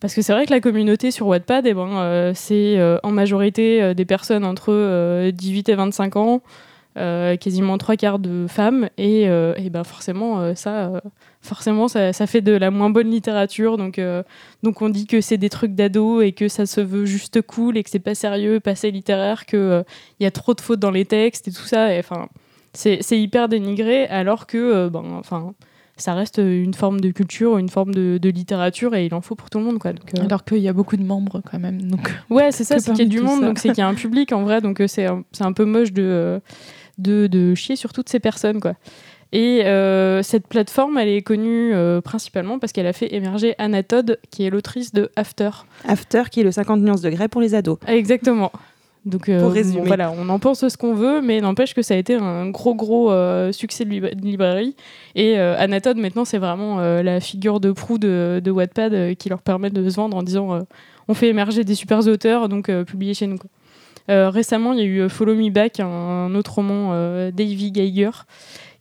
parce 0.00 0.20
c'est 0.20 0.32
vrai 0.32 0.46
que 0.46 0.50
la 0.50 0.58
communauté 0.58 1.12
sur 1.12 1.28
Wattpad, 1.28 1.64
eh 1.64 1.74
ben, 1.74 1.88
euh, 1.98 2.32
c'est 2.34 2.76
en 3.04 3.12
majorité 3.12 3.94
des 3.94 4.04
personnes 4.04 4.44
entre 4.44 4.72
euh, 4.72 5.30
18 5.30 5.68
et 5.68 5.74
25 5.76 6.16
ans, 6.16 6.42
quasiment 6.96 7.78
trois 7.78 7.94
quarts 7.94 8.18
de 8.18 8.46
femmes, 8.48 8.88
et, 8.98 9.22
et 9.22 9.70
ben 9.70 9.84
forcément, 9.84 10.56
ça, 10.56 11.00
forcément 11.40 11.86
ça, 11.86 12.12
ça 12.12 12.26
fait 12.26 12.40
de 12.40 12.50
la 12.50 12.72
moins 12.72 12.90
bonne 12.90 13.12
littérature. 13.12 13.76
Donc, 13.76 14.00
donc 14.64 14.82
on 14.82 14.88
dit 14.88 15.06
que 15.06 15.20
c'est 15.20 15.38
des 15.38 15.50
trucs 15.50 15.76
d'ado 15.76 16.20
et 16.20 16.32
que 16.32 16.48
ça 16.48 16.66
se 16.66 16.80
veut 16.80 17.06
juste 17.06 17.40
cool 17.40 17.76
et 17.76 17.84
que 17.84 17.88
c'est 17.88 18.00
pas 18.00 18.16
sérieux, 18.16 18.58
pas 18.58 18.72
assez 18.72 18.90
littéraire, 18.90 19.46
qu'il 19.46 19.84
il 20.18 20.24
y 20.24 20.26
a 20.26 20.32
trop 20.32 20.54
de 20.54 20.60
fautes 20.60 20.80
dans 20.80 20.90
les 20.90 21.04
textes 21.04 21.46
et 21.46 21.52
tout 21.52 21.62
ça. 21.62 21.90
C'est 22.74 23.00
hyper 23.18 23.48
dénigré, 23.48 24.06
alors 24.06 24.46
que 24.46 24.56
euh, 24.58 24.88
ben, 24.90 25.02
enfin, 25.18 25.54
ça 25.96 26.14
reste 26.14 26.38
une 26.38 26.74
forme 26.74 27.00
de 27.00 27.10
culture, 27.10 27.58
une 27.58 27.68
forme 27.68 27.94
de, 27.94 28.18
de 28.20 28.28
littérature 28.30 28.94
et 28.94 29.04
il 29.06 29.14
en 29.14 29.20
faut 29.20 29.34
pour 29.34 29.50
tout 29.50 29.58
le 29.58 29.64
monde. 29.64 29.78
Quoi. 29.78 29.92
Donc, 29.92 30.10
euh, 30.18 30.24
Alors 30.24 30.44
qu'il 30.44 30.58
y 30.58 30.68
a 30.68 30.72
beaucoup 30.72 30.96
de 30.96 31.04
membres 31.04 31.42
quand 31.48 31.58
même. 31.58 31.82
Donc, 31.82 32.12
Ouais, 32.30 32.50
c'est 32.50 32.64
ça, 32.64 32.78
c'est 32.78 32.92
qu'il 32.92 33.04
y 33.04 33.06
a 33.06 33.08
du 33.10 33.20
monde, 33.20 33.40
ça. 33.40 33.46
donc 33.46 33.58
c'est 33.58 33.68
qu'il 33.68 33.78
y 33.78 33.82
a 33.82 33.88
un 33.88 33.94
public 33.94 34.32
en 34.32 34.42
vrai, 34.42 34.60
donc 34.60 34.80
euh, 34.80 34.86
c'est 34.86 35.06
un, 35.06 35.22
c'est 35.32 35.44
un 35.44 35.52
peu 35.52 35.64
moche 35.64 35.92
de, 35.92 36.02
euh, 36.02 36.40
de, 36.98 37.26
de 37.26 37.54
chier 37.54 37.76
sur 37.76 37.92
toutes 37.92 38.08
ces 38.08 38.20
personnes, 38.20 38.60
quoi. 38.60 38.74
Et 39.34 39.64
euh, 39.64 40.22
cette 40.22 40.46
plateforme, 40.46 40.98
elle 40.98 41.08
est 41.08 41.22
connue 41.22 41.72
euh, 41.72 42.02
principalement 42.02 42.58
parce 42.58 42.70
qu'elle 42.72 42.86
a 42.86 42.92
fait 42.92 43.14
émerger 43.14 43.54
Anna 43.56 43.82
Todd, 43.82 44.18
qui 44.30 44.44
est 44.44 44.50
l'autrice 44.50 44.92
de 44.92 45.10
After. 45.16 45.48
After, 45.88 46.24
qui 46.30 46.40
est 46.40 46.44
le 46.44 46.52
50 46.52 46.82
nuances 46.82 47.00
degrés 47.00 47.28
pour 47.28 47.40
les 47.40 47.54
ados. 47.54 47.78
Exactement. 47.86 48.52
Donc 49.04 49.28
euh, 49.28 49.38
Pour 49.40 49.48
bon, 49.48 49.54
résumer. 49.54 49.86
voilà, 49.86 50.12
on 50.12 50.28
en 50.28 50.38
pense 50.38 50.66
ce 50.68 50.76
qu'on 50.76 50.94
veut, 50.94 51.20
mais 51.20 51.40
n'empêche 51.40 51.74
que 51.74 51.82
ça 51.82 51.94
a 51.94 51.96
été 51.96 52.14
un 52.14 52.48
gros 52.50 52.74
gros 52.74 53.10
euh, 53.10 53.50
succès 53.50 53.84
de, 53.84 53.90
lib- 53.90 54.14
de 54.14 54.24
librairie. 54.24 54.76
Et 55.16 55.38
euh, 55.38 55.56
Anna 55.58 55.80
Todd, 55.80 55.96
maintenant, 55.96 56.24
c'est 56.24 56.38
vraiment 56.38 56.78
euh, 56.78 57.02
la 57.02 57.18
figure 57.18 57.58
de 57.58 57.72
proue 57.72 57.98
de, 57.98 58.40
de 58.44 58.50
Wattpad 58.52 58.94
euh, 58.94 59.14
qui 59.14 59.28
leur 59.28 59.42
permet 59.42 59.70
de 59.70 59.88
se 59.88 59.96
vendre 59.96 60.16
en 60.16 60.22
disant 60.22 60.54
euh, 60.54 60.60
on 61.08 61.14
fait 61.14 61.28
émerger 61.28 61.64
des 61.64 61.74
super 61.74 61.98
auteurs, 62.06 62.48
donc 62.48 62.68
euh, 62.68 62.84
publiez 62.84 63.14
chez 63.14 63.26
nous. 63.26 63.38
quoi. 63.38 63.50
Euh, 64.10 64.30
récemment, 64.30 64.72
il 64.72 64.78
y 64.78 64.82
a 64.82 64.86
eu 64.86 65.00
euh, 65.00 65.08
Follow 65.08 65.34
Me 65.34 65.50
Back, 65.50 65.80
un, 65.80 65.86
un 65.86 66.34
autre 66.36 66.54
roman 66.54 66.90
euh, 66.92 67.30
Davy 67.32 67.72
Geiger, 67.72 68.10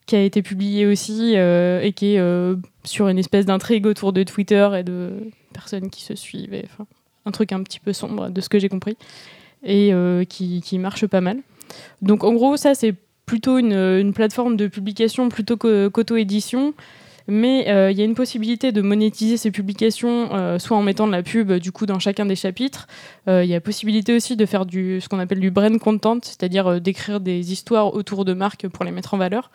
qui 0.06 0.16
a 0.16 0.22
été 0.22 0.42
publié 0.44 0.86
aussi 0.86 1.34
euh, 1.36 1.82
et 1.82 1.94
qui 1.94 2.14
est 2.16 2.20
euh, 2.20 2.56
sur 2.84 3.08
une 3.08 3.18
espèce 3.18 3.46
d'intrigue 3.48 3.88
autour 3.88 4.14
de 4.14 4.22
Twitter 4.24 4.68
et 4.78 4.84
de 4.84 5.14
personnes 5.54 5.90
qui 5.90 6.04
se 6.04 6.14
suivent. 6.16 6.54
et, 6.54 6.66
un 7.26 7.32
truc 7.32 7.52
un 7.52 7.62
petit 7.62 7.80
peu 7.80 7.94
sombre 7.94 8.30
de 8.30 8.42
ce 8.42 8.50
que 8.50 8.58
j'ai 8.58 8.68
compris 8.70 8.98
et 9.64 9.94
euh, 9.94 10.24
qui, 10.24 10.62
qui 10.62 10.78
marche 10.80 11.06
pas 11.08 11.22
mal. 11.22 11.38
Donc 12.02 12.24
en 12.24 12.34
gros, 12.34 12.58
ça 12.58 12.76
c'est 12.76 12.96
plutôt 13.26 13.58
une, 13.58 13.74
une 13.74 14.14
plateforme 14.14 14.58
de 14.58 14.68
publication 14.68 15.30
plutôt 15.30 15.58
qu'auto-édition. 15.58 16.74
Mais 17.28 17.70
euh, 17.70 17.92
il 17.92 17.98
y 17.98 18.02
a 18.02 18.04
une 18.04 18.16
possibilité 18.16 18.72
de 18.72 18.82
monétiser 18.82 19.38
ces 19.38 19.52
publications, 19.52 20.34
euh, 20.34 20.58
soit 20.58 20.76
en 20.76 20.82
mettant 20.82 21.06
de 21.06 21.12
la 21.12 21.22
pub 21.22 21.54
du 21.54 21.72
coup 21.72 21.86
dans 21.86 22.00
chacun 22.00 22.26
des 22.26 22.36
chapitres. 22.36 22.88
Il 23.28 23.46
y 23.46 23.54
a 23.54 23.62
possibilité 23.62 24.16
aussi 24.16 24.36
de 24.36 24.46
faire 24.46 24.66
du, 24.66 25.00
ce 25.00 25.08
qu'on 25.08 25.20
appelle 25.20 25.40
du 25.40 25.52
brand 25.52 25.78
content, 25.80 26.18
c'est-à-dire 26.24 26.82
d'écrire 26.82 27.20
des 27.20 27.54
histoires 27.54 27.94
autour 27.94 28.26
de 28.26 28.34
marques 28.34 28.68
pour 28.68 28.84
les 28.84 28.92
mettre 28.92 29.14
en 29.14 29.18
valeur. 29.18 29.52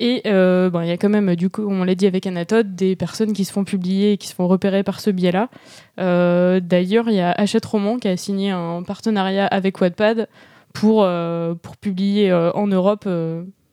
Et 0.00 0.22
euh, 0.26 0.70
bon, 0.70 0.80
il 0.80 0.88
y 0.88 0.90
a 0.90 0.96
quand 0.96 1.08
même, 1.08 1.36
du 1.36 1.50
coup, 1.50 1.64
on 1.68 1.84
l'a 1.84 1.94
dit 1.94 2.06
avec 2.06 2.26
Anatode, 2.26 2.74
des 2.74 2.96
personnes 2.96 3.32
qui 3.32 3.44
se 3.44 3.52
font 3.52 3.64
publier 3.64 4.12
et 4.12 4.16
qui 4.16 4.26
se 4.26 4.34
font 4.34 4.48
repérer 4.48 4.82
par 4.82 4.98
ce 4.98 5.10
biais-là. 5.10 5.48
Euh, 6.00 6.58
D'ailleurs, 6.60 7.08
il 7.08 7.14
y 7.14 7.20
a 7.20 7.30
Hachette 7.30 7.64
Roman 7.64 7.98
qui 7.98 8.08
a 8.08 8.16
signé 8.16 8.50
un 8.50 8.82
partenariat 8.82 9.46
avec 9.46 9.80
Wattpad 9.80 10.28
pour, 10.72 11.04
euh, 11.04 11.54
pour 11.54 11.76
publier 11.76 12.30
euh, 12.30 12.50
en 12.52 12.66
Europe 12.66 13.08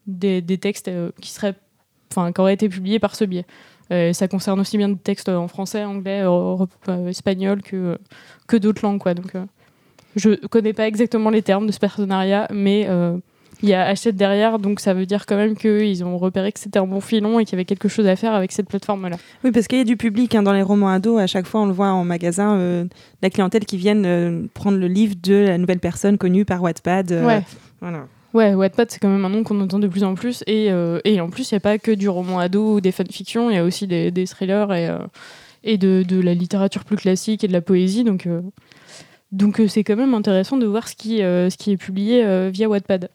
des, 0.05 0.41
des 0.41 0.57
textes 0.59 0.91
qui, 1.19 1.31
seraient, 1.31 1.55
qui 2.09 2.41
auraient 2.41 2.53
été 2.53 2.69
publiés 2.69 2.99
par 2.99 3.15
ce 3.15 3.25
biais. 3.25 3.45
Euh, 3.91 4.13
ça 4.13 4.27
concerne 4.27 4.59
aussi 4.59 4.77
bien 4.77 4.89
des 4.89 4.97
textes 4.97 5.27
en 5.27 5.47
français, 5.47 5.83
anglais, 5.83 6.23
espagnol 7.07 7.63
que, 7.63 7.97
que 8.47 8.57
d'autres 8.57 8.85
langues. 8.85 8.99
Quoi. 8.99 9.15
Donc, 9.15 9.33
je 10.15 10.35
connais 10.47 10.73
pas 10.73 10.87
exactement 10.87 11.31
les 11.31 11.41
termes 11.41 11.65
de 11.65 11.71
ce 11.71 11.79
partenariat, 11.79 12.47
mais 12.53 12.87
il 13.63 13.69
y 13.69 13.73
a 13.73 13.85
Hachette 13.85 14.15
derrière, 14.15 14.59
donc 14.59 14.79
ça 14.79 14.93
veut 14.93 15.05
dire 15.05 15.25
quand 15.25 15.35
même 15.35 15.55
qu'ils 15.55 16.03
ont 16.03 16.17
repéré 16.17 16.51
que 16.51 16.59
c'était 16.59 16.79
un 16.79 16.87
bon 16.87 16.99
filon 17.01 17.39
et 17.39 17.45
qu'il 17.45 17.53
y 17.53 17.55
avait 17.57 17.65
quelque 17.65 17.87
chose 17.89 18.07
à 18.07 18.15
faire 18.15 18.33
avec 18.33 18.51
cette 18.51 18.67
plateforme-là. 18.67 19.17
Oui, 19.43 19.51
parce 19.51 19.67
qu'il 19.67 19.77
y 19.77 19.81
a 19.81 19.85
du 19.85 19.97
public 19.97 20.33
hein, 20.35 20.43
dans 20.43 20.53
les 20.53 20.61
romans 20.63 20.89
ados. 20.89 21.19
À 21.21 21.27
chaque 21.27 21.45
fois, 21.45 21.61
on 21.61 21.65
le 21.67 21.73
voit 21.73 21.89
en 21.89 22.03
magasin, 22.03 22.55
euh, 22.57 22.85
la 23.21 23.29
clientèle 23.29 23.65
qui 23.65 23.77
viennent 23.77 24.05
euh, 24.05 24.43
prendre 24.53 24.77
le 24.77 24.87
livre 24.87 25.15
de 25.21 25.35
la 25.35 25.57
nouvelle 25.57 25.79
personne 25.79 26.17
connue 26.17 26.45
par 26.45 26.61
Wattpad. 26.63 27.11
euh, 27.11 27.25
Ouais. 27.25 27.43
Voilà. 27.81 28.07
Ouais, 28.33 28.53
Wattpad, 28.53 28.89
c'est 28.89 28.99
quand 28.99 29.09
même 29.09 29.25
un 29.25 29.29
nom 29.29 29.43
qu'on 29.43 29.59
entend 29.59 29.77
de 29.79 29.87
plus 29.87 30.03
en 30.03 30.15
plus. 30.15 30.43
Et, 30.47 30.71
euh, 30.71 30.99
et 31.03 31.19
en 31.19 31.29
plus, 31.29 31.51
il 31.51 31.53
n'y 31.53 31.57
a 31.57 31.59
pas 31.59 31.77
que 31.77 31.91
du 31.91 32.07
roman 32.09 32.39
ado 32.39 32.75
ou 32.75 32.81
des 32.81 32.91
fanfictions, 32.93 33.49
il 33.49 33.55
y 33.55 33.59
a 33.59 33.63
aussi 33.63 33.87
des, 33.87 34.09
des 34.09 34.25
thrillers 34.25 34.71
et, 34.73 34.89
et 35.63 35.77
de, 35.77 36.03
de 36.07 36.19
la 36.21 36.33
littérature 36.33 36.85
plus 36.85 36.95
classique 36.95 37.43
et 37.43 37.47
de 37.47 37.53
la 37.53 37.59
poésie. 37.61 38.03
Donc, 38.05 38.27
donc 39.31 39.61
c'est 39.67 39.83
quand 39.83 39.95
même 39.97 40.13
intéressant 40.13 40.57
de 40.57 40.65
voir 40.65 40.87
ce 40.87 40.95
qui, 40.95 41.17
ce 41.19 41.55
qui 41.57 41.71
est 41.73 41.77
publié 41.77 42.49
via 42.49 42.69
Wattpad. 42.69 43.09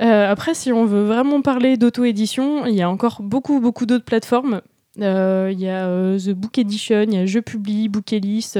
Euh, 0.00 0.30
après, 0.30 0.54
si 0.54 0.72
on 0.72 0.84
veut 0.84 1.04
vraiment 1.04 1.42
parler 1.42 1.76
d'auto-édition, 1.76 2.66
il 2.66 2.74
y 2.74 2.82
a 2.82 2.90
encore 2.90 3.22
beaucoup, 3.22 3.60
beaucoup 3.60 3.86
d'autres 3.86 4.04
plateformes. 4.04 4.62
Euh, 5.00 5.50
Il 5.52 5.60
y 5.60 5.68
a 5.68 5.86
euh, 5.86 6.18
The 6.18 6.30
Book 6.30 6.58
Edition, 6.58 7.02
il 7.02 7.14
y 7.14 7.18
a 7.18 7.26
Je 7.26 7.38
Publie, 7.38 7.88
Bookelis, 7.88 8.54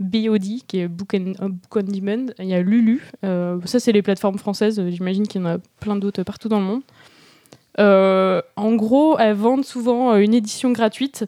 BOD, 0.00 0.42
qui 0.66 0.80
est 0.80 0.88
Book, 0.88 1.14
and, 1.14 1.32
Book 1.40 1.76
on 1.76 1.82
Demand. 1.82 2.32
Il 2.38 2.46
y 2.46 2.54
a 2.54 2.62
Lulu. 2.62 3.02
Ça, 3.22 3.78
c'est 3.78 3.92
les 3.92 4.02
plateformes 4.02 4.38
françaises. 4.38 4.82
J'imagine 4.88 5.26
qu'il 5.26 5.40
y 5.40 5.44
en 5.44 5.48
a 5.48 5.58
plein 5.80 5.96
d'autres 5.96 6.22
partout 6.22 6.48
dans 6.48 6.60
le 6.60 6.66
monde. 6.66 8.42
En 8.56 8.74
gros, 8.74 9.18
elles 9.18 9.36
vendent 9.36 9.64
souvent 9.64 10.16
une 10.16 10.34
édition 10.34 10.72
gratuite. 10.72 11.26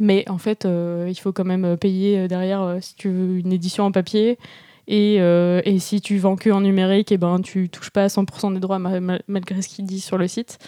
Mais 0.00 0.28
en 0.28 0.38
fait, 0.38 0.66
il 0.66 1.14
faut 1.14 1.32
quand 1.32 1.44
même 1.44 1.76
payer 1.76 2.28
derrière 2.28 2.78
si 2.80 2.94
tu 2.96 3.08
veux 3.08 3.38
une 3.38 3.52
édition 3.52 3.84
en 3.84 3.92
papier. 3.92 4.38
Et, 4.86 5.16
euh, 5.20 5.60
et 5.64 5.78
si 5.78 6.00
tu 6.00 6.18
vends 6.18 6.36
que 6.36 6.50
en 6.50 6.60
numérique, 6.60 7.10
et 7.12 7.16
ben, 7.18 7.40
tu 7.40 7.68
touches 7.70 7.90
pas 7.90 8.04
à 8.04 8.08
100% 8.08 8.52
des 8.52 8.60
droits 8.60 8.78
ma- 8.78 9.00
ma- 9.00 9.18
malgré 9.28 9.62
ce 9.62 9.68
qu'ils 9.68 9.86
disent 9.86 10.04
sur 10.04 10.18
le 10.18 10.28
site. 10.28 10.58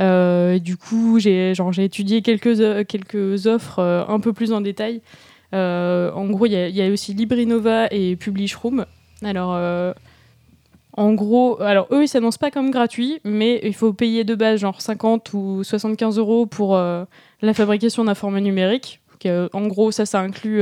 Euh, 0.00 0.58
du 0.58 0.76
coup, 0.76 1.18
j'ai 1.18 1.52
étudié 1.78 2.20
quelques, 2.22 2.60
euh, 2.60 2.84
quelques 2.84 3.46
offres 3.46 3.78
un 4.08 4.20
peu 4.20 4.32
plus 4.32 4.52
en 4.52 4.60
détail. 4.60 5.00
En 5.52 6.26
gros, 6.30 6.46
il 6.46 6.52
y, 6.52 6.82
a- 6.82 6.90
aussi 6.90 7.14
Librinova 7.14 7.86
et 7.92 8.16
Publishroom. 8.16 8.84
Alors, 9.24 9.94
en 10.96 11.12
gros, 11.14 11.60
alors 11.62 11.86
eux, 11.92 12.02
ils 12.04 12.08
s'annoncent 12.08 12.38
pas 12.38 12.50
comme 12.50 12.70
gratuits, 12.70 13.20
mais 13.24 13.60
il 13.62 13.74
faut 13.74 13.92
payer 13.92 14.24
de 14.24 14.34
base 14.34 14.60
genre 14.60 14.80
50 14.80 15.32
ou 15.32 15.62
75 15.64 16.18
euros 16.18 16.46
pour 16.46 16.74
la 16.76 17.54
fabrication 17.54 18.04
d'un 18.04 18.14
format 18.14 18.40
numérique. 18.40 19.00
En 19.52 19.66
gros, 19.68 19.90
ça, 19.92 20.04
ça 20.06 20.20
inclut 20.20 20.60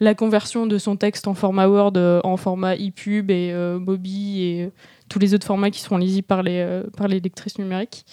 la 0.00 0.14
conversion 0.14 0.66
de 0.66 0.78
son 0.78 0.96
texte 0.96 1.28
en 1.28 1.34
format 1.34 1.68
Word, 1.68 1.92
euh, 1.96 2.20
en 2.24 2.38
format 2.38 2.74
ePub 2.74 3.30
et 3.30 3.50
euh, 3.52 3.78
Mobi 3.78 4.42
et 4.42 4.64
euh, 4.64 4.70
tous 5.10 5.18
les 5.18 5.34
autres 5.34 5.46
formats 5.46 5.70
qui 5.70 5.80
seront 5.80 5.98
lisibles 5.98 6.26
par 6.26 6.42
les, 6.42 6.82
par 6.96 7.06
lectrices 7.06 7.58
numériques. 7.58 8.04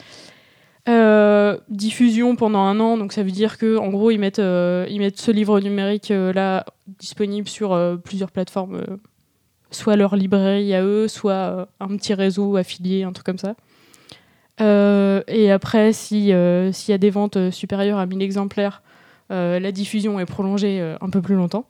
Diffusion 1.70 2.36
pendant 2.36 2.62
un 2.62 2.80
an, 2.80 2.98
donc 2.98 3.14
ça 3.14 3.24
veut 3.24 3.32
dire 3.32 3.58
que 3.58 3.78
en 3.78 3.90
gros 3.90 4.12
ils 4.12 4.20
mettent, 4.20 4.38
ce 4.38 5.32
livre 5.32 5.60
numérique 5.60 6.10
là 6.10 6.66
disponible 7.00 7.48
sur 7.48 7.78
plusieurs 8.04 8.32
plateformes, 8.32 8.82
soit 9.70 9.96
leur 9.96 10.16
librairie 10.16 10.74
à 10.74 10.84
eux, 10.84 11.08
soit 11.08 11.68
un 11.80 11.88
petit 11.90 12.14
réseau 12.14 12.56
affilié, 12.56 13.04
un 13.04 13.12
truc 13.12 13.26
comme 13.26 13.38
ça. 13.38 13.56
Et 14.60 15.52
après, 15.52 15.92
si, 15.94 16.32
s'il 16.72 16.92
y 16.92 16.94
a 16.94 16.98
des 16.98 17.10
ventes 17.10 17.52
supérieures 17.52 18.00
à 18.00 18.06
1000 18.06 18.22
exemplaires, 18.22 18.82
la 19.30 19.72
diffusion 19.74 20.20
est 20.22 20.26
prolongée 20.26 20.96
un 21.02 21.10
peu 21.10 21.22
plus 21.22 21.36
longtemps. 21.36 21.66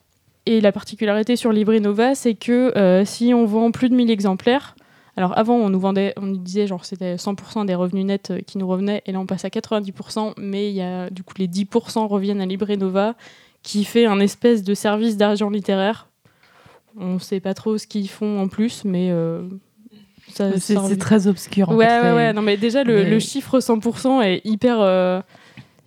Et 0.47 0.61
la 0.61 0.71
particularité 0.71 1.35
sur 1.35 1.51
Librinova, 1.51 2.15
c'est 2.15 2.33
que 2.35 2.71
euh, 2.77 3.03
si 3.05 3.33
on 3.33 3.45
vend 3.45 3.71
plus 3.71 3.89
de 3.89 3.95
1000 3.95 4.09
exemplaires, 4.09 4.75
alors 5.17 5.37
avant 5.37 5.55
on 5.55 5.69
nous 5.69 5.79
vendait, 5.79 6.13
on 6.17 6.21
nous 6.27 6.37
disait 6.37 6.67
genre 6.67 6.85
c'était 6.85 7.15
100% 7.15 7.65
des 7.65 7.75
revenus 7.75 8.05
nets 8.05 8.31
euh, 8.31 8.39
qui 8.45 8.57
nous 8.57 8.67
revenaient, 8.67 9.01
et 9.05 9.11
là 9.11 9.19
on 9.19 9.25
passe 9.25 9.43
à 9.45 9.49
90%, 9.49 10.33
mais 10.37 10.69
il 10.69 10.75
y 10.75 10.81
a 10.81 11.09
du 11.09 11.23
coup 11.23 11.33
les 11.37 11.47
10% 11.47 12.07
reviennent 12.07 12.39
à 12.39 12.45
Librinova, 12.45 13.15
qui 13.63 13.83
fait 13.83 14.05
un 14.05 14.19
espèce 14.19 14.63
de 14.63 14.73
service 14.73 15.17
d'argent 15.17 15.49
littéraire. 15.49 16.07
On 16.99 17.19
sait 17.19 17.39
pas 17.41 17.53
trop 17.53 17.77
ce 17.77 17.85
qu'ils 17.85 18.09
font 18.09 18.39
en 18.39 18.47
plus, 18.47 18.83
mais 18.85 19.09
euh, 19.11 19.41
ça, 20.29 20.51
C'est 20.53 20.59
ça 20.59 20.59
c'est 20.59 20.77
revient. 20.77 20.97
très 20.97 21.27
obscur. 21.27 21.69
en 21.69 21.75
Ouais, 21.75 21.85
fait, 21.87 22.01
ouais, 22.03 22.13
ouais. 22.13 22.33
Non, 22.33 22.41
mais 22.41 22.55
déjà, 22.57 22.83
le, 22.83 23.03
mais- 23.03 23.09
le 23.09 23.19
chiffre 23.19 23.59
100% 23.59 24.21
est 24.23 24.41
hyper, 24.45 24.77
euh, 24.79 25.19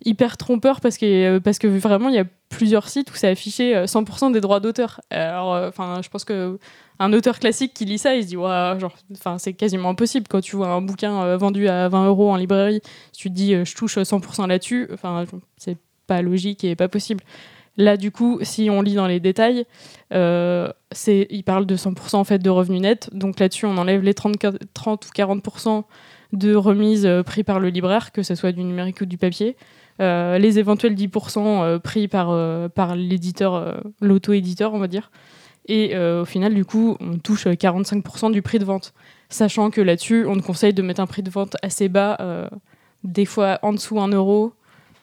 hyper 0.05 0.37
trompeur 0.37 0.81
parce 0.81 0.97
que, 0.97 1.05
euh, 1.05 1.39
parce 1.39 1.59
que 1.59 1.67
vraiment, 1.67 2.09
il 2.09 2.15
y 2.15 2.19
a 2.19 2.25
plusieurs 2.49 2.89
sites 2.89 3.11
où 3.11 3.15
c'est 3.15 3.29
affiché 3.29 3.75
euh, 3.75 3.85
100% 3.85 4.31
des 4.31 4.41
droits 4.41 4.59
d'auteur. 4.59 5.01
Alors, 5.09 5.53
euh, 5.53 5.69
enfin, 5.69 6.01
je 6.03 6.09
pense 6.09 6.23
que 6.25 6.59
un 7.01 7.13
auteur 7.13 7.39
classique 7.39 7.73
qui 7.73 7.85
lit 7.85 7.97
ça, 7.97 8.15
il 8.15 8.23
se 8.23 8.27
dit, 8.27 8.37
ouais, 8.37 8.79
genre, 8.79 8.93
c'est 9.39 9.53
quasiment 9.53 9.89
impossible 9.89 10.27
quand 10.29 10.41
tu 10.41 10.55
vois 10.55 10.67
un 10.67 10.81
bouquin 10.81 11.23
euh, 11.23 11.37
vendu 11.37 11.67
à 11.67 11.89
20 11.89 12.05
euros 12.07 12.31
en 12.31 12.35
librairie. 12.35 12.81
Tu 13.17 13.29
te 13.29 13.33
dis, 13.33 13.55
euh, 13.55 13.65
je 13.65 13.75
touche 13.75 13.97
100% 13.97 14.47
là-dessus, 14.47 14.87
enfin, 14.93 15.25
c'est 15.57 15.77
pas 16.05 16.21
logique 16.21 16.63
et 16.63 16.75
pas 16.75 16.87
possible. 16.87 17.23
Là, 17.77 17.97
du 17.97 18.11
coup, 18.11 18.39
si 18.43 18.69
on 18.69 18.81
lit 18.81 18.93
dans 18.93 19.07
les 19.07 19.19
détails, 19.19 19.65
euh, 20.13 20.71
c'est, 20.91 21.25
il 21.29 21.43
parle 21.43 21.65
de 21.65 21.75
100% 21.75 22.17
en 22.17 22.23
fait 22.23 22.37
de 22.37 22.49
revenus 22.49 22.81
nets. 22.81 23.09
Donc 23.13 23.39
là-dessus, 23.39 23.65
on 23.65 23.77
enlève 23.77 24.03
les 24.03 24.13
30, 24.13 24.35
30 24.73 25.05
ou 25.07 25.09
40% 25.09 25.83
de 26.33 26.53
remise 26.53 27.05
euh, 27.05 27.23
pris 27.23 27.43
par 27.43 27.59
le 27.59 27.69
libraire, 27.69 28.11
que 28.11 28.23
ce 28.23 28.35
soit 28.35 28.51
du 28.51 28.63
numérique 28.63 29.01
ou 29.01 29.05
du 29.05 29.17
papier. 29.17 29.55
Euh, 30.01 30.39
les 30.39 30.57
éventuels 30.57 30.95
10% 30.95 31.39
euh, 31.39 31.79
pris 31.79 32.07
par, 32.07 32.31
euh, 32.31 32.67
par 32.67 32.95
l'éditeur, 32.95 33.81
l'auto-éditeur, 34.01 34.73
on 34.73 34.79
va 34.79 34.87
dire. 34.87 35.11
Et 35.67 35.95
au 35.97 36.25
final, 36.25 36.55
du 36.55 36.65
coup, 36.65 36.97
on 36.99 37.19
touche 37.19 37.47
euh, 37.47 37.53
45% 37.53 38.31
du 38.31 38.41
prix 38.41 38.59
de 38.59 38.65
vente. 38.65 38.93
Sachant 39.29 39.69
que 39.69 39.79
là-dessus, 39.79 40.25
on 40.25 40.35
te 40.35 40.41
conseille 40.41 40.73
de 40.73 40.81
mettre 40.81 41.01
un 41.01 41.05
prix 41.05 41.21
de 41.23 41.29
vente 41.29 41.55
assez 41.61 41.87
bas, 41.87 42.49
des 43.05 43.25
fois 43.25 43.59
en 43.61 43.71
dessous 43.71 43.99
1 43.99 44.09
euro 44.09 44.53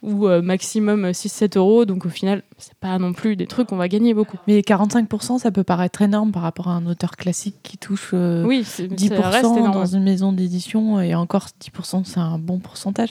ou 0.02 0.26
euh, 0.28 0.42
maximum 0.42 1.06
6-7 1.10 1.58
euros. 1.58 1.84
Donc 1.84 2.06
au 2.06 2.08
final, 2.08 2.42
c'est 2.58 2.74
pas 2.74 2.98
non 2.98 3.12
plus 3.12 3.36
des 3.36 3.46
trucs 3.46 3.68
qu'on 3.68 3.76
va 3.76 3.88
gagner 3.88 4.14
beaucoup. 4.14 4.36
Mais 4.46 4.60
45%, 4.60 5.38
ça 5.38 5.50
peut 5.50 5.64
paraître 5.64 6.02
énorme 6.02 6.32
par 6.32 6.42
rapport 6.42 6.68
à 6.68 6.72
un 6.72 6.86
auteur 6.86 7.16
classique 7.16 7.56
qui 7.62 7.78
touche 7.78 8.10
euh, 8.14 8.44
Oui, 8.44 8.62
c'est, 8.64 8.86
10% 8.86 9.08
ça 9.08 9.28
reste 9.30 9.44
énorme. 9.44 9.72
dans 9.72 9.86
une 9.86 10.04
maison 10.04 10.32
d'édition 10.32 11.00
et 11.00 11.14
encore 11.14 11.48
10% 11.60 12.04
c'est 12.04 12.20
un 12.20 12.38
bon 12.38 12.58
pourcentage. 12.58 13.10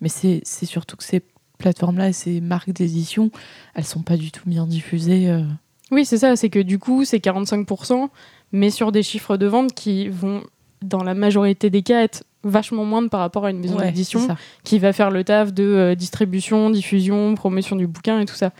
Mais 0.00 0.08
c'est 0.08 0.40
c'est 0.44 0.66
surtout 0.66 0.96
que 0.96 1.04
ces 1.04 1.22
plateformes-là 1.58 2.08
et 2.08 2.12
ces 2.12 2.40
marques 2.40 2.72
d'édition, 2.72 3.30
elles 3.74 3.84
sont 3.84 4.02
pas 4.02 4.16
du 4.16 4.30
tout 4.30 4.48
bien 4.48 4.66
diffusées. 4.66 5.28
euh. 5.28 5.42
Oui, 5.90 6.04
c'est 6.04 6.18
ça, 6.18 6.36
c'est 6.36 6.50
que 6.50 6.58
du 6.58 6.78
coup, 6.78 7.04
c'est 7.04 7.18
45%, 7.18 8.08
mais 8.52 8.70
sur 8.70 8.92
des 8.92 9.02
chiffres 9.02 9.36
de 9.36 9.46
vente 9.46 9.72
qui 9.72 10.08
vont, 10.08 10.42
dans 10.82 11.02
la 11.02 11.14
majorité 11.14 11.70
des 11.70 11.82
cas, 11.82 12.02
être 12.02 12.24
vachement 12.44 12.84
moindres 12.84 13.10
par 13.10 13.20
rapport 13.20 13.44
à 13.44 13.50
une 13.50 13.58
maison 13.58 13.76
Ouais, 13.76 13.86
d'édition 13.86 14.26
qui 14.64 14.78
va 14.78 14.92
faire 14.92 15.10
le 15.10 15.24
taf 15.24 15.52
de 15.52 15.64
euh, 15.64 15.94
distribution, 15.94 16.70
diffusion, 16.70 17.34
promotion 17.34 17.76
du 17.76 17.86
bouquin 17.86 18.20
et 18.20 18.24
tout 18.24 18.34
ça. 18.34 18.52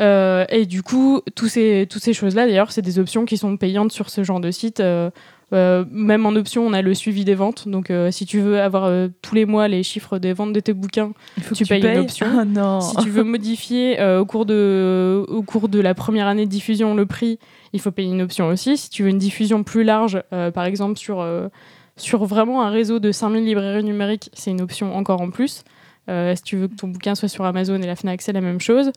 Euh, 0.00 0.44
et 0.48 0.66
du 0.66 0.82
coup, 0.82 1.20
tous 1.34 1.48
ces, 1.48 1.86
toutes 1.88 2.02
ces 2.02 2.14
choses-là, 2.14 2.46
d'ailleurs, 2.46 2.72
c'est 2.72 2.82
des 2.82 2.98
options 2.98 3.24
qui 3.24 3.36
sont 3.36 3.56
payantes 3.56 3.92
sur 3.92 4.08
ce 4.08 4.24
genre 4.24 4.40
de 4.40 4.50
site. 4.50 4.80
Euh, 4.80 5.10
même 5.52 6.24
en 6.24 6.34
option, 6.34 6.66
on 6.66 6.72
a 6.72 6.80
le 6.80 6.94
suivi 6.94 7.26
des 7.26 7.34
ventes. 7.34 7.68
Donc, 7.68 7.92
si 8.10 8.24
tu 8.24 8.40
veux 8.40 8.60
avoir 8.60 8.90
tous 9.20 9.34
les 9.34 9.44
mois 9.44 9.68
les 9.68 9.82
chiffres 9.82 10.18
des 10.18 10.32
ventes 10.32 10.54
de 10.54 10.60
tes 10.60 10.72
bouquins, 10.72 11.12
Tu 11.54 11.64
que 11.64 11.68
payes 11.68 11.86
une 11.86 11.98
option. 11.98 12.26
Ah 12.38 12.44
non. 12.46 12.80
si 12.80 12.96
tu 12.96 13.10
veux 13.10 13.22
modifier 13.22 14.02
au, 14.02 14.24
cours 14.24 14.46
de, 14.46 15.26
au 15.28 15.42
cours 15.42 15.68
de 15.68 15.78
la 15.78 15.94
première 15.94 16.26
année 16.26 16.46
de 16.46 16.50
diffusion 16.50 16.94
le 16.94 17.04
prix, 17.04 17.38
il 17.72 17.80
faut 17.80 17.90
payer 17.90 18.10
une 18.10 18.22
option 18.22 18.48
aussi. 18.48 18.76
Si 18.76 18.90
tu 18.90 19.02
veux 19.02 19.08
une 19.08 19.18
diffusion 19.18 19.62
plus 19.62 19.84
large, 19.84 20.22
euh, 20.32 20.50
par 20.50 20.64
exemple 20.64 20.98
sur, 20.98 21.20
euh, 21.20 21.48
sur 21.96 22.24
vraiment 22.24 22.62
un 22.62 22.70
réseau 22.70 22.98
de 22.98 23.12
5000 23.12 23.44
librairies 23.44 23.84
numériques, 23.84 24.30
c'est 24.32 24.50
une 24.50 24.60
option 24.60 24.94
encore 24.94 25.20
en 25.20 25.30
plus. 25.30 25.64
Euh, 26.08 26.34
si 26.34 26.42
tu 26.42 26.56
veux 26.56 26.68
que 26.68 26.74
ton 26.74 26.88
bouquin 26.88 27.14
soit 27.14 27.28
sur 27.28 27.44
Amazon 27.44 27.80
et 27.80 27.86
la 27.86 27.96
Fnac, 27.96 28.22
c'est 28.22 28.32
la 28.32 28.40
même 28.40 28.60
chose. 28.60 28.92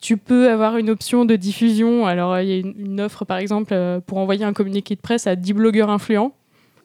Tu 0.00 0.16
peux 0.16 0.50
avoir 0.50 0.76
une 0.76 0.90
option 0.90 1.24
de 1.24 1.36
diffusion. 1.36 2.06
Alors, 2.06 2.34
euh, 2.34 2.42
il 2.42 2.48
y 2.48 2.52
a 2.52 2.56
une, 2.58 3.00
offre, 3.00 3.24
par 3.24 3.38
exemple, 3.38 3.72
euh, 3.72 4.00
pour 4.00 4.18
envoyer 4.18 4.44
un 4.44 4.52
communiqué 4.52 4.94
de 4.94 5.00
presse 5.00 5.26
à 5.26 5.36
10 5.36 5.54
blogueurs 5.54 5.90
influents. 5.90 6.32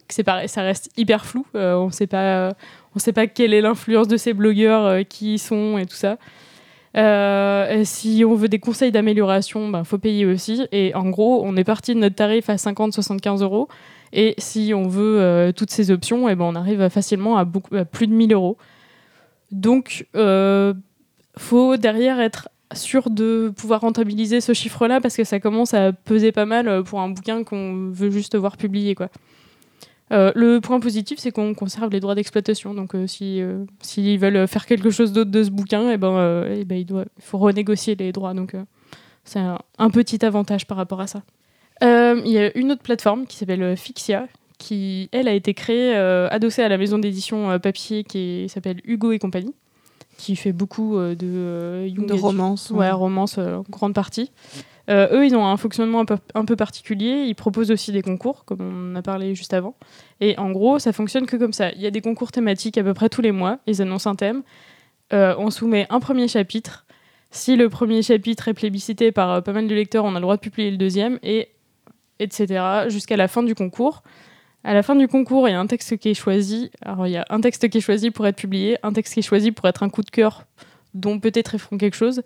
C'est 0.10 0.24
pareil, 0.24 0.50
ça 0.50 0.62
reste 0.62 0.90
hyper 0.98 1.26
flou. 1.26 1.46
Euh, 1.56 1.76
on 1.76 1.88
ne 1.88 1.92
sait 1.92 2.08
pas, 2.08 2.54
on 2.96 3.00
sait 3.00 3.14
pas 3.14 3.28
quelle 3.28 3.54
est 3.54 3.62
l'influence 3.62 4.08
de 4.08 4.18
ces 4.18 4.34
blogueurs, 4.34 4.86
euh, 4.86 5.04
qui 5.04 5.36
ils 5.36 5.40
sont 5.40 5.78
et 5.78 5.86
tout 5.86 5.96
ça. 5.96 6.18
Euh, 6.98 7.70
et 7.70 7.86
si 7.86 8.24
on 8.26 8.36
veut 8.36 8.50
des 8.50 8.60
conseils 8.60 8.92
d'amélioration, 8.92 9.72
il 9.78 9.86
faut 9.86 9.98
payer 9.98 10.26
aussi. 10.26 10.68
Et 10.72 10.94
en 10.96 11.10
gros, 11.10 11.42
on 11.44 11.56
est 11.56 11.64
parti 11.64 11.94
de 11.96 12.00
notre 12.00 12.16
tarif 12.16 12.50
à 12.50 12.56
50-75 12.56 13.44
euros. 13.44 13.68
Et 14.14 14.36
si 14.38 14.74
on 14.76 14.88
veut 14.88 15.22
euh, 15.22 15.52
toutes 15.52 15.72
ces 15.72 15.92
options, 15.92 16.28
eh 16.28 16.36
ben, 16.36 16.46
on 16.46 16.56
arrive 16.56 16.90
facilement 16.90 17.38
à, 17.38 17.46
plus 17.46 18.08
de 18.08 18.14
1000 18.14 18.34
euros. 18.34 18.58
Donc, 19.52 20.08
euh, 20.16 20.74
faut 21.38 21.78
derrière 21.78 22.20
être 22.20 22.50
sûr 22.74 23.10
de 23.10 23.52
pouvoir 23.56 23.82
rentabiliser 23.82 24.42
ce 24.42 24.54
chiffre-là 24.54 25.02
parce 25.02 25.18
que 25.18 25.24
ça 25.24 25.40
commence 25.40 25.74
à 25.74 25.92
peser 25.92 26.32
pas 26.32 26.46
mal 26.46 26.68
euh, 26.68 26.84
pour 26.84 27.02
un 27.02 27.10
bouquin 27.10 27.44
qu'on 27.44 27.90
veut 27.92 28.10
juste 28.10 28.36
voir 28.36 28.58
publier. 28.58 28.96
Quoi. 28.96 29.10
Euh, 30.12 30.32
le 30.36 30.60
point 30.60 30.80
positif, 30.80 31.20
c'est 31.20 31.32
qu'on 31.32 31.54
conserve 31.54 31.90
les 31.92 32.00
droits 32.00 32.16
d'exploitation. 32.16 32.74
Donc, 32.74 32.96
euh, 32.96 33.08
si, 33.08 33.42
euh, 33.42 33.64
s'ils 33.82 34.20
veulent 34.20 34.48
faire 34.48 34.66
quelque 34.66 34.90
chose 34.90 35.14
d'autre 35.14 35.32
de 35.32 35.44
ce 35.44 35.50
bouquin, 35.50 35.90
eh 35.90 35.98
ben, 35.98 36.12
euh, 36.12 36.58
eh 36.60 36.66
ben, 36.66 36.78
il, 36.78 36.86
doit, 36.86 37.06
faut 37.20 37.38
renégocier 37.38 37.96
les 37.96 38.12
droits. 38.12 38.34
Donc, 38.34 38.56
c'est 39.24 39.40
un, 39.40 39.60
un 39.78 39.90
petit 39.90 40.26
avantage 40.26 40.68
par 40.68 40.78
rapport 40.78 41.00
à 41.00 41.08
ça. 41.08 41.22
Il 41.82 42.28
y 42.32 42.38
a 42.38 42.56
une 42.58 42.72
autre 42.72 42.84
plateforme 42.84 43.26
qui 43.26 43.38
s'appelle 43.38 43.76
Fixia, 43.78 44.28
qui, 44.58 45.10
elle, 45.12 45.28
a 45.28 45.34
été 45.34 45.54
créée, 45.54 45.96
adossée 45.96 46.62
à 46.62 46.70
la 46.70 46.78
maison 46.78 47.00
d'édition 47.00 47.58
papier 47.60 48.04
qui 48.04 48.48
s'appelle 48.50 48.82
Hugo 48.84 49.12
et 49.12 49.18
compagnie, 49.18 49.56
qui 50.18 50.36
fait 50.36 50.52
beaucoup 50.52 50.98
de 51.00 51.16
de 51.16 51.88
adult- 51.88 52.12
romance. 52.20 52.70
Ouais, 52.70 52.92
romance 52.92 53.40
en 53.40 53.64
grande 53.70 53.96
partie. 53.96 54.30
Euh, 54.92 55.08
eux, 55.14 55.26
ils 55.26 55.36
ont 55.36 55.46
un 55.46 55.58
fonctionnement 55.58 56.02
un 56.02 56.06
peu, 56.06 56.18
un 56.36 56.46
peu 56.46 56.56
particulier. 56.56 57.24
Ils 57.28 57.36
proposent 57.36 57.72
aussi 57.72 57.92
des 57.92 58.02
concours, 58.02 58.44
comme 58.46 58.92
on 58.94 58.96
a 58.96 59.02
parlé 59.02 59.36
juste 59.36 59.54
avant. 59.54 59.76
Et 60.20 60.38
en 60.38 60.52
gros, 60.52 60.80
ça 60.80 60.92
fonctionne 60.92 61.26
que 61.26 61.38
comme 61.38 61.54
ça. 61.54 61.72
Il 61.72 61.82
y 61.82 61.88
a 61.88 61.92
des 61.92 62.02
concours 62.02 62.32
thématiques 62.32 62.78
à 62.78 62.84
peu 62.84 62.94
près 62.94 63.08
tous 63.08 63.22
les 63.22 63.32
mois. 63.32 63.60
Ils 63.68 63.82
annoncent 63.82 64.10
un 64.10 64.16
thème. 64.16 64.44
Euh, 65.14 65.34
on 65.38 65.50
soumet 65.50 65.88
un 65.90 66.00
premier 66.00 66.28
chapitre. 66.28 66.86
Si 67.32 67.56
le 67.56 67.70
premier 67.70 68.02
chapitre 68.02 68.50
est 68.50 68.54
plébiscité 68.54 69.14
par 69.14 69.32
euh, 69.32 69.42
pas 69.42 69.54
mal 69.54 69.68
de 69.68 69.74
lecteurs, 69.74 70.04
on 70.04 70.12
a 70.12 70.16
le 70.16 70.22
droit 70.22 70.36
de 70.36 70.42
publier 70.42 70.72
le 70.72 70.78
deuxième, 70.78 71.18
et 71.24 71.50
etc. 72.20 72.90
jusqu'à 72.90 73.16
la 73.16 73.30
fin 73.30 73.44
du 73.44 73.56
concours. 73.56 74.04
À 74.64 74.74
la 74.74 74.84
fin 74.84 74.96
du 74.96 75.08
concours, 75.08 75.48
il 75.48 75.54
y 75.54 75.56
a 75.56 75.60
un 75.60 75.68
texte 75.68 75.98
qui 75.98 76.10
est 76.10 76.14
choisi. 76.14 76.70
Alors, 76.82 77.08
il 77.08 77.12
y 77.12 77.18
a 77.18 77.26
un 77.30 77.42
texte 77.42 77.68
qui 77.70 77.78
est 77.78 77.82
choisi 77.82 78.12
pour 78.12 78.28
être 78.28 78.36
publié, 78.36 78.78
un 78.84 78.94
texte 78.94 79.14
qui 79.14 79.22
est 79.22 79.24
choisi 79.24 79.52
pour 79.52 79.68
être 79.68 79.84
un 79.84 79.90
coup 79.90 80.04
de 80.04 80.12
cœur, 80.12 80.46
dont 80.94 81.20
peut-être 81.20 81.56
ils 81.56 81.60
feront 81.60 81.78
quelque 81.78 81.96
chose. 81.96 82.22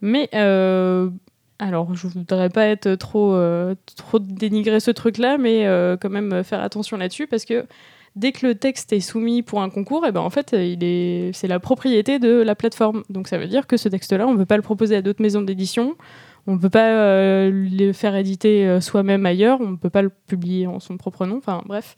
Mais 0.00 0.30
alors 1.58 1.94
je 1.94 2.06
voudrais 2.06 2.50
pas 2.50 2.66
être 2.66 2.94
trop, 2.96 3.34
euh, 3.34 3.74
trop 3.96 4.18
ce 4.18 4.90
truc-là, 4.90 5.38
mais 5.38 5.66
euh, 5.66 5.96
quand 5.96 6.10
même 6.10 6.44
faire 6.44 6.60
attention 6.60 6.96
là-dessus 6.98 7.26
parce 7.26 7.44
que 7.46 7.66
dès 8.14 8.32
que 8.32 8.46
le 8.46 8.54
texte 8.54 8.92
est 8.92 9.00
soumis 9.00 9.42
pour 9.42 9.62
un 9.62 9.70
concours, 9.70 10.06
et 10.06 10.12
ben 10.12 10.20
en 10.20 10.30
fait, 10.30 10.50
c'est 10.50 11.48
la 11.48 11.60
propriété 11.60 12.18
de 12.18 12.42
la 12.42 12.54
plateforme. 12.54 13.04
Donc 13.10 13.28
ça 13.28 13.38
veut 13.38 13.46
dire 13.46 13.66
que 13.66 13.76
ce 13.76 13.88
texte-là, 13.88 14.26
on 14.26 14.32
ne 14.32 14.38
peut 14.38 14.46
pas 14.46 14.56
le 14.56 14.62
proposer 14.62 14.96
à 14.96 15.02
d'autres 15.02 15.22
maisons 15.22 15.42
d'édition. 15.42 15.96
On 16.46 16.54
ne 16.54 16.58
peut 16.58 16.70
pas 16.70 16.92
euh, 16.92 17.50
le 17.52 17.92
faire 17.92 18.14
éditer 18.14 18.66
euh, 18.68 18.80
soi-même 18.80 19.26
ailleurs, 19.26 19.60
on 19.60 19.70
ne 19.72 19.76
peut 19.76 19.90
pas 19.90 20.02
le 20.02 20.10
publier 20.28 20.66
en 20.66 20.78
son 20.78 20.96
propre 20.96 21.26
nom, 21.26 21.38
enfin 21.38 21.62
bref. 21.66 21.96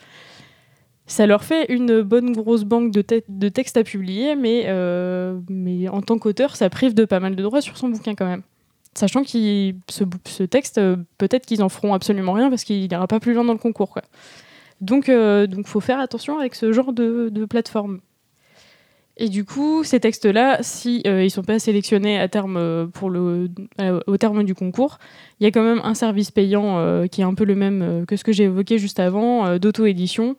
Ça 1.06 1.26
leur 1.26 1.44
fait 1.44 1.72
une 1.72 2.02
bonne 2.02 2.32
grosse 2.32 2.64
banque 2.64 2.90
de, 2.90 3.02
te- 3.02 3.22
de 3.28 3.48
textes 3.48 3.76
à 3.76 3.84
publier, 3.84 4.34
euh, 4.44 5.38
mais 5.48 5.88
en 5.88 6.00
tant 6.02 6.18
qu'auteur, 6.18 6.56
ça 6.56 6.70
prive 6.70 6.94
de 6.94 7.04
pas 7.04 7.20
mal 7.20 7.36
de 7.36 7.42
droits 7.42 7.60
sur 7.60 7.76
son 7.76 7.88
bouquin 7.88 8.14
quand 8.14 8.26
même. 8.26 8.42
Sachant 8.94 9.22
que 9.22 9.28
ce, 9.28 10.42
texte, 10.44 10.78
euh, 10.78 10.96
peut-être 11.18 11.46
qu'ils 11.46 11.62
en 11.62 11.68
feront 11.68 11.94
absolument 11.94 12.32
rien 12.32 12.50
parce 12.50 12.64
qu'il 12.64 12.88
n'ira 12.88 13.06
pas 13.06 13.20
plus 13.20 13.34
loin 13.34 13.44
dans 13.44 13.52
le 13.52 13.58
concours. 13.58 13.98
Donc, 14.80 15.08
il 15.08 15.46
donc 15.48 15.66
faut 15.66 15.80
faire 15.80 15.98
attention 16.00 16.38
avec 16.38 16.54
ce 16.54 16.72
genre 16.72 16.92
de, 16.92 17.46
plateforme. 17.48 18.00
Et 19.18 19.28
du 19.28 19.44
coup, 19.44 19.82
ces 19.82 19.98
textes-là, 19.98 20.58
si 20.62 21.02
euh, 21.06 21.24
ils 21.24 21.30
sont 21.30 21.42
pas 21.42 21.58
sélectionnés 21.58 22.20
euh, 22.20 22.86
euh, 23.10 24.00
au 24.06 24.16
terme 24.16 24.44
du 24.44 24.54
concours, 24.54 24.98
il 25.40 25.44
y 25.44 25.46
a 25.46 25.50
quand 25.50 25.64
même 25.64 25.80
un 25.82 25.94
service 25.94 26.30
payant 26.30 26.78
euh, 26.78 27.06
qui 27.06 27.22
est 27.22 27.24
un 27.24 27.34
peu 27.34 27.44
le 27.44 27.56
même 27.56 27.82
euh, 27.82 28.04
que 28.04 28.16
ce 28.16 28.22
que 28.22 28.30
j'ai 28.30 28.44
évoqué 28.44 28.78
juste 28.78 29.00
avant, 29.00 29.44
euh, 29.44 29.58
d'auto-édition. 29.58 30.36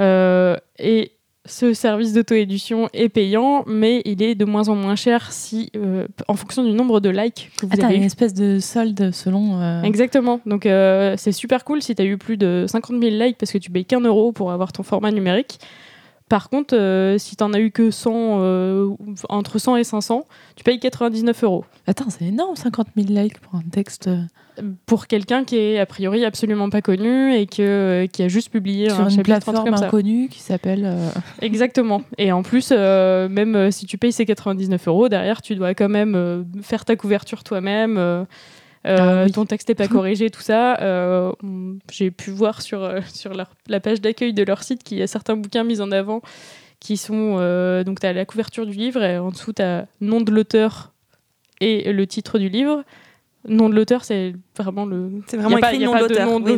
Euh, 0.00 0.56
et 0.78 1.12
ce 1.46 1.74
service 1.74 2.12
d'auto-édition 2.14 2.88
est 2.94 3.08
payant, 3.10 3.64
mais 3.66 4.00
il 4.06 4.22
est 4.22 4.34
de 4.34 4.44
moins 4.46 4.68
en 4.68 4.74
moins 4.74 4.96
cher 4.96 5.30
si, 5.30 5.70
euh, 5.76 6.06
en 6.26 6.34
fonction 6.34 6.64
du 6.64 6.70
nombre 6.72 7.00
de 7.00 7.10
likes 7.10 7.50
que 7.58 7.66
vous 7.66 7.72
Ah, 7.74 7.76
t'as 7.78 7.86
avez 7.88 7.96
une 7.96 8.02
espèce 8.04 8.32
de 8.32 8.58
solde 8.60 9.10
selon. 9.12 9.60
euh, 9.60 9.82
Exactement. 9.82 10.40
Donc 10.46 10.64
euh, 10.64 11.14
c'est 11.18 11.32
super 11.32 11.64
cool 11.64 11.82
si 11.82 11.94
tu 11.94 12.00
as 12.00 12.06
eu 12.06 12.16
plus 12.16 12.36
de 12.38 12.64
50 12.68 12.98
000 13.02 13.14
likes 13.16 13.36
parce 13.38 13.52
que 13.52 13.58
tu 13.58 13.70
payes 13.70 13.84
qu'un 13.84 14.00
euro 14.00 14.32
pour 14.32 14.52
avoir 14.52 14.72
ton 14.72 14.82
format 14.82 15.10
numérique. 15.10 15.58
Par 16.34 16.48
contre, 16.48 16.74
euh, 16.76 17.16
si 17.16 17.36
t'en 17.36 17.52
as 17.52 17.60
eu 17.60 17.70
que 17.70 17.92
100, 17.92 18.40
euh, 18.40 18.88
entre 19.28 19.60
100 19.60 19.76
et 19.76 19.84
500, 19.84 20.26
tu 20.56 20.64
payes 20.64 20.80
99 20.80 21.44
euros. 21.44 21.64
Attends, 21.86 22.10
c'est 22.10 22.24
énorme, 22.24 22.56
50 22.56 22.88
000 22.96 23.06
likes 23.10 23.38
pour 23.38 23.54
un 23.54 23.62
texte 23.70 24.10
Pour 24.84 25.06
quelqu'un 25.06 25.44
qui 25.44 25.56
est 25.58 25.78
a 25.78 25.86
priori 25.86 26.24
absolument 26.24 26.70
pas 26.70 26.82
connu 26.82 27.32
et 27.36 27.46
que, 27.46 27.62
euh, 27.62 28.06
qui 28.08 28.24
a 28.24 28.26
juste 28.26 28.50
publié 28.50 28.90
sur 28.90 29.02
un 29.02 29.10
une 29.10 29.22
plateforme 29.22 29.64
comme 29.64 29.76
ça. 29.76 29.86
inconnue 29.86 30.26
qui 30.28 30.40
s'appelle. 30.40 30.82
euh, 30.84 31.08
Exactement. 31.40 32.02
Et 32.18 32.32
en 32.32 32.42
plus, 32.42 32.72
même 32.72 33.70
si 33.70 33.86
tu 33.86 33.96
payes 33.96 34.10
ces 34.10 34.26
99 34.26 34.88
euros, 34.88 35.08
derrière, 35.08 35.40
tu 35.40 35.54
dois 35.54 35.74
quand 35.74 35.88
même 35.88 36.44
faire 36.62 36.84
ta 36.84 36.96
couverture 36.96 37.44
toi-même. 37.44 38.26
Euh, 38.86 38.90
euh, 38.90 39.20
Ah 39.22 39.24
oui. 39.26 39.32
Ton 39.32 39.46
texte 39.46 39.68
n'est 39.68 39.74
pas 39.74 39.88
corrigé, 39.88 40.30
tout 40.30 40.40
ça. 40.42 40.80
Euh, 40.80 41.32
J'ai 41.90 42.10
pu 42.10 42.30
voir 42.30 42.62
sur, 42.62 42.82
euh, 42.82 43.00
sur 43.12 43.34
leur- 43.34 43.54
la 43.68 43.80
page 43.80 44.00
d'accueil 44.00 44.32
de 44.32 44.42
leur 44.42 44.62
site 44.62 44.82
qu'il 44.82 44.98
y 44.98 45.02
a 45.02 45.06
certains 45.06 45.36
bouquins 45.36 45.64
mis 45.64 45.80
en 45.80 45.90
avant 45.92 46.20
qui 46.80 46.96
sont. 46.96 47.36
donc, 47.84 48.00
tu 48.00 48.06
as 48.06 48.12
la 48.12 48.24
couverture 48.26 48.66
du 48.66 48.72
livre 48.72 49.02
et 49.02 49.18
en 49.18 49.30
dessous, 49.30 49.52
tu 49.54 49.62
as 49.62 49.86
nom 50.00 50.20
de 50.20 50.30
l'auteur 50.30 50.92
et 51.60 51.92
le 51.92 52.06
titre 52.06 52.38
du 52.38 52.48
livre. 52.48 52.82
Nom 53.48 53.68
de 53.68 53.74
l'auteur, 53.74 54.04
c'est 54.04 54.34
vraiment 54.56 54.84
le. 54.86 55.10
C'est 55.26 55.36
vraiment 55.36 55.56
écrit 55.68 55.78
nom 55.86 55.92
pas 55.92 55.98
de 56.02 56.08
l'auteur. 56.14 56.26
Oui. 56.46 56.52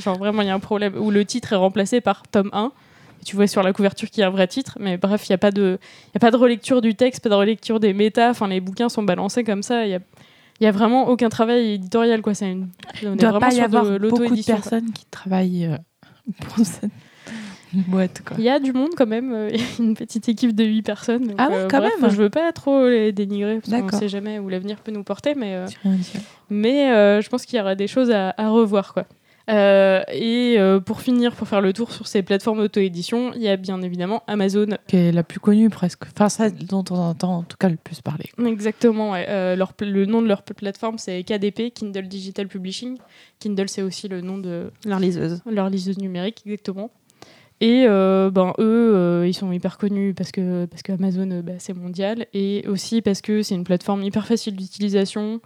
Genre 0.00 0.18
vraiment, 0.18 0.42
il 0.42 0.48
y 0.48 0.50
a 0.50 0.54
un 0.54 0.58
problème 0.60 0.94
où 0.96 1.10
le 1.10 1.24
titre 1.24 1.52
est 1.52 1.56
remplacé 1.56 2.00
par 2.00 2.22
tome 2.28 2.50
1. 2.52 2.72
Et 3.20 3.24
tu 3.24 3.36
vois 3.36 3.46
sur 3.46 3.62
la 3.62 3.72
couverture 3.72 4.10
qu'il 4.10 4.20
y 4.20 4.24
a 4.24 4.26
un 4.26 4.30
vrai 4.30 4.46
titre, 4.48 4.76
mais 4.80 4.96
bref, 4.96 5.28
il 5.28 5.32
n'y 5.32 5.34
a, 5.34 5.38
pas 5.38 5.52
de- 5.52 5.78
y 6.12 6.16
a 6.16 6.20
pas 6.20 6.30
de 6.32 6.36
relecture 6.36 6.80
du 6.82 6.94
texte, 6.96 7.22
pas 7.22 7.28
de 7.30 7.34
relecture 7.36 7.78
des 7.80 7.92
méta. 7.92 8.30
Enfin, 8.30 8.48
les 8.48 8.60
bouquins 8.60 8.88
sont 8.88 9.02
balancés 9.04 9.44
comme 9.44 9.62
ça. 9.62 9.86
Il 9.86 9.90
y 9.90 9.94
a, 9.94 10.00
il 10.60 10.64
y 10.64 10.66
a 10.66 10.70
vraiment 10.72 11.08
aucun 11.08 11.28
travail 11.28 11.72
éditorial, 11.74 12.22
quoi. 12.22 12.34
C'est 12.34 12.50
une, 12.50 12.68
on 13.04 13.14
est 13.14 13.16
doit 13.16 13.38
pas 13.38 13.52
y 13.52 13.60
avoir 13.60 13.84
beaucoup 13.98 14.22
de 14.22 14.42
quoi. 14.42 14.54
personnes 14.54 14.92
qui 14.92 15.04
travaillent 15.06 15.66
euh, 15.66 15.76
pour 16.40 16.58
cette 16.64 16.90
boîte. 17.72 18.22
Quoi. 18.24 18.36
Il 18.38 18.44
y 18.44 18.48
a 18.48 18.60
du 18.60 18.72
monde 18.72 18.90
quand 18.96 19.06
même, 19.06 19.32
euh, 19.32 19.50
une 19.78 19.94
petite 19.94 20.28
équipe 20.28 20.54
de 20.54 20.64
8 20.64 20.82
personnes. 20.82 21.26
donc, 21.26 21.36
Ah 21.38 21.48
ouais, 21.48 21.56
euh, 21.56 21.68
quand 21.68 21.78
bref, 21.78 21.92
même. 22.00 22.10
Je 22.10 22.16
veux 22.16 22.30
pas 22.30 22.52
trop 22.52 22.88
les 22.88 23.12
dénigrer, 23.12 23.60
parce 23.60 23.82
qu'on 23.82 23.98
sait 23.98 24.08
jamais 24.08 24.38
où 24.38 24.48
l'avenir 24.48 24.76
peut 24.78 24.92
nous 24.92 25.04
porter, 25.04 25.34
mais, 25.34 25.64
je 26.50 27.28
pense 27.28 27.46
qu'il 27.46 27.58
y 27.58 27.60
aura 27.60 27.74
des 27.74 27.88
choses 27.88 28.10
à, 28.10 28.34
à 28.36 28.48
revoir. 28.48 28.94
Quoi. 28.94 29.04
Euh, 29.50 30.02
et 30.10 30.56
euh, 30.58 30.80
pour 30.80 31.02
finir, 31.02 31.34
pour 31.34 31.46
faire 31.46 31.60
le 31.60 31.72
tour 31.72 31.92
sur 31.92 32.06
ces 32.06 32.22
plateformes 32.22 32.58
d'auto-édition, 32.58 33.32
il 33.34 33.42
y 33.42 33.48
a 33.48 33.56
bien 33.56 33.82
évidemment 33.82 34.22
Amazon. 34.26 34.66
Qui 34.86 34.96
est 34.96 35.12
la 35.12 35.22
plus 35.22 35.40
connue 35.40 35.68
presque. 35.68 36.04
Enfin, 36.14 36.28
ça 36.28 36.50
dont 36.50 36.84
on 36.90 36.96
entend 36.96 37.38
en 37.38 37.42
tout 37.42 37.56
cas 37.58 37.68
le 37.68 37.76
plus 37.76 38.00
parler. 38.00 38.30
Exactement, 38.44 39.12
ouais. 39.12 39.26
Euh, 39.28 39.54
leur, 39.56 39.74
le 39.80 40.06
nom 40.06 40.22
de 40.22 40.28
leur 40.28 40.42
plateforme 40.42 40.98
c'est 40.98 41.22
KDP, 41.24 41.72
Kindle 41.74 42.08
Digital 42.08 42.48
Publishing. 42.48 42.96
Kindle 43.38 43.68
c'est 43.68 43.82
aussi 43.82 44.08
le 44.08 44.20
nom 44.20 44.38
de 44.38 44.70
Leur 44.86 44.98
liseuse. 44.98 45.42
leur 45.46 45.68
liseuse 45.68 45.98
numérique, 45.98 46.42
exactement. 46.46 46.90
Et 47.60 47.86
euh, 47.86 48.30
ben, 48.30 48.52
eux, 48.58 48.94
euh, 48.94 49.26
ils 49.26 49.34
sont 49.34 49.50
hyper 49.52 49.78
connus 49.78 50.12
parce 50.12 50.32
que, 50.32 50.66
parce 50.66 50.82
que 50.82 50.92
Amazon, 50.92 51.30
euh, 51.30 51.42
bah, 51.42 51.54
c'est 51.58 51.72
mondial. 51.72 52.26
Et 52.34 52.64
aussi 52.68 53.00
parce 53.00 53.20
que 53.20 53.42
c'est 53.42 53.54
une 53.54 53.64
plateforme 53.64 54.02
hyper 54.02 54.26
facile 54.26 54.56
d'utilisation. 54.56 55.40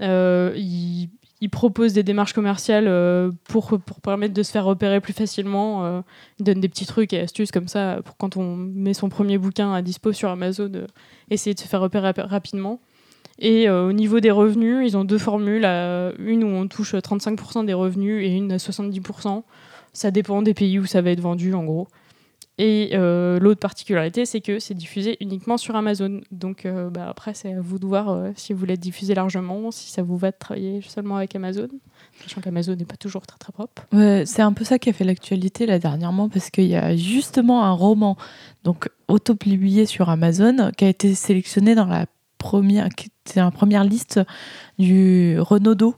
Ils, 0.00 1.08
ils 1.40 1.50
proposent 1.50 1.92
des 1.92 2.02
démarches 2.02 2.32
commerciales 2.32 2.86
euh, 2.88 3.30
pour, 3.48 3.78
permettre 4.02 4.34
de 4.34 4.42
se 4.42 4.50
faire 4.50 4.64
repérer 4.64 5.00
plus 5.00 5.12
facilement. 5.12 5.84
Euh, 5.84 6.00
ils 6.38 6.44
donnent 6.44 6.60
des 6.60 6.68
petits 6.68 6.86
trucs 6.86 7.12
et 7.12 7.20
astuces 7.20 7.52
comme 7.52 7.68
ça 7.68 8.00
pour 8.04 8.16
quand 8.16 8.36
on 8.36 8.56
met 8.56 8.94
son 8.94 9.08
premier 9.08 9.38
bouquin 9.38 9.72
à 9.72 9.82
dispo 9.82 10.12
sur 10.12 10.30
Amazon, 10.30 10.70
euh, 10.74 10.86
essayer 11.30 11.54
de 11.54 11.60
se 11.60 11.66
faire 11.68 11.80
repérer 11.80 12.06
rap- 12.08 12.20
rapidement. 12.30 12.80
Et 13.40 13.70
au 13.70 13.92
niveau 13.92 14.18
des 14.18 14.32
revenus, 14.32 14.84
ils 14.84 14.96
ont 14.96 15.04
deux 15.04 15.16
formules. 15.18 15.64
une 15.64 16.42
où 16.42 16.48
on 16.48 16.66
touche 16.66 16.94
35% 16.94 17.64
des 17.64 17.72
revenus 17.72 18.24
et 18.24 18.34
une 18.34 18.50
à 18.50 18.56
70%. 18.56 19.44
Ça 19.92 20.10
dépend 20.10 20.42
des 20.42 20.54
pays 20.54 20.80
où 20.80 20.86
ça 20.86 21.02
va 21.02 21.10
être 21.10 21.20
vendu, 21.20 21.54
en 21.54 21.62
gros. 21.62 21.86
Et 22.60 22.90
euh, 22.94 23.38
l'autre 23.38 23.60
particularité, 23.60 24.26
c'est 24.26 24.40
que 24.40 24.58
c'est 24.58 24.74
diffusé 24.74 25.16
uniquement 25.20 25.56
sur 25.56 25.76
Amazon. 25.76 26.20
Donc 26.32 26.66
euh, 26.66 26.90
bah, 26.90 27.08
après, 27.08 27.32
c'est 27.32 27.54
à 27.54 27.60
vous 27.60 27.78
de 27.78 27.86
voir 27.86 28.08
euh, 28.08 28.30
si 28.34 28.52
vous 28.52 28.58
voulez 28.58 28.76
diffusé 28.76 29.14
largement, 29.14 29.70
si 29.70 29.92
ça 29.92 30.02
vous 30.02 30.16
va 30.16 30.32
de 30.32 30.36
travailler 30.36 30.80
seulement 30.82 31.16
avec 31.16 31.36
Amazon. 31.36 31.68
Sachant 32.20 32.40
qu'Amazon 32.40 32.74
n'est 32.74 32.84
pas 32.84 32.96
toujours 32.96 33.24
très 33.28 33.38
très 33.38 33.52
propre. 33.52 33.86
Ouais, 33.92 34.24
c'est 34.26 34.42
un 34.42 34.52
peu 34.52 34.64
ça 34.64 34.80
qui 34.80 34.90
a 34.90 34.92
fait 34.92 35.04
l'actualité 35.04 35.66
là 35.66 35.78
dernièrement 35.78 36.28
parce 36.28 36.50
qu'il 36.50 36.66
y 36.66 36.74
a 36.74 36.96
justement 36.96 37.64
un 37.64 37.70
roman 37.70 38.16
donc 38.64 38.88
auto-publié 39.06 39.86
sur 39.86 40.10
Amazon 40.10 40.72
qui 40.76 40.84
a 40.84 40.88
été 40.88 41.14
sélectionné 41.14 41.76
dans 41.76 41.86
la 41.86 42.06
première, 42.38 42.88
qui 42.88 43.08
était 43.24 43.38
la 43.38 43.52
première 43.52 43.84
liste 43.84 44.20
du 44.80 45.38
Renaudot. 45.38 45.94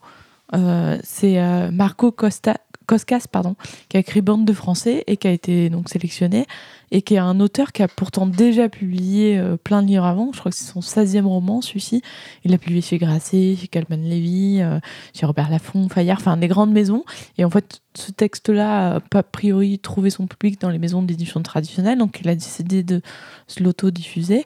C'est 1.03 1.71
Marco 1.71 2.13
Costa, 2.13 2.57
Coscas 2.91 3.27
pardon, 3.31 3.55
qui 3.89 3.97
a 3.99 4.01
écrit 4.01 4.21
Bande 4.21 4.45
de 4.45 4.53
français 4.53 5.05
et 5.07 5.17
qui 5.17 5.29
a 5.29 5.31
été 5.31 5.71
donc 5.71 5.89
sélectionné 5.89 6.47
et 6.91 7.03
qui 7.03 7.15
est 7.15 7.19
un 7.19 7.39
auteur 7.39 7.71
qui 7.71 7.85
a 7.85 7.89
pourtant 7.89 8.27
déjà 8.27 8.69
publié 8.69 9.39
euh, 9.39 9.57
plein 9.57 9.81
de 9.81 9.87
livres 9.87 10.07
avant. 10.07 10.33
Je 10.33 10.41
crois 10.41 10.51
que 10.51 10.59
c'est 10.59 10.65
son 10.65 10.81
16e 10.81 11.23
roman, 11.23 11.61
celui-ci. 11.61 12.03
Il 12.45 12.53
a 12.53 12.59
publié 12.59 12.83
chez 12.83 12.99
Grasset, 12.99 13.55
chez 13.61 13.69
Calman 13.69 14.03
Levy, 14.03 14.61
euh, 14.61 14.81
chez 15.15 15.25
Robert 15.25 15.51
Laffont, 15.51 15.89
Fayard, 15.89 16.19
enfin 16.19 16.37
des 16.37 16.49
grandes 16.49 16.73
maisons. 16.73 17.05
Et 17.39 17.45
en 17.45 17.51
fait, 17.51 17.81
ce 17.95 18.11
texte-là 18.11 18.97
a 18.97 19.01
pas 19.01 19.21
a 19.21 19.23
priori 19.23 19.79
trouvé 19.79 20.11
son 20.11 20.27
public 20.27 20.61
dans 20.61 20.71
les 20.71 20.81
maisons 20.81 21.03
d'édition 21.03 21.41
traditionnelles, 21.43 21.99
donc 21.99 22.19
il 22.21 22.29
a 22.29 22.35
décidé 22.35 22.83
de 22.83 23.03
se 23.47 23.63
l'auto-diffuser, 23.63 24.45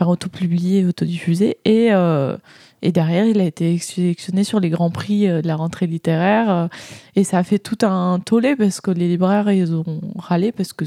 enfin 0.00 0.10
auto-publier, 0.10 0.86
auto-diffuser. 0.86 1.58
Et, 1.66 1.92
euh, 1.92 2.38
et 2.84 2.92
derrière, 2.92 3.24
il 3.24 3.40
a 3.40 3.44
été 3.44 3.78
sélectionné 3.78 4.44
sur 4.44 4.60
les 4.60 4.68
grands 4.68 4.90
prix 4.90 5.26
euh, 5.26 5.40
de 5.40 5.46
la 5.48 5.56
rentrée 5.56 5.86
littéraire. 5.86 6.50
euh, 6.50 6.68
et 7.16 7.24
ça 7.24 7.38
a 7.38 7.42
fait 7.42 7.58
tout 7.58 7.78
un 7.80 8.20
tollé 8.20 8.56
parce 8.56 8.82
que 8.82 8.90
les 8.90 9.08
libraires, 9.08 9.50
ils 9.50 9.74
ont 9.74 10.00
râlé 10.16 10.52
parce 10.52 10.72
que. 10.74 10.84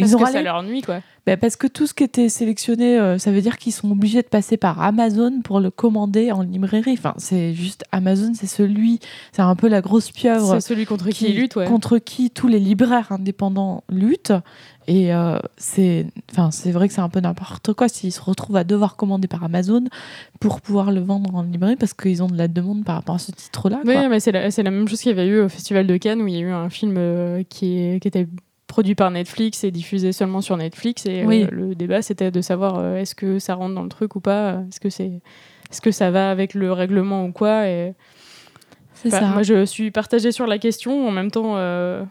Parce 0.00 0.12
Ils 0.12 0.18
que 0.18 0.32
ça 0.32 0.42
leur 0.42 0.62
nuit, 0.62 0.82
quoi. 0.82 1.00
bah, 1.26 1.36
parce 1.36 1.56
que 1.56 1.66
tout 1.66 1.86
ce 1.86 1.94
qui 1.94 2.04
était 2.04 2.28
sélectionné, 2.28 2.98
euh, 2.98 3.18
ça 3.18 3.30
veut 3.30 3.40
dire 3.40 3.58
qu'ils 3.58 3.72
sont 3.72 3.90
obligés 3.90 4.22
de 4.22 4.28
passer 4.28 4.56
par 4.56 4.80
Amazon 4.82 5.40
pour 5.42 5.60
le 5.60 5.70
commander 5.70 6.32
en 6.32 6.42
librairie. 6.42 6.96
Enfin, 6.98 7.14
c'est 7.18 7.54
juste 7.54 7.84
Amazon, 7.92 8.32
c'est 8.34 8.46
celui, 8.46 9.00
c'est 9.32 9.42
un 9.42 9.56
peu 9.56 9.68
la 9.68 9.80
grosse 9.80 10.10
pieuvre 10.10 10.54
C'est 10.54 10.68
celui 10.68 10.86
contre 10.86 11.08
qui, 11.10 11.26
ils 11.26 11.36
luttent, 11.36 11.56
ouais. 11.56 11.66
contre 11.66 11.98
qui 11.98 12.30
tous 12.30 12.48
les 12.48 12.58
libraires 12.58 13.12
indépendants 13.12 13.84
luttent. 13.88 14.32
Et 14.86 15.14
euh, 15.14 15.38
c'est, 15.56 16.06
enfin, 16.32 16.50
c'est 16.50 16.72
vrai 16.72 16.88
que 16.88 16.94
c'est 16.94 17.00
un 17.00 17.08
peu 17.08 17.20
n'importe 17.20 17.72
quoi 17.74 17.88
s'ils 17.88 18.12
se 18.12 18.20
retrouvent 18.20 18.56
à 18.56 18.64
devoir 18.64 18.96
commander 18.96 19.28
par 19.28 19.44
Amazon 19.44 19.84
pour 20.40 20.60
pouvoir 20.60 20.90
le 20.90 21.00
vendre 21.00 21.32
en 21.34 21.42
librairie 21.42 21.76
parce 21.76 21.94
qu'ils 21.94 22.24
ont 22.24 22.26
de 22.26 22.36
la 22.36 22.48
demande 22.48 22.84
par 22.84 22.96
rapport 22.96 23.14
à 23.14 23.18
ce 23.18 23.30
titre-là. 23.30 23.80
Oui, 23.84 23.94
mais 24.08 24.18
c'est 24.18 24.32
la, 24.32 24.70
même 24.70 24.88
chose 24.88 25.00
qu'il 25.00 25.10
y 25.10 25.12
avait 25.12 25.28
eu 25.28 25.42
au 25.42 25.48
Festival 25.48 25.86
de 25.86 25.96
Cannes 25.96 26.20
où 26.22 26.26
il 26.26 26.34
y 26.34 26.38
a 26.38 26.40
eu 26.40 26.50
un 26.50 26.70
film 26.70 26.96
euh, 26.98 27.44
qui, 27.48 27.98
qui 28.00 28.08
était 28.08 28.26
produit 28.70 28.94
par 28.94 29.10
Netflix 29.10 29.64
et 29.64 29.72
diffusé 29.72 30.12
seulement 30.12 30.40
sur 30.40 30.56
Netflix. 30.56 31.04
Et 31.04 31.22
euh, 31.22 31.26
Oui. 31.26 31.46
le 31.50 31.74
débat, 31.74 32.02
c'était 32.02 32.30
de 32.30 32.40
savoir 32.40 32.78
euh, 32.78 32.96
est-ce 32.96 33.16
que 33.16 33.38
ça 33.40 33.54
rentre 33.54 33.74
dans 33.74 33.82
le 33.82 33.88
truc 33.88 34.14
ou 34.14 34.20
pas? 34.20 34.62
Est-ce 34.68 34.78
que, 34.78 34.88
c'est, 34.88 35.20
est-ce 35.70 35.80
que 35.80 35.90
ça 35.90 36.10
va 36.10 36.30
avec 36.30 36.54
le 36.54 36.72
règlement 36.72 37.26
ou 37.26 37.32
quoi? 37.32 37.66
Et, 37.66 37.94
c'est 38.94 39.10
ça. 39.10 39.26
Moi, 39.28 39.42
je 39.42 39.64
suis 39.64 39.90
partagée 39.90 40.30
sur 40.30 40.46
la 40.46 40.58
question. 40.58 41.08
En 41.08 41.10
même 41.10 41.30
temps, 41.30 41.56
euh, 41.56 42.04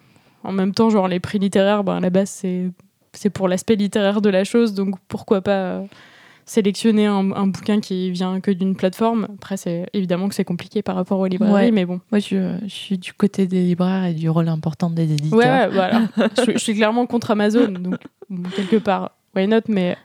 en 0.44 0.52
même 0.52 0.74
temps 0.74 0.90
genre, 0.90 1.08
les 1.08 1.20
prix 1.20 1.40
littéraires, 1.40 1.84
ben, 1.84 1.98
à 1.98 2.00
la 2.00 2.10
base, 2.10 2.30
c'est, 2.30 2.70
c'est 3.14 3.30
pour 3.30 3.48
l'aspect 3.48 3.76
littéraire 3.76 4.22
de 4.22 4.30
la 4.30 4.44
chose. 4.44 4.74
Donc, 4.74 4.96
pourquoi 5.08 5.42
pas 5.42 5.52
euh, 5.52 5.86
sélectionner 6.50 7.06
un, 7.06 7.32
un 7.32 7.46
bouquin 7.48 7.80
qui 7.80 8.10
vient 8.10 8.40
que 8.42 8.50
d'une 8.50 8.76
plateforme. 8.76 9.28
Après, 9.36 9.56
c'est 9.56 9.86
évidemment 9.94 10.28
que 10.30 10.34
c'est 10.36 10.44
compliqué 10.44 10.82
par 10.82 10.96
rapport 10.96 11.20
aux 11.20 11.28
librairies, 11.28 11.54
Ouais. 11.54 11.72
mais 11.72 11.86
bon. 11.86 12.00
Moi, 12.12 12.20
je, 12.20 12.56
je 12.64 12.74
suis 12.74 12.98
du 12.98 13.14
côté 13.14 13.46
des 13.46 13.62
libraires 13.62 14.06
et 14.06 14.14
du 14.14 14.30
rôle 14.30 14.50
important 14.50 14.90
des 14.90 15.12
éditeurs. 15.12 15.38
Ouais, 15.38 15.46
ouais, 15.46 15.68
voilà. 15.68 16.02
je, 16.46 16.54
je 16.54 16.58
suis 16.58 16.74
clairement 16.74 17.06
contre 17.06 17.30
Amazon, 17.32 17.68
donc 17.68 17.98
bon, 18.32 18.50
quelque 18.56 18.78
part, 18.78 19.12
why 19.36 19.48
not 19.48 19.60
Mais, 19.68 19.96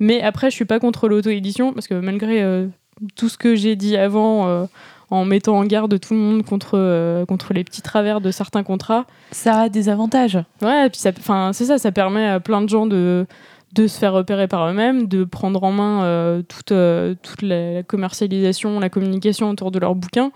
mais 0.00 0.20
après, 0.22 0.50
je 0.50 0.56
suis 0.56 0.64
pas 0.64 0.80
contre 0.80 1.08
l'auto-édition 1.08 1.72
parce 1.72 1.86
que 1.86 1.94
malgré 1.94 2.42
euh, 2.42 2.66
tout 3.14 3.28
ce 3.28 3.38
que 3.38 3.54
j'ai 3.54 3.76
dit 3.76 3.96
avant, 3.96 4.48
euh, 4.48 4.64
en 5.10 5.24
mettant 5.24 5.56
en 5.58 5.64
garde 5.64 6.00
tout 6.00 6.14
le 6.14 6.20
monde 6.20 6.42
contre, 6.44 6.72
euh, 6.74 7.24
contre 7.26 7.52
les 7.54 7.62
petits 7.62 7.82
travers 7.82 8.20
de 8.20 8.30
certains 8.32 8.64
contrats, 8.64 9.06
Ça 9.30 9.60
a 9.62 9.68
des 9.68 9.88
avantages. 9.88 10.38
ouais, 10.62 10.86
et 10.86 10.90
puis 10.90 10.98
ça, 10.98 11.12
c'est 11.52 11.64
ça, 11.66 11.78
ça 11.78 11.92
permet 11.92 12.26
à 12.26 12.40
plein 12.40 12.60
de 12.62 12.68
gens 12.68 12.86
de 12.86 13.26
de 13.72 13.86
se 13.86 13.98
faire 13.98 14.12
repérer 14.12 14.48
par 14.48 14.68
eux-mêmes, 14.68 15.08
de 15.08 15.24
prendre 15.24 15.62
en 15.64 15.72
main 15.72 16.04
euh, 16.04 16.42
toute, 16.42 16.72
euh, 16.72 17.14
toute 17.22 17.42
la, 17.42 17.82
commercialisation, 17.82 18.78
la 18.78 18.90
communication 18.90 19.48
autour 19.48 19.70
de 19.70 19.78
leurs 19.78 19.94
bouquins. 19.94 20.30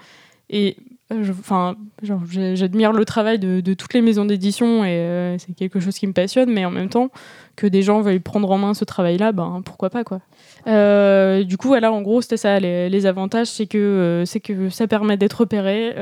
Et 0.48 0.76
euh, 1.12 1.22
j'admire 2.54 2.92
le 2.92 3.04
travail 3.04 3.38
de, 3.38 3.74
toutes 3.74 3.94
les 3.94 4.00
maisons 4.00 4.24
d'édition 4.24 4.84
et 4.84 5.36
c'est 5.38 5.54
quelque 5.54 5.80
chose 5.80 5.96
qui 5.96 6.06
me 6.06 6.12
passionne, 6.12 6.50
mais 6.50 6.64
en 6.64 6.70
même 6.70 6.88
temps, 6.88 7.10
que 7.56 7.66
des 7.66 7.82
gens 7.82 8.00
veuillent 8.00 8.20
prendre 8.20 8.50
en 8.50 8.58
main 8.58 8.74
ce 8.74 8.84
travail-là, 8.84 9.32
ben 9.32 9.62
pourquoi 9.64 9.90
pas 9.90 10.02
quoi. 10.02 10.20
Du 11.44 11.56
coup, 11.56 11.68
voilà, 11.68 11.92
en 11.92 12.02
gros, 12.02 12.22
c'était 12.22 12.36
ça. 12.36 12.58
Les, 12.58 12.88
les 12.88 13.06
avantages, 13.06 13.48
c'est 13.48 13.66
que, 13.66 14.24
c'est 14.26 14.40
que 14.40 14.68
ça 14.68 14.88
permet 14.88 15.16
d'être 15.16 15.40
repéré, 15.40 15.94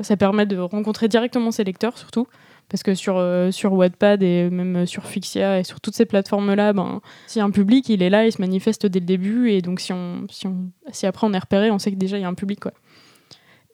ça 0.00 0.16
permet 0.16 0.46
de 0.46 0.58
rencontrer 0.58 1.08
directement 1.08 1.50
ses 1.50 1.64
lecteurs 1.64 1.98
surtout. 1.98 2.28
Parce 2.68 2.82
que 2.82 2.94
sur, 2.94 3.18
euh, 3.18 3.50
sur 3.50 3.74
Wattpad 3.74 4.22
et 4.22 4.48
même 4.48 4.86
sur 4.86 5.04
Fixia 5.04 5.60
et 5.60 5.64
sur 5.64 5.80
toutes 5.80 5.94
ces 5.94 6.06
plateformes-là, 6.06 6.72
ben, 6.72 7.00
a 7.36 7.40
un 7.42 7.50
public, 7.50 7.88
il 7.90 8.02
est 8.02 8.10
là, 8.10 8.24
il 8.24 8.32
se 8.32 8.40
manifeste 8.40 8.86
dès 8.86 9.00
le 9.00 9.06
début. 9.06 9.50
Et 9.50 9.60
donc, 9.60 9.80
si, 9.80 9.92
on, 9.92 10.26
si, 10.30 10.46
si 10.90 11.06
après 11.06 11.26
on 11.26 11.32
est 11.34 11.38
repéré, 11.38 11.70
on 11.70 11.78
sait 11.78 11.90
que 11.90 11.96
déjà 11.96 12.16
il 12.18 12.22
y 12.22 12.24
a 12.24 12.28
un 12.28 12.34
public. 12.34 12.60
Quoi. 12.60 12.72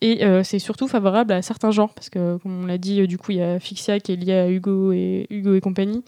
Et 0.01 0.24
euh, 0.24 0.43
c'est 0.45 0.59
surtout 0.59 0.86
favorable 0.86 1.32
à 1.32 1.43
certains 1.43 1.70
genres. 1.70 1.93
Parce 1.95 2.11
que, 2.11 2.36
comme 2.39 2.62
on 2.62 2.66
l'a 2.66 2.78
dit, 2.78 3.01
euh, 3.01 3.07
du 3.07 3.18
coup, 3.18 3.32
il 3.32 3.39
y 3.39 3.43
a 3.43 3.59
Fixia 3.59 4.01
qui 4.01 4.12
est 4.12 4.16
lié 4.16 4.34
à 4.34 4.51
Hugo 4.51 4.93
et, 4.93 5.26
Hugo 5.30 5.55
et 5.55 5.61
compagnie. 5.61 6.05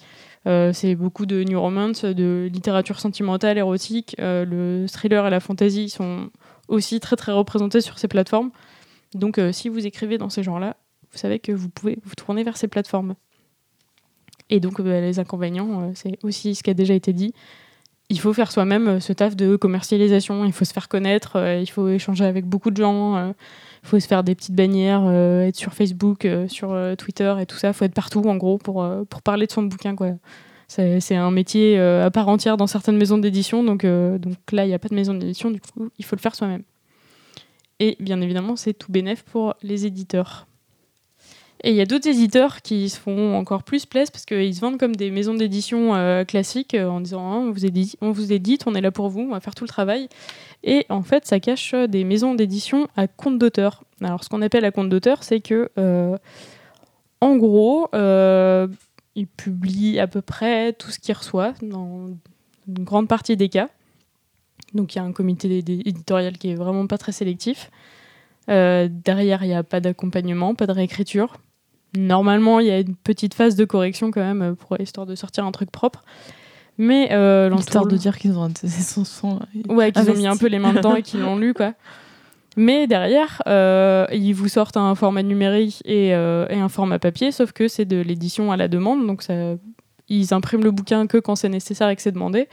Euh, 0.47 0.73
c'est 0.73 0.95
beaucoup 0.95 1.27
de 1.27 1.43
new 1.43 1.61
romance, 1.61 2.05
de 2.05 2.49
littérature 2.53 3.01
sentimentale, 3.01 3.59
érotique. 3.59 4.15
Le 4.19 4.87
thriller 4.89 5.27
et 5.27 5.31
la 5.31 5.41
fantasy 5.41 5.89
sont 5.89 6.31
aussi 6.69 7.01
très 7.01 7.17
très 7.17 7.33
représentés 7.33 7.81
sur 7.81 7.99
ces 7.99 8.09
plateformes. 8.09 8.51
Donc, 9.15 9.41
si 9.53 9.69
vous 9.69 9.87
écrivez 9.87 10.19
dans 10.19 10.31
ces 10.31 10.43
genres-là, 10.43 10.77
vous 11.13 11.19
savez 11.19 11.39
que 11.39 11.53
vous 11.53 11.69
pouvez 11.69 11.99
vous 12.05 12.15
tourner 12.15 12.45
vers 12.45 12.57
ces 12.57 12.69
plateformes. 12.69 13.15
Et 14.51 14.61
donc, 14.61 14.81
euh, 14.81 15.01
les 15.01 15.19
inconvénients, 15.19 15.83
euh, 15.83 15.91
c'est 15.95 16.19
aussi 16.23 16.55
ce 16.55 16.63
qui 16.63 16.71
a 16.71 16.75
déjà 16.75 16.95
été 16.95 17.13
dit. 17.13 17.33
Il 18.11 18.19
faut 18.19 18.33
faire 18.33 18.51
soi-même 18.51 18.89
euh, 18.89 19.01
ce 19.01 19.13
taf 19.13 19.37
de 19.37 19.55
commercialisation, 19.55 20.45
il 20.45 20.53
faut 20.53 20.65
se 20.65 20.73
faire 20.73 20.89
connaître, 20.89 21.39
il 21.61 21.71
faut 21.71 21.89
échanger 21.89 22.25
avec 22.25 22.45
beaucoup 22.45 22.73
de 22.73 22.77
gens, 22.77 23.29
il 23.29 23.89
faut 23.89 24.01
se 24.01 24.09
faire 24.09 24.25
des 24.25 24.35
petites 24.35 24.55
bannières, 24.55 25.09
être 25.09 25.57
sur 25.57 25.73
Facebook, 25.73 26.27
sur 26.49 26.77
Twitter 26.99 27.35
et 27.41 27.47
tout 27.47 27.57
ça. 27.57 27.69
Il 27.69 27.75
faut 27.75 27.85
être 27.85 27.95
partout, 27.95 28.23
en 28.23 28.37
gros, 28.37 28.59
pour, 28.59 28.85
parler 29.23 29.47
de 29.47 29.53
son 29.53 29.63
bouquin. 29.63 29.95
quoi. 29.95 30.11
C'est 30.67 31.15
un 31.15 31.31
métier 31.31 31.79
à 31.79 32.11
part 32.11 32.29
entière 32.29 32.57
dans 32.57 32.67
certaines 32.67 32.97
maisons 32.97 33.19
d'édition, 33.19 33.63
donc, 33.63 33.87
donc 33.87 34.37
là, 34.51 34.65
il 34.65 34.69
n'y 34.69 34.75
a 34.75 34.81
pas 34.81 34.89
de 34.89 34.95
maison 34.95 35.15
d'édition, 35.15 35.53
du 35.53 35.61
coup, 35.61 35.91
il 35.99 36.05
faut 36.05 36.17
le 36.17 36.21
faire 36.21 36.35
soi-même. 36.35 36.65
Et 37.79 37.97
bien 38.01 38.21
évidemment, 38.21 38.57
c'est 38.57 38.75
tout 38.75 38.91
bénef 38.91 39.23
pour 39.23 39.55
les 39.63 39.87
éditeurs. 39.87 40.49
Et 41.63 41.71
il 41.71 41.77
y 41.77 41.81
a 41.83 41.87
d'autres 41.87 42.09
éditeurs 42.09 42.63
qui 42.63 42.89
se 42.89 42.99
font 42.99 43.37
encore 43.37 43.65
plus 43.65 43.85
plaisir 43.85 44.11
parce 44.13 44.25
qu'ils 44.25 44.55
se 44.55 44.61
vendent 44.61 44.79
comme 44.79 44.97
des 44.97 45.11
maisons 45.11 45.35
d'édition 45.35 45.95
euh, 45.95 46.25
classiques 46.25 46.75
euh, 46.75 46.89
en 46.89 47.01
disant 47.03 47.21
Ah, 47.21 47.37
on, 47.37 47.51
vous 47.51 47.67
édite, 47.67 47.97
on 48.01 48.13
vous 48.13 48.33
édite, 48.33 48.67
on 48.67 48.75
est 48.75 48.81
là 48.81 48.91
pour 48.91 49.11
vous, 49.11 49.21
on 49.21 49.31
va 49.31 49.41
faire 49.41 49.55
tout 49.55 49.65
le 49.65 49.69
travail. 49.69 50.09
Et 50.65 50.87
en 50.89 51.03
fait, 51.03 51.27
ça 51.27 51.39
cache 51.39 51.75
des 51.75 52.05
maisons 52.05 52.35
d'édition 52.35 52.89
à 52.97 53.09
compte 53.09 53.39
d'auteur. 53.39 53.85
Alors, 54.03 54.25
ce 54.25 54.31
qu'on 54.31 54.41
appelle 54.41 54.65
à 54.65 54.71
compte 54.71 54.89
d'auteur, 54.89 55.23
c'est 55.23 55.41
que, 55.41 55.71
euh, 55.77 56.17
en 57.21 57.37
gros, 57.37 57.89
ils 59.15 59.27
publient 59.27 60.01
à 60.01 60.07
peu 60.07 60.23
près 60.23 60.73
tout 60.73 60.91
ce 60.91 60.99
qu'ils 60.99 61.15
reçoivent 61.15 61.63
dans 61.63 62.09
une 62.69 62.85
grande 62.85 63.09
partie 63.09 63.37
des 63.37 63.51
cas. 63.51 63.69
Donc, 64.73 64.95
il 64.95 64.99
y 64.99 65.01
a 65.01 65.05
un 65.05 65.13
comité 65.13 65.59
éditorial 65.59 66.39
qui 66.39 66.51
est 66.51 66.55
vraiment 66.55 66.87
pas 66.87 66.97
très 66.97 67.13
sélectif. 67.13 67.71
Derrière, 68.49 69.45
il 69.45 69.49
n'y 69.49 69.55
a 69.55 69.63
pas 69.63 69.81
d'accompagnement, 69.81 70.55
pas 70.55 70.67
de 70.67 70.73
réécriture. 70.73 71.37
Normalement, 71.97 72.61
il 72.61 72.67
y 72.67 72.71
a 72.71 72.79
une 72.81 72.95
petite 72.95 73.35
phase 73.35 73.57
de 73.57 73.65
correction 73.65 74.11
quand 74.11 74.21
même 74.21 74.55
pour 74.57 74.81
histoire 74.81 75.07
de 75.07 75.15
sortir 75.15 75.45
un 75.45 75.53
truc 75.53 75.71
propre. 75.71 76.05
Mais 76.79 77.09
euh, 77.13 77.51
Histoire 77.61 77.85
de 77.87 77.97
dire 77.99 78.17
qu'ils 78.19 78.39
ont 78.39 78.49
son, 78.57 79.05
son- 79.05 79.39
Ouais, 79.69 79.93
qu'ils 79.93 80.09
ont 80.11 80.15
mis 80.15 80.27
un 80.27 80.37
peu 80.37 80.47
les 80.47 80.59
mains 80.59 80.73
dedans 80.73 80.95
et 80.95 81.03
qu'ils 81.03 81.21
l'ont 81.21 81.37
lu, 81.37 81.53
quoi. 81.53 81.75
Mais 82.57 82.87
derrière, 82.87 83.43
euh, 83.47 84.07
ils 84.13 84.33
vous 84.33 84.49
sortent 84.49 84.77
un 84.77 84.95
format 84.95 85.23
numérique 85.23 85.83
et, 85.85 86.15
euh, 86.15 86.47
et 86.49 86.59
un 86.59 86.69
format 86.69 86.99
papier, 86.99 87.33
sauf 87.33 87.53
que 87.53 87.69
c'est 87.69 87.85
de 87.85 88.01
l'édition 88.01 88.51
à 88.51 88.57
la 88.57 88.67
demande, 88.69 89.07
donc 89.07 89.23
ça, 89.23 89.35
ils 90.09 90.33
impriment 90.35 90.65
le 90.65 90.71
bouquin 90.73 91.07
que 91.07 91.19
quand 91.19 91.37
c'est 91.37 91.49
nécessaire 91.49 91.89
et 91.91 91.97
que 91.97 92.03
c'est 92.03 92.13
demandé. 92.13 92.49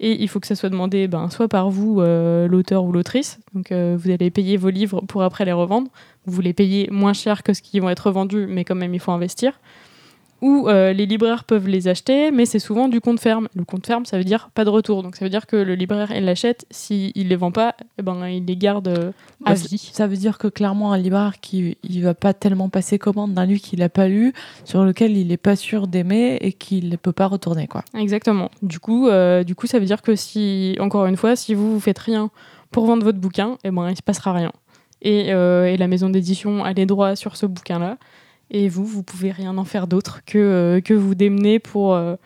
Et 0.00 0.22
il 0.22 0.28
faut 0.28 0.38
que 0.38 0.46
ça 0.46 0.54
soit 0.54 0.68
demandé 0.68 1.08
ben, 1.08 1.28
soit 1.28 1.48
par 1.48 1.70
vous, 1.70 2.00
euh, 2.00 2.46
l'auteur 2.46 2.84
ou 2.84 2.92
l'autrice. 2.92 3.40
Donc 3.54 3.72
euh, 3.72 3.96
vous 3.98 4.10
allez 4.10 4.30
payer 4.30 4.56
vos 4.56 4.70
livres 4.70 5.00
pour 5.02 5.22
après 5.22 5.44
les 5.44 5.52
revendre. 5.52 5.90
Vous 6.26 6.40
les 6.40 6.52
payez 6.52 6.88
moins 6.90 7.12
cher 7.12 7.42
que 7.42 7.52
ce 7.52 7.62
qui 7.62 7.80
vont 7.80 7.90
être 7.90 8.10
vendus, 8.10 8.46
mais 8.48 8.64
quand 8.64 8.76
même 8.76 8.94
il 8.94 9.00
faut 9.00 9.12
investir. 9.12 9.58
Ou 10.40 10.68
euh, 10.68 10.92
les 10.92 11.06
libraires 11.06 11.42
peuvent 11.44 11.66
les 11.66 11.88
acheter, 11.88 12.30
mais 12.30 12.46
c'est 12.46 12.60
souvent 12.60 12.88
du 12.88 13.00
compte 13.00 13.18
ferme. 13.18 13.48
Le 13.56 13.64
compte 13.64 13.84
ferme, 13.86 14.04
ça 14.04 14.18
veut 14.18 14.24
dire 14.24 14.50
pas 14.54 14.64
de 14.64 14.70
retour. 14.70 15.02
Donc 15.02 15.16
ça 15.16 15.24
veut 15.24 15.30
dire 15.30 15.46
que 15.46 15.56
le 15.56 15.74
libraire, 15.74 16.12
il 16.14 16.24
l'achète. 16.24 16.64
S'il 16.70 17.12
ne 17.16 17.22
les 17.28 17.34
vend 17.36 17.50
pas, 17.50 17.74
eh 17.98 18.02
ben, 18.02 18.28
il 18.28 18.44
les 18.44 18.56
garde 18.56 18.86
euh, 18.86 19.10
à 19.44 19.54
Bah, 19.54 19.54
vie. 19.54 19.90
Ça 19.92 20.06
veut 20.06 20.16
dire 20.16 20.38
que 20.38 20.46
clairement, 20.46 20.92
un 20.92 20.98
libraire 20.98 21.40
qui 21.40 21.76
il 21.82 22.02
va 22.04 22.14
pas 22.14 22.34
tellement 22.34 22.68
passer 22.68 22.98
commande 22.98 23.34
d'un 23.34 23.46
livre 23.46 23.60
qu'il 23.60 23.80
n'a 23.80 23.88
pas 23.88 24.06
lu, 24.06 24.32
sur 24.64 24.84
lequel 24.84 25.16
il 25.16 25.26
n'est 25.28 25.36
pas 25.36 25.56
sûr 25.56 25.88
d'aimer 25.88 26.36
et 26.40 26.52
qu'il 26.52 26.88
ne 26.88 26.96
peut 26.96 27.12
pas 27.12 27.26
retourner. 27.26 27.66
quoi. 27.66 27.82
Exactement. 27.96 28.50
Du 28.62 28.78
coup, 28.78 29.08
euh, 29.08 29.42
du 29.42 29.56
coup, 29.56 29.66
ça 29.66 29.80
veut 29.80 29.86
dire 29.86 30.02
que 30.02 30.14
si, 30.14 30.76
encore 30.78 31.06
une 31.06 31.16
fois, 31.16 31.34
si 31.34 31.54
vous 31.54 31.72
vous 31.74 31.80
faites 31.80 31.98
rien 31.98 32.30
pour 32.70 32.86
vendre 32.86 33.02
votre 33.02 33.18
bouquin, 33.18 33.58
eh 33.64 33.70
ben, 33.72 33.90
il 33.90 33.96
se 33.96 34.02
passera 34.02 34.32
rien. 34.32 34.52
Et, 35.02 35.32
euh, 35.32 35.66
et 35.66 35.76
la 35.76 35.86
maison 35.88 36.10
d'édition 36.10 36.64
a 36.64 36.72
les 36.72 36.84
droits 36.86 37.14
sur 37.16 37.36
ce 37.36 37.46
bouquin-là. 37.46 37.98
Et 38.50 38.68
vous, 38.68 38.84
vous 38.84 39.02
pouvez 39.02 39.30
rien 39.30 39.56
en 39.58 39.64
faire 39.64 39.86
d'autre 39.86 40.20
que, 40.24 40.38
euh, 40.38 40.80
que 40.80 40.94
vous 40.94 41.14
démener 41.14 41.58
pour, 41.58 41.94
euh, 41.94 42.16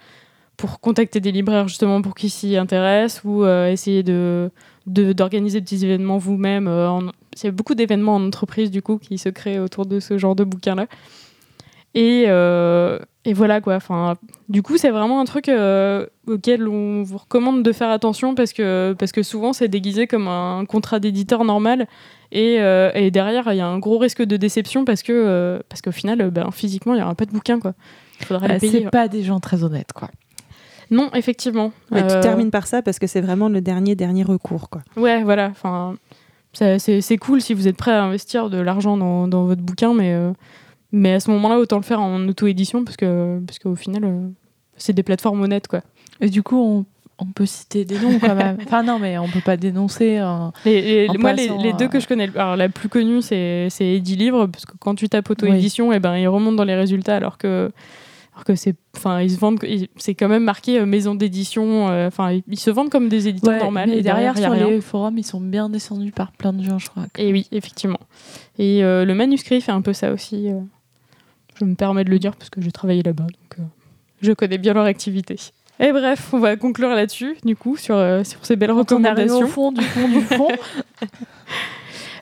pour 0.56 0.80
contacter 0.80 1.18
des 1.20 1.32
libraires 1.32 1.66
justement 1.68 2.00
pour 2.02 2.14
qu'ils 2.14 2.30
s'y 2.30 2.56
intéressent 2.56 3.24
ou 3.24 3.44
euh, 3.44 3.70
essayer 3.70 4.02
de 4.02 4.50
de- 4.86 5.12
d'organiser 5.12 5.60
des 5.60 5.64
petits 5.64 5.84
événements 5.84 6.18
vous-même. 6.18 6.66
Il 6.66 7.44
y 7.44 7.46
a 7.46 7.50
beaucoup 7.52 7.74
d'événements 7.76 8.16
en 8.16 8.26
entreprise 8.26 8.70
du 8.70 8.82
coup 8.82 8.98
qui 8.98 9.16
se 9.16 9.28
créent 9.28 9.60
autour 9.60 9.86
de 9.86 10.00
ce 10.00 10.18
genre 10.18 10.34
de 10.34 10.42
bouquin-là. 10.42 10.86
Et, 11.94 12.22
et 12.24 13.32
voilà 13.32 13.60
quoi. 13.60 13.76
Enfin, 13.76 14.16
du 14.48 14.62
coup, 14.62 14.76
c'est 14.78 14.90
vraiment 14.90 15.20
un 15.20 15.24
truc 15.24 15.48
auquel 16.26 16.66
on 16.66 17.04
vous 17.04 17.18
recommande 17.18 17.62
de 17.62 17.70
faire 17.70 17.90
attention 17.90 18.34
parce 18.34 18.52
que, 18.52 18.94
parce 18.98 19.12
que 19.12 19.22
souvent 19.22 19.52
c'est 19.52 19.68
déguisé 19.68 20.08
comme 20.08 20.26
un 20.26 20.64
contrat 20.64 20.98
d'éditeur 20.98 21.44
normal 21.44 21.86
et, 22.32 22.60
euh, 22.60 22.90
et 22.94 23.10
derrière 23.10 23.44
il 23.52 23.56
y 23.56 23.60
a 23.60 23.66
un 23.66 23.78
gros 23.78 23.98
risque 23.98 24.22
de 24.22 24.36
déception 24.36 24.84
parce 24.84 25.02
que 25.02 25.12
euh, 25.12 25.60
parce 25.68 25.82
qu'au 25.82 25.92
final, 25.92 26.20
euh, 26.20 26.30
ben, 26.30 26.50
physiquement, 26.50 26.94
il 26.94 26.96
n'y 26.96 27.02
aura 27.02 27.14
pas 27.14 27.26
de 27.26 27.30
bouquin 27.32 27.60
quoi. 27.60 27.74
Faudra 28.24 28.46
Euh, 28.46 28.58
payer. 28.58 28.72
c'est 28.84 28.90
pas 28.90 29.06
des 29.08 29.22
gens 29.22 29.38
très 29.40 29.62
honnêtes. 29.64 29.92
quoi. 29.92 30.08
Non, 30.90 31.10
effectivement. 31.14 31.72
Ouais, 31.90 32.02
Euh, 32.02 32.16
Tu 32.16 32.20
termines 32.20 32.50
par 32.50 32.66
ça 32.66 32.82
parce 32.82 32.98
que 32.98 33.06
c'est 33.06 33.20
vraiment 33.20 33.48
le 33.48 33.60
dernier, 33.60 33.94
dernier 33.94 34.24
recours. 34.24 34.68
Quoi. 34.68 34.82
Ouais, 34.96 35.22
voilà. 35.22 35.48
Enfin, 35.50 35.94
c'est 36.52 36.78
c'est 37.00 37.16
cool 37.16 37.40
si 37.40 37.54
vous 37.54 37.66
êtes 37.68 37.76
prêt 37.76 37.92
à 37.92 38.02
investir 38.04 38.50
de 38.50 38.58
l'argent 38.58 38.96
dans, 38.96 39.26
dans 39.26 39.44
votre 39.44 39.62
bouquin, 39.62 39.94
mais, 39.94 40.12
euh, 40.12 40.32
mais 40.92 41.14
à 41.14 41.20
ce 41.20 41.30
moment-là, 41.30 41.58
autant 41.58 41.76
le 41.76 41.82
faire 41.82 42.00
en 42.00 42.28
auto-édition 42.28 42.84
parce 42.84 42.96
que 42.98 43.40
parce 43.46 43.58
qu'au 43.58 43.74
final, 43.74 44.04
euh, 44.04 44.28
c'est 44.76 44.92
des 44.92 45.02
plateformes 45.02 45.40
honnêtes, 45.40 45.66
quoi. 45.68 45.80
Et 46.20 46.28
du 46.28 46.42
coup, 46.42 46.58
on, 46.58 46.84
on 47.28 47.32
peut 47.32 47.46
citer 47.46 47.84
des 47.84 47.98
noms 47.98 48.18
quand 48.18 48.34
même. 48.34 48.58
enfin, 48.66 48.82
non, 48.82 48.98
mais 48.98 49.18
on 49.18 49.28
peut 49.28 49.40
pas 49.40 49.56
dénoncer. 49.56 50.18
un- 50.18 50.52
Les, 50.64 50.82
les- 51.06 51.08
En 51.10 51.14
moi, 51.18 51.32
les, 51.32 51.48
deux 51.74 51.84
euh, 51.84 51.88
que 51.88 52.00
je 52.00 52.06
connais, 52.08 52.30
alors 52.36 52.56
la 52.56 52.68
plus 52.68 52.88
connue, 52.88 53.22
c'est 53.22 53.68
Eddie 53.80 54.16
Livre, 54.16 54.46
parce 54.46 54.66
que 54.66 54.72
quand 54.78 54.94
tu 54.94 55.08
tapes 55.08 55.30
auto-édition, 55.30 55.92
et 55.92 56.00
ben, 56.00 56.16
il 56.16 56.28
remonte 56.28 56.56
dans 56.56 56.64
les 56.64 56.74
résultats, 56.74 57.16
alors 57.16 57.38
que, 57.38 57.70
alors 58.34 58.44
que 58.44 58.54
c'est, 58.54 58.74
enfin, 58.96 59.20
ils 59.20 59.30
se 59.30 59.38
vendent, 59.38 59.58
ils- 59.62 59.88
c'est 59.96 60.14
quand 60.14 60.28
même 60.28 60.44
marqué 60.44 60.78
euh, 60.80 60.86
maison 60.86 61.14
d'édition, 61.14 61.88
euh, 61.90 62.08
enfin, 62.08 62.32
ils, 62.32 62.42
ils 62.48 62.58
se 62.58 62.70
vendent 62.70 62.90
comme 62.90 63.08
des 63.08 63.28
éditeurs 63.28 63.52
Ouais, 63.52 63.58
normales. 63.58 63.90
et 63.90 64.00
derrière, 64.02 64.36
a 64.36 64.40
sur 64.40 64.52
rien. 64.52 64.68
les 64.68 64.80
forums, 64.80 65.18
ils 65.18 65.24
sont 65.26 65.40
bien 65.40 65.68
descendus 65.68 66.12
par 66.12 66.32
plein 66.32 66.52
de 66.52 66.62
gens, 66.62 66.78
je 66.78 66.88
crois. 66.88 67.04
Et 67.18 67.30
oui, 67.32 67.46
effectivement. 67.52 68.00
Et 68.58 68.82
euh, 68.84 69.04
le 69.04 69.14
manuscrit 69.14 69.60
fait 69.60 69.72
un 69.72 69.82
peu 69.82 69.92
ça 69.92 70.12
aussi. 70.12 70.48
euh. 70.50 70.60
Je 71.58 71.64
me 71.66 71.74
permets 71.74 72.04
de 72.04 72.10
le 72.10 72.18
dire 72.18 72.34
parce 72.34 72.48
que 72.50 72.60
j'ai 72.62 72.72
travaillé 72.72 73.02
là-bas, 73.02 73.24
donc 73.24 73.58
euh, 73.58 73.62
je 74.22 74.32
connais 74.32 74.56
bien 74.58 74.72
leur 74.72 74.86
activité. 74.86 75.36
Et 75.82 75.92
bref, 75.92 76.30
on 76.32 76.38
va 76.38 76.56
conclure 76.56 76.88
là-dessus, 76.90 77.36
du 77.44 77.56
coup, 77.56 77.76
sur, 77.76 77.96
euh, 77.96 78.24
sur 78.24 78.44
ces 78.46 78.56
belles 78.56 78.70
Quand 78.70 78.76
on 78.92 78.96
recommandations. 78.96 79.40
au 79.40 79.46
fond 79.46 79.72
du 79.72 79.82
fond 79.82 80.08
du 80.08 80.20
fond, 80.22 80.48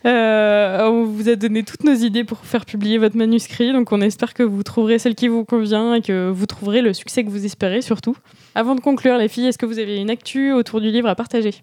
Euh, 0.07 0.89
on 0.89 1.05
vous 1.05 1.29
a 1.29 1.37
donné 1.37 1.63
toutes 1.63 1.85
nos 1.85 1.95
idées 1.95 2.25
pour 2.25 2.39
faire 2.39 2.65
publier 2.65 2.97
votre 2.97 3.17
manuscrit, 3.17 3.73
donc 3.73 3.93
on 3.93 4.01
espère 4.01 4.33
que 4.33 4.43
vous 4.43 4.63
trouverez 4.63 4.99
celle 4.99 5.15
qui 5.15 5.29
vous 5.29 5.45
convient 5.45 5.95
et 5.95 6.01
que 6.01 6.31
vous 6.31 6.47
trouverez 6.47 6.81
le 6.81 6.95
succès 6.95 7.23
que 7.23 7.29
vous 7.29 7.45
espérez 7.45 7.83
surtout. 7.83 8.17
Avant 8.55 8.75
de 8.75 8.81
conclure, 8.81 9.19
les 9.19 9.29
filles, 9.29 9.47
est-ce 9.47 9.59
que 9.59 9.67
vous 9.67 9.79
avez 9.79 9.99
une 9.99 10.11
actu 10.11 10.53
autour 10.53 10.81
du 10.81 10.91
livre 10.91 11.09
à 11.09 11.15
partager? 11.15 11.55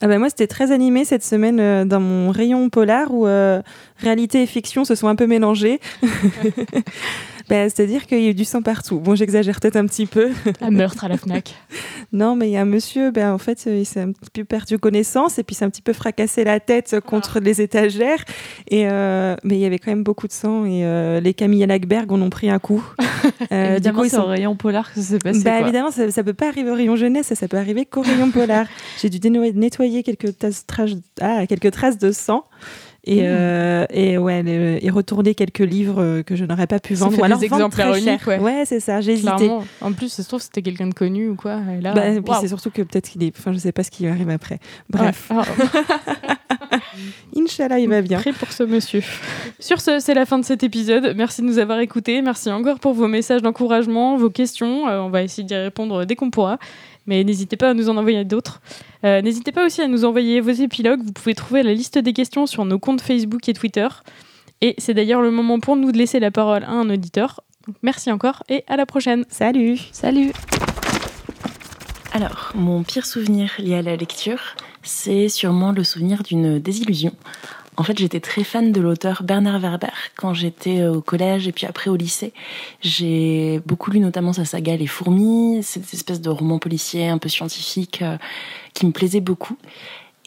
Ah 0.00 0.06
bah 0.06 0.18
moi, 0.18 0.28
c'était 0.28 0.46
très 0.46 0.70
animé 0.70 1.04
cette 1.04 1.24
semaine 1.24 1.60
euh, 1.60 1.84
dans 1.84 2.00
mon 2.00 2.30
rayon 2.30 2.68
polar 2.68 3.12
où 3.12 3.26
euh, 3.26 3.62
réalité 3.98 4.42
et 4.42 4.46
fiction 4.46 4.84
se 4.84 4.94
sont 4.94 5.08
un 5.08 5.16
peu 5.16 5.26
mélangées. 5.26 5.80
Bah, 7.48 7.68
C'est-à-dire 7.68 8.06
qu'il 8.06 8.20
y 8.22 8.26
a 8.26 8.30
eu 8.30 8.34
du 8.34 8.44
sang 8.44 8.62
partout. 8.62 8.98
Bon, 9.00 9.14
j'exagère 9.14 9.60
peut-être 9.60 9.76
un 9.76 9.86
petit 9.86 10.06
peu. 10.06 10.30
Un 10.60 10.70
meurtre 10.70 11.04
à 11.04 11.08
la 11.08 11.16
Fnac. 11.16 11.54
Non, 12.12 12.36
mais 12.36 12.48
il 12.48 12.52
y 12.52 12.56
a 12.56 12.60
un 12.60 12.64
monsieur, 12.66 13.10
ben, 13.10 13.32
en 13.32 13.38
fait, 13.38 13.64
il 13.66 13.84
s'est 13.84 14.00
un 14.00 14.12
petit 14.12 14.30
peu 14.32 14.44
perdu 14.44 14.78
connaissance 14.78 15.38
et 15.38 15.42
puis 15.42 15.56
s'est 15.56 15.64
un 15.64 15.70
petit 15.70 15.82
peu 15.82 15.92
fracassé 15.92 16.44
la 16.44 16.60
tête 16.60 17.00
contre 17.00 17.40
les 17.40 17.60
étagères. 17.60 18.24
Et, 18.68 18.86
euh, 18.88 19.34
mais 19.42 19.56
il 19.56 19.60
y 19.60 19.64
avait 19.64 19.80
quand 19.80 19.90
même 19.90 20.04
beaucoup 20.04 20.28
de 20.28 20.32
sang 20.32 20.64
et 20.64 20.84
euh, 20.84 21.18
les 21.18 21.34
Camille 21.34 21.66
Lackberg 21.66 22.12
en 22.12 22.20
ont 22.22 22.30
pris 22.30 22.50
un 22.50 22.58
coup. 22.60 22.84
Euh, 23.52 23.72
Évidemment, 23.72 24.02
c'est 24.04 24.10
sont- 24.10 24.22
au 24.22 24.26
rayon 24.26 24.54
polar 24.54 24.92
que 24.92 25.00
ça 25.00 25.06
s'est 25.06 25.18
passé. 25.18 25.42
bah, 25.42 25.52
quoi. 25.52 25.60
évidemment, 25.62 25.90
ça, 25.90 26.10
ça 26.10 26.22
peut 26.22 26.34
pas 26.34 26.48
arriver 26.48 26.70
au 26.70 26.74
rayon 26.74 26.94
jeunesse, 26.94 27.26
ça, 27.28 27.34
ça 27.34 27.48
peut 27.48 27.56
arriver 27.56 27.86
qu'au 27.86 28.02
rayon 28.02 28.30
polar. 28.30 28.66
J'ai 29.00 29.08
dû 29.08 29.18
nettoyer 29.30 30.02
quelques, 30.02 30.36
traces- 30.38 30.64
ah, 31.22 31.46
quelques 31.46 31.70
traces 31.70 31.96
de 31.98 32.12
sang. 32.12 32.44
Et, 33.06 33.20
Mmh. 33.20 33.24
euh, 33.26 33.86
et 33.90 34.16
ouais, 34.16 34.42
et 34.82 34.88
retourner 34.90 35.34
quelques 35.34 35.58
livres 35.58 36.00
euh, 36.02 36.22
que 36.22 36.36
je 36.36 36.44
n'aurais 36.46 36.66
pas 36.66 36.78
pu 36.78 36.96
Ça 36.96 37.04
vendre. 37.04 37.16
fait 37.16 37.20
ou 37.20 37.24
alors 37.24 37.38
des 37.38 37.48
vendre 37.48 37.66
exemplaires 37.66 37.90
très 37.92 38.00
cher. 38.00 38.42
ouais. 38.42 38.62
c'est 38.64 38.80
ça, 38.80 39.02
j'ai 39.02 39.12
hésité. 39.12 39.50
En 39.82 39.92
plus, 39.92 40.08
ça 40.10 40.22
se 40.22 40.28
trouve, 40.28 40.40
c'était 40.40 40.62
quelqu'un 40.62 40.86
de 40.86 40.94
connu 40.94 41.28
ou 41.28 41.34
quoi. 41.36 41.58
Et 41.78 41.82
là, 41.82 41.92
Bah, 41.92 42.02
puis 42.24 42.34
c'est 42.40 42.48
surtout 42.48 42.70
que 42.70 42.80
peut-être 42.80 43.10
qu'il 43.10 43.22
est. 43.22 43.32
Enfin, 43.38 43.52
je 43.52 43.58
sais 43.58 43.72
pas 43.72 43.82
ce 43.82 43.90
qui 43.90 44.06
arrive 44.06 44.30
après. 44.30 44.58
Bref, 44.88 45.30
Ouais. 45.30 45.36
Ah, 45.38 46.78
Inch'Allah, 47.36 47.78
il 47.78 47.88
va 47.88 48.00
bien. 48.02 48.18
Prêt 48.20 48.32
pour 48.32 48.52
ce 48.52 48.62
monsieur. 48.62 49.02
Sur 49.58 49.80
ce, 49.80 49.98
c'est 49.98 50.14
la 50.14 50.24
fin 50.26 50.38
de 50.38 50.44
cet 50.44 50.62
épisode. 50.62 51.12
Merci 51.16 51.42
de 51.42 51.46
nous 51.46 51.58
avoir 51.58 51.80
écoutés. 51.80 52.22
Merci 52.22 52.50
encore 52.50 52.78
pour 52.78 52.94
vos 52.94 53.08
messages 53.08 53.42
d'encouragement, 53.42 54.16
vos 54.16 54.30
questions. 54.30 54.88
Euh, 54.88 55.00
on 55.00 55.10
va 55.10 55.22
essayer 55.22 55.44
d'y 55.44 55.54
répondre 55.54 56.04
dès 56.04 56.14
qu'on 56.16 56.30
pourra. 56.30 56.58
Mais 57.06 57.22
n'hésitez 57.24 57.56
pas 57.56 57.70
à 57.70 57.74
nous 57.74 57.88
en 57.88 57.96
envoyer 57.96 58.24
d'autres. 58.24 58.60
Euh, 59.04 59.20
n'hésitez 59.20 59.52
pas 59.52 59.66
aussi 59.66 59.82
à 59.82 59.88
nous 59.88 60.04
envoyer 60.04 60.40
vos 60.40 60.50
épilogues. 60.50 61.02
Vous 61.02 61.12
pouvez 61.12 61.34
trouver 61.34 61.62
la 61.62 61.74
liste 61.74 61.98
des 61.98 62.12
questions 62.12 62.46
sur 62.46 62.64
nos 62.64 62.78
comptes 62.78 63.00
Facebook 63.00 63.48
et 63.48 63.52
Twitter. 63.52 63.88
Et 64.60 64.74
c'est 64.78 64.94
d'ailleurs 64.94 65.20
le 65.20 65.30
moment 65.30 65.60
pour 65.60 65.76
nous 65.76 65.92
de 65.92 65.98
laisser 65.98 66.20
la 66.20 66.30
parole 66.30 66.64
à 66.64 66.70
un 66.70 66.88
auditeur. 66.88 67.42
Donc, 67.66 67.76
merci 67.82 68.10
encore 68.10 68.42
et 68.48 68.64
à 68.66 68.76
la 68.76 68.86
prochaine. 68.86 69.24
Salut 69.28 69.78
Salut 69.92 70.32
Alors, 72.12 72.52
mon 72.54 72.82
pire 72.82 73.06
souvenir 73.06 73.50
lié 73.58 73.76
à 73.76 73.82
la 73.82 73.96
lecture, 73.96 74.40
c'est 74.82 75.28
sûrement 75.28 75.72
le 75.72 75.84
souvenir 75.84 76.22
d'une 76.22 76.58
désillusion. 76.58 77.12
En 77.76 77.82
fait, 77.82 77.98
j'étais 77.98 78.20
très 78.20 78.44
fan 78.44 78.70
de 78.70 78.80
l'auteur 78.80 79.22
Bernard 79.24 79.58
Werber 79.58 79.88
quand 80.16 80.32
j'étais 80.32 80.86
au 80.86 81.00
collège 81.00 81.48
et 81.48 81.52
puis 81.52 81.66
après 81.66 81.90
au 81.90 81.96
lycée. 81.96 82.32
J'ai 82.80 83.60
beaucoup 83.66 83.90
lu 83.90 83.98
notamment 83.98 84.32
sa 84.32 84.44
saga 84.44 84.76
Les 84.76 84.86
Fourmis, 84.86 85.62
cette 85.62 85.92
espèce 85.92 86.20
de 86.20 86.30
roman 86.30 86.58
policier 86.58 87.08
un 87.08 87.18
peu 87.18 87.28
scientifique 87.28 88.02
euh, 88.02 88.16
qui 88.74 88.86
me 88.86 88.92
plaisait 88.92 89.20
beaucoup. 89.20 89.56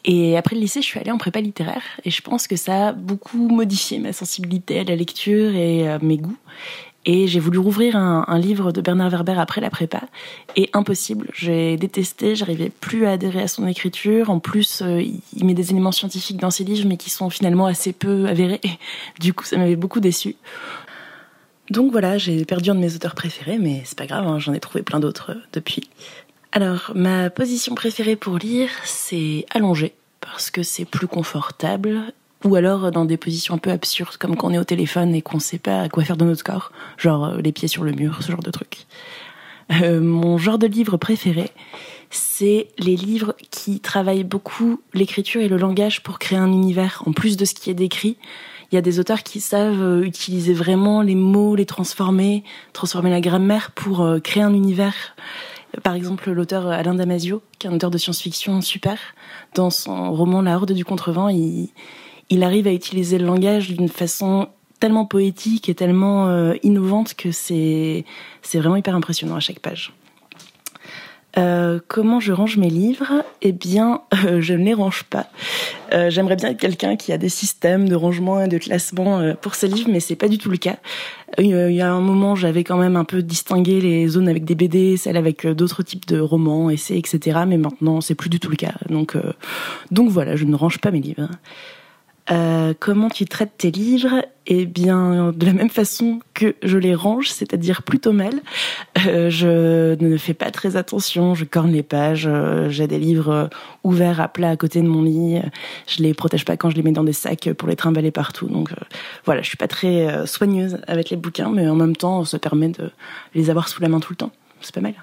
Et 0.04 0.36
après 0.36 0.54
le 0.54 0.60
lycée, 0.60 0.80
je 0.80 0.86
suis 0.86 1.00
allée 1.00 1.10
en 1.10 1.18
prépa 1.18 1.40
littéraire 1.40 1.82
et 2.04 2.10
je 2.10 2.22
pense 2.22 2.46
que 2.46 2.56
ça 2.56 2.88
a 2.88 2.92
beaucoup 2.92 3.48
modifié 3.48 3.98
ma 3.98 4.12
sensibilité 4.12 4.80
à 4.80 4.84
la 4.84 4.94
lecture 4.94 5.54
et 5.54 5.88
euh, 5.88 5.98
mes 6.02 6.18
goûts. 6.18 6.36
Et 7.10 7.26
j'ai 7.26 7.40
voulu 7.40 7.58
rouvrir 7.58 7.96
un, 7.96 8.38
livre 8.38 8.70
de 8.70 8.82
Bernard 8.82 9.08
Werber 9.08 9.36
après 9.38 9.62
la 9.62 9.70
prépa. 9.70 10.02
Et 10.56 10.68
impossible. 10.74 11.30
J'ai 11.32 11.78
détesté, 11.78 12.36
j'arrivais 12.36 12.68
plus 12.68 13.06
à 13.06 13.12
adhérer 13.12 13.40
à 13.40 13.48
son 13.48 13.66
écriture. 13.66 14.28
En 14.28 14.40
plus, 14.40 14.82
euh, 14.82 15.00
il- 15.00 15.44
met 15.46 15.54
des 15.54 15.70
éléments 15.70 15.90
scientifiques 15.90 16.36
dans 16.36 16.50
ses 16.50 16.64
livres, 16.64 16.86
mais 16.86 16.98
qui 16.98 17.08
sont 17.08 17.30
finalement 17.30 17.64
assez 17.64 17.94
peu 17.94 18.26
avérés. 18.26 18.60
Du 19.20 19.32
coup, 19.32 19.46
ça 19.46 19.56
m'avait 19.56 19.74
beaucoup 19.74 20.00
déçu. 20.00 20.36
Donc 21.70 21.92
voilà, 21.92 22.18
j'ai 22.18 22.44
perdu 22.44 22.68
un 22.68 22.74
de 22.74 22.80
mes 22.80 22.94
auteurs 22.94 23.14
préférés, 23.14 23.58
mais 23.58 23.80
c'est 23.86 23.96
pas 23.96 24.06
grave, 24.06 24.26
hein, 24.26 24.38
j'en 24.38 24.52
ai 24.52 24.60
trouvé 24.60 24.82
plein 24.82 25.00
d'autres 25.00 25.32
euh, 25.32 25.40
depuis. 25.54 25.88
Alors, 26.52 26.92
ma 26.94 27.30
position 27.30 27.74
préférée 27.74 28.16
pour 28.16 28.36
lire, 28.36 28.68
c'est 28.84 29.46
allongé, 29.50 29.94
parce 30.20 30.50
que 30.50 30.62
c'est 30.62 30.84
plus 30.84 31.06
confortable, 31.06 32.12
ou 32.44 32.54
alors 32.54 32.90
dans 32.90 33.04
des 33.04 33.16
positions 33.16 33.54
un 33.54 33.58
peu 33.58 33.70
absurdes, 33.70 34.16
comme 34.16 34.36
quand 34.36 34.48
on 34.48 34.52
est 34.52 34.58
au 34.58 34.64
téléphone 34.64 35.14
et 35.14 35.22
qu'on 35.22 35.38
sait 35.38 35.58
pas 35.58 35.88
quoi 35.88 36.04
faire 36.04 36.16
de 36.16 36.24
notre 36.24 36.44
corps, 36.44 36.72
genre 36.96 37.24
euh, 37.24 37.40
les 37.40 37.52
pieds 37.52 37.68
sur 37.68 37.84
le 37.84 37.92
mur, 37.92 38.22
ce 38.22 38.30
genre 38.30 38.42
de 38.42 38.50
truc. 38.50 38.86
Euh, 39.82 40.00
mon 40.00 40.38
genre 40.38 40.58
de 40.58 40.66
livre 40.66 40.96
préféré, 40.96 41.50
c'est 42.10 42.68
les 42.78 42.96
livres 42.96 43.34
qui 43.50 43.80
travaillent 43.80 44.24
beaucoup 44.24 44.80
l'écriture 44.94 45.42
et 45.42 45.48
le 45.48 45.58
langage 45.58 46.02
pour 46.02 46.18
créer 46.18 46.38
un 46.38 46.50
univers, 46.50 47.02
en 47.06 47.12
plus 47.12 47.36
de 47.36 47.44
ce 47.44 47.54
qui 47.54 47.70
est 47.70 47.74
décrit. 47.74 48.16
Il 48.70 48.74
y 48.74 48.78
a 48.78 48.82
des 48.82 49.00
auteurs 49.00 49.22
qui 49.22 49.40
savent 49.40 49.82
euh, 49.82 50.02
utiliser 50.02 50.52
vraiment 50.52 51.02
les 51.02 51.14
mots, 51.14 51.54
les 51.54 51.66
transformer, 51.66 52.44
transformer 52.72 53.10
la 53.10 53.20
grammaire 53.20 53.70
pour 53.72 54.02
euh, 54.02 54.20
créer 54.20 54.42
un 54.42 54.54
univers. 54.54 55.16
Par 55.82 55.94
exemple, 55.94 56.30
l'auteur 56.30 56.66
Alain 56.66 56.94
Damasio, 56.94 57.42
qui 57.58 57.66
est 57.66 57.70
un 57.70 57.74
auteur 57.74 57.90
de 57.90 57.98
science-fiction 57.98 58.62
super, 58.62 58.98
dans 59.54 59.70
son 59.70 60.12
roman 60.12 60.40
La 60.40 60.56
Horde 60.56 60.72
du 60.72 60.84
Contrevent, 60.84 61.28
il, 61.28 61.70
il 62.30 62.42
arrive 62.42 62.66
à 62.66 62.72
utiliser 62.72 63.18
le 63.18 63.26
langage 63.26 63.68
d'une 63.68 63.88
façon 63.88 64.48
tellement 64.80 65.06
poétique 65.06 65.68
et 65.68 65.74
tellement 65.74 66.28
euh, 66.28 66.54
innovante 66.62 67.14
que 67.14 67.32
c'est 67.32 68.04
vraiment 68.54 68.76
hyper 68.76 68.94
impressionnant 68.94 69.36
à 69.36 69.40
chaque 69.40 69.60
page. 69.60 69.92
Euh, 71.36 71.78
comment 71.86 72.20
je 72.20 72.32
range 72.32 72.56
mes 72.56 72.70
livres? 72.70 73.24
Eh 73.42 73.52
bien, 73.52 74.02
euh, 74.24 74.40
je 74.40 74.54
ne 74.54 74.64
les 74.64 74.74
range 74.74 75.04
pas. 75.04 75.28
J'aimerais 76.10 76.36
bien 76.36 76.50
être 76.50 76.60
quelqu'un 76.60 76.96
qui 76.96 77.14
a 77.14 77.18
des 77.18 77.30
systèmes 77.30 77.88
de 77.88 77.94
rangement 77.94 78.42
et 78.42 78.48
de 78.48 78.58
classement 78.58 79.32
pour 79.40 79.54
ses 79.54 79.68
livres, 79.68 79.88
mais 79.90 80.00
c'est 80.00 80.16
pas 80.16 80.28
du 80.28 80.36
tout 80.36 80.50
le 80.50 80.58
cas. 80.58 80.76
Il 81.38 81.46
y 81.46 81.80
a 81.80 81.90
un 81.90 82.00
moment, 82.02 82.34
j'avais 82.34 82.62
quand 82.62 82.76
même 82.76 82.94
un 82.94 83.04
peu 83.04 83.22
distingué 83.22 83.80
les 83.80 84.06
zones 84.06 84.28
avec 84.28 84.44
des 84.44 84.54
BD, 84.54 84.98
celles 84.98 85.16
avec 85.16 85.46
d'autres 85.46 85.82
types 85.82 86.06
de 86.06 86.20
romans, 86.20 86.68
essais, 86.68 86.98
etc. 86.98 87.40
Mais 87.46 87.56
maintenant, 87.56 88.02
c'est 88.02 88.14
plus 88.14 88.28
du 88.28 88.38
tout 88.38 88.50
le 88.50 88.56
cas. 88.56 88.74
Donc, 88.90 89.16
donc 89.90 90.10
voilà, 90.10 90.36
je 90.36 90.44
ne 90.44 90.54
range 90.54 90.78
pas 90.78 90.90
mes 90.90 91.00
livres. 91.00 91.30
Euh, 92.30 92.74
comment 92.78 93.08
tu 93.08 93.24
traites 93.24 93.52
tes 93.56 93.70
livres? 93.70 94.22
Eh 94.46 94.64
bien, 94.64 95.32
de 95.32 95.46
la 95.46 95.52
même 95.52 95.68
façon 95.68 96.20
que 96.32 96.56
je 96.62 96.78
les 96.78 96.94
range, 96.94 97.30
c'est-à-dire 97.30 97.82
plutôt 97.82 98.12
mal. 98.12 98.40
Euh, 99.06 99.28
je 99.28 99.94
ne 100.02 100.16
fais 100.16 100.32
pas 100.32 100.50
très 100.50 100.76
attention, 100.76 101.34
je 101.34 101.44
corne 101.44 101.70
les 101.70 101.82
pages, 101.82 102.26
euh, 102.26 102.70
j'ai 102.70 102.86
des 102.86 102.98
livres 102.98 103.30
euh, 103.30 103.46
ouverts 103.84 104.22
à 104.22 104.28
plat 104.28 104.50
à 104.50 104.56
côté 104.56 104.80
de 104.80 104.88
mon 104.88 105.02
lit, 105.02 105.40
je 105.86 106.02
les 106.02 106.14
protège 106.14 106.46
pas 106.46 106.56
quand 106.56 106.70
je 106.70 106.76
les 106.76 106.82
mets 106.82 106.92
dans 106.92 107.04
des 107.04 107.12
sacs 107.12 107.52
pour 107.52 107.68
les 107.68 107.76
trimballer 107.76 108.10
partout. 108.10 108.46
Donc 108.48 108.70
voilà, 109.26 109.42
je 109.42 109.48
suis 109.48 109.58
pas 109.58 109.68
très 109.68 110.26
soigneuse 110.26 110.78
avec 110.86 111.10
les 111.10 111.16
bouquins, 111.16 111.50
mais 111.50 111.68
en 111.68 111.76
même 111.76 111.96
temps, 111.96 112.24
ça 112.24 112.38
permet 112.38 112.68
de 112.68 112.90
les 113.34 113.50
avoir 113.50 113.68
sous 113.68 113.82
la 113.82 113.88
main 113.88 114.00
tout 114.00 114.12
le 114.12 114.16
temps. 114.16 114.32
C'est 114.62 114.74
pas 114.74 114.80
mal. 114.80 114.94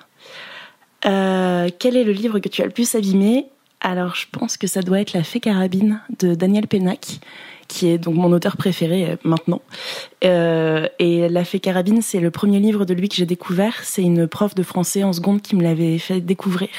Quel 1.04 1.98
est 1.98 2.04
le 2.04 2.12
livre 2.12 2.40
que 2.40 2.50
tu 2.50 2.64
as 2.64 2.66
le 2.66 2.72
plus 2.72 2.96
abîmé? 2.96 3.46
Alors, 3.82 4.16
je 4.16 4.26
pense 4.32 4.58
que 4.58 4.68
ça 4.68 4.82
doit 4.82 5.00
être 5.00 5.14
La 5.14 5.24
Fée 5.24 5.40
Carabine 5.40 6.02
de 6.20 6.34
Daniel 6.34 6.68
Pénac, 6.68 7.20
qui 7.68 7.88
est 7.88 7.98
donc 7.98 8.16
mon 8.16 8.32
auteur 8.32 8.58
préféré 8.58 9.12
euh, 9.12 9.16
maintenant. 9.24 9.62
Euh, 10.24 10.88
et 10.98 11.30
La 11.30 11.46
Fée 11.46 11.60
Carabine, 11.60 12.02
c'est 12.02 12.20
le 12.20 12.32
premier 12.32 12.60
livre 12.60 12.86
de 12.86 12.94
lui 12.94 13.10
que 13.10 13.16
j'ai 13.16 13.26
découvert. 13.26 13.76
C'est 13.84 14.02
une 14.02 14.28
prof 14.28 14.56
de 14.56 14.64
français 14.64 15.04
en 15.04 15.14
seconde 15.14 15.42
qui 15.42 15.56
me 15.56 15.62
l'avait 15.62 15.98
fait 16.00 16.22
découvrir. 16.22 16.70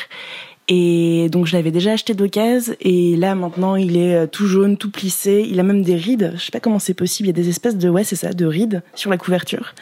Et 0.69 1.29
donc, 1.31 1.47
je 1.47 1.53
l'avais 1.53 1.71
déjà 1.71 1.93
acheté 1.93 2.15
d'occasion. 2.15 2.75
Et 2.81 3.15
là, 3.15 3.37
maintenant, 3.37 3.77
il 3.77 3.97
est 3.97 4.17
euh, 4.17 4.27
tout 4.27 4.49
jaune, 4.49 4.77
tout 4.77 4.91
plissé. 4.91 5.47
Il 5.49 5.61
a 5.61 5.63
même 5.63 5.83
des 5.83 5.95
rides. 5.95 6.33
Je 6.35 6.41
sais 6.41 6.51
pas 6.51 6.59
comment 6.59 6.81
c'est 6.81 6.95
possible. 6.95 7.29
Il 7.29 7.31
y 7.37 7.39
a 7.39 7.41
des 7.41 7.49
espèces 7.49 7.77
de, 7.77 7.89
ouais, 7.89 8.03
c'est 8.03 8.17
ça, 8.17 8.33
de 8.33 8.47
rides 8.47 8.83
sur 8.97 9.11
la 9.11 9.17
couverture. 9.17 9.75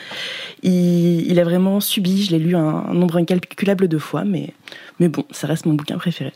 Il, 0.62 1.38
a 1.38 1.44
vraiment 1.44 1.80
subi. 1.80 2.22
Je 2.22 2.32
l'ai 2.32 2.38
lu 2.38 2.54
un, 2.54 2.84
un 2.86 2.92
nombre 2.92 3.16
incalculable 3.16 3.88
de 3.88 3.96
fois, 3.96 4.24
mais, 4.24 4.52
mais 5.00 5.08
bon, 5.08 5.24
ça 5.30 5.46
reste 5.46 5.64
mon 5.64 5.72
bouquin 5.72 5.96
préféré. 5.96 6.32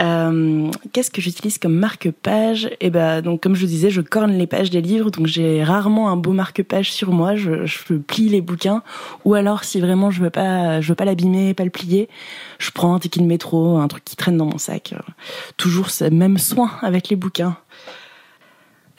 Euh, 0.00 0.70
Qu'est-ce 0.92 1.10
que 1.10 1.20
j'utilise 1.20 1.58
comme 1.58 1.74
marque-page? 1.74 2.70
Eh 2.80 2.90
ben, 2.90 3.20
donc 3.22 3.42
comme 3.42 3.54
je 3.54 3.66
disais, 3.66 3.90
je 3.90 4.00
corne 4.00 4.32
les 4.32 4.46
pages 4.46 4.70
des 4.70 4.80
livres, 4.80 5.10
donc 5.10 5.26
j'ai 5.26 5.62
rarement 5.62 6.10
un 6.10 6.16
beau 6.16 6.32
marque-page 6.32 6.92
sur 6.92 7.12
moi. 7.12 7.36
Je, 7.36 7.66
je 7.66 7.94
plie 7.94 8.28
les 8.28 8.40
bouquins, 8.40 8.82
ou 9.24 9.34
alors 9.34 9.64
si 9.64 9.80
vraiment 9.80 10.10
je 10.10 10.22
veux 10.22 10.30
pas, 10.30 10.80
je 10.80 10.88
veux 10.88 10.94
pas 10.94 11.04
l'abîmer, 11.04 11.54
pas 11.54 11.64
le 11.64 11.70
plier, 11.70 12.08
je 12.58 12.70
prends 12.70 12.94
un 12.94 12.98
ticket 12.98 13.20
de 13.20 13.26
métro, 13.26 13.78
un 13.78 13.88
truc 13.88 14.04
qui 14.04 14.16
traîne 14.16 14.36
dans 14.36 14.46
mon 14.46 14.58
sac. 14.58 14.94
Euh, 14.94 15.00
Toujours 15.56 15.90
ce 15.90 16.04
même 16.04 16.38
soin 16.38 16.70
avec 16.82 17.08
les 17.08 17.16
bouquins. 17.16 17.56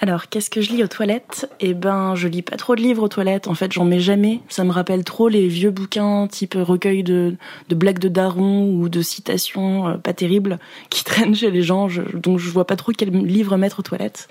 Alors, 0.04 0.30
qu'est-ce 0.30 0.50
que 0.50 0.62
je 0.62 0.72
lis 0.72 0.84
aux 0.84 0.88
toilettes? 0.88 1.48
Eh 1.60 1.76
ben, 1.76 2.16
je 2.16 2.28
lis 2.28 2.42
pas 2.42 2.58
trop 2.58 2.76
de 2.76 2.82
livres 2.82 3.04
aux 3.04 3.08
toilettes. 3.08 3.48
En 3.48 3.54
fait, 3.54 3.72
j'en 3.72 3.86
mets 3.86 4.00
jamais. 4.00 4.40
Ça 4.50 4.64
me 4.64 4.72
rappelle 4.72 5.04
trop 5.04 5.30
les 5.30 5.48
vieux 5.48 5.70
bouquins 5.70 6.28
type 6.28 6.56
recueil 6.58 7.04
de, 7.04 7.36
de 7.70 7.76
blagues 7.76 8.00
de 8.00 8.10
daron 8.10 8.68
ou 8.68 8.90
de 8.90 9.04
citations 9.04 9.88
euh, 9.88 9.98
pas 9.98 10.14
terribles 10.14 10.58
qui 10.90 11.04
traînent 11.06 11.36
chez 11.36 11.52
les 11.52 11.62
gens. 11.62 11.88
Donc, 12.16 12.40
je 12.40 12.50
vois 12.50 12.66
pas 12.66 12.76
trop 12.76 12.92
quel 12.98 13.12
livre 13.12 13.58
mettre 13.58 13.82
aux 13.82 13.84
toilettes. 13.84 14.28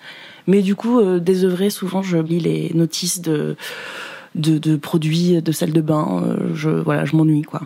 Mais 0.49 0.61
du 0.61 0.75
coup, 0.75 0.99
euh, 0.99 1.21
désœuvré, 1.21 1.71
souvent, 1.71 2.03
je 2.03 2.19
lis 2.19 2.41
les 2.41 2.73
notices 2.75 3.21
de, 3.21 3.57
de, 4.35 4.59
de 4.59 4.75
produits 4.75 5.41
de 5.41 5.53
salle 5.53 5.73
de 5.73 5.81
bain. 5.81 6.25
Euh, 6.25 6.53
je, 6.53 6.71
voilà, 6.71 7.05
je 7.05 7.15
m'ennuie, 7.15 7.43
quoi. 7.43 7.63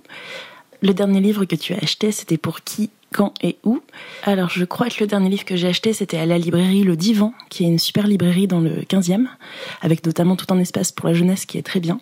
Le 0.83 0.93
dernier 0.93 1.21
livre 1.21 1.47
que 1.47 1.57
tu 1.57 1.73
as 1.73 1.79
acheté, 1.79 2.13
c'était 2.13 2.37
pour 2.37 2.61
qui, 2.61 2.91
quand 3.15 3.33
et 3.43 3.57
où 3.65 3.81
Alors, 4.25 4.51
je 4.51 4.65
crois 4.65 4.89
que 4.89 4.97
le 5.01 5.07
dernier 5.07 5.31
livre 5.31 5.45
que 5.45 5.57
j'ai 5.57 5.69
acheté, 5.69 5.93
c'était 5.93 6.19
à 6.19 6.27
la 6.27 6.37
librairie 6.37 6.83
Le 6.83 6.97
Divan, 6.97 7.33
qui 7.49 7.65
est 7.65 7.69
une 7.69 7.79
super 7.79 8.07
librairie 8.07 8.49
dans 8.49 8.61
le 8.61 8.83
15e, 8.83 9.27
avec 9.81 10.05
notamment 10.05 10.37
tout 10.37 10.53
un 10.53 10.59
espace 10.59 10.91
pour 10.91 11.09
la 11.09 11.15
jeunesse 11.15 11.47
qui 11.47 11.57
est 11.57 11.63
très 11.63 11.81
bien. 11.81 12.01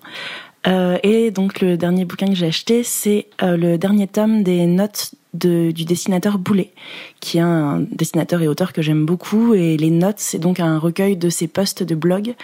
Euh, 0.66 0.96
et 1.02 1.30
donc, 1.30 1.60
le 1.60 1.76
dernier 1.76 2.06
bouquin 2.06 2.26
que 2.26 2.34
j'ai 2.34 2.46
acheté, 2.46 2.82
c'est 2.82 3.26
euh, 3.42 3.56
le 3.56 3.76
dernier 3.76 4.06
tome 4.06 4.42
des 4.42 4.66
notes 4.66 5.12
du 5.34 5.72
dessinateur 5.72 6.38
Boulet, 6.38 6.72
qui 7.20 7.38
est 7.38 7.42
un 7.42 7.84
dessinateur 7.90 8.42
et 8.42 8.48
auteur 8.48 8.72
que 8.72 8.82
j'aime 8.82 9.06
beaucoup. 9.06 9.54
Et 9.54 9.76
les 9.76 9.90
notes, 9.90 10.18
c'est 10.18 10.38
donc 10.38 10.60
un 10.60 10.78
recueil 10.78 11.16
de 11.16 11.30
ses 11.30 11.48
posts 11.48 11.82
de 11.82 11.94
blog 11.94 12.34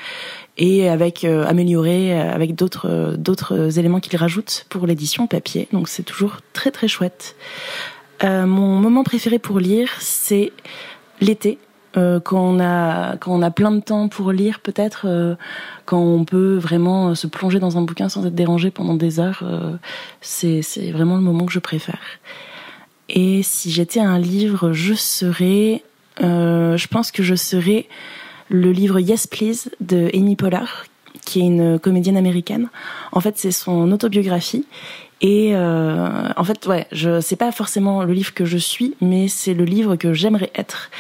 et 0.57 0.89
avec 0.89 1.25
euh, 1.25 1.47
amélioré 1.47 2.19
avec 2.19 2.55
d'autres 2.55 3.15
d'autres 3.19 3.79
éléments 3.79 4.01
qu'il 4.01 4.17
rajoute 4.19 4.65
pour 4.71 4.87
l'édition 4.87 5.27
papier. 5.27 5.69
Donc 5.73 5.87
c'est 5.89 6.03
toujours 6.03 6.39
très 6.55 6.71
très 6.71 6.89
chouette. 6.89 7.37
Euh, 8.25 8.47
mon 8.47 8.79
moment 8.79 9.05
préféré 9.05 9.39
pour 9.39 9.61
lire, 9.61 9.91
c'est 10.01 10.53
l'été. 11.21 11.59
Euh, 11.97 12.21
quand 12.21 12.41
on 12.41 12.61
a 12.61 13.17
quand 13.17 13.33
on 13.33 13.41
a 13.41 13.51
plein 13.51 13.71
de 13.71 13.81
temps 13.81 14.09
pour 14.09 14.31
lire 14.31 14.61
peut-être 14.61 15.07
euh, 15.07 15.37
quand 15.87 15.99
on 15.99 16.27
peut 16.27 16.57
vraiment 16.57 17.15
se 17.15 17.27
plonger 17.27 17.61
dans 17.61 17.79
un 17.79 17.81
bouquin 17.81 18.11
sans 18.11 18.27
être 18.27 18.35
dérangé 18.35 18.71
pendant 18.71 18.95
des 18.95 19.21
heures 19.21 19.43
c'est 20.21 20.61
c'est 20.61 20.91
vraiment 20.91 21.17
le 21.17 21.23
moment 21.23 21.47
que 21.47 21.53
je 21.53 21.59
préfère 21.59 22.03
et 23.09 23.43
si 23.43 23.71
j'étais 23.71 24.01
un 24.01 24.19
livre 24.19 24.75
je 24.75 24.93
serais 24.93 25.83
je 26.21 26.87
pense 26.89 27.11
que 27.11 27.23
je 27.23 27.35
serais 27.35 27.87
le 28.51 28.71
livre 28.71 29.01
Yes 29.01 29.27
Please 29.27 29.71
de 29.81 30.11
Amy 30.13 30.37
Poehler 30.37 30.67
qui 31.25 31.41
est 31.41 31.47
une 31.47 31.79
comédienne 31.79 32.19
américaine 32.19 32.69
en 33.13 33.21
fait 33.21 33.39
c'est 33.39 33.51
son 33.51 33.91
autobiographie 33.93 34.67
et 35.21 35.51
euh, 35.55 36.29
en 36.37 36.45
fait, 36.45 36.67
ouais, 36.67 36.87
je 36.93 37.21
c'est 37.21 37.37
pas 37.37 37.51
forcément 37.51 38.05
le 38.05 38.13
livre 38.13 38.35
que 38.35 38.45
je 38.45 38.59
suis, 38.59 38.95
mais 39.01 39.29
c'est 39.29 39.55
le 39.55 39.65
livre 39.65 39.97
que 39.97 40.13
j'aimerais 40.13 40.51
être. 40.55 40.91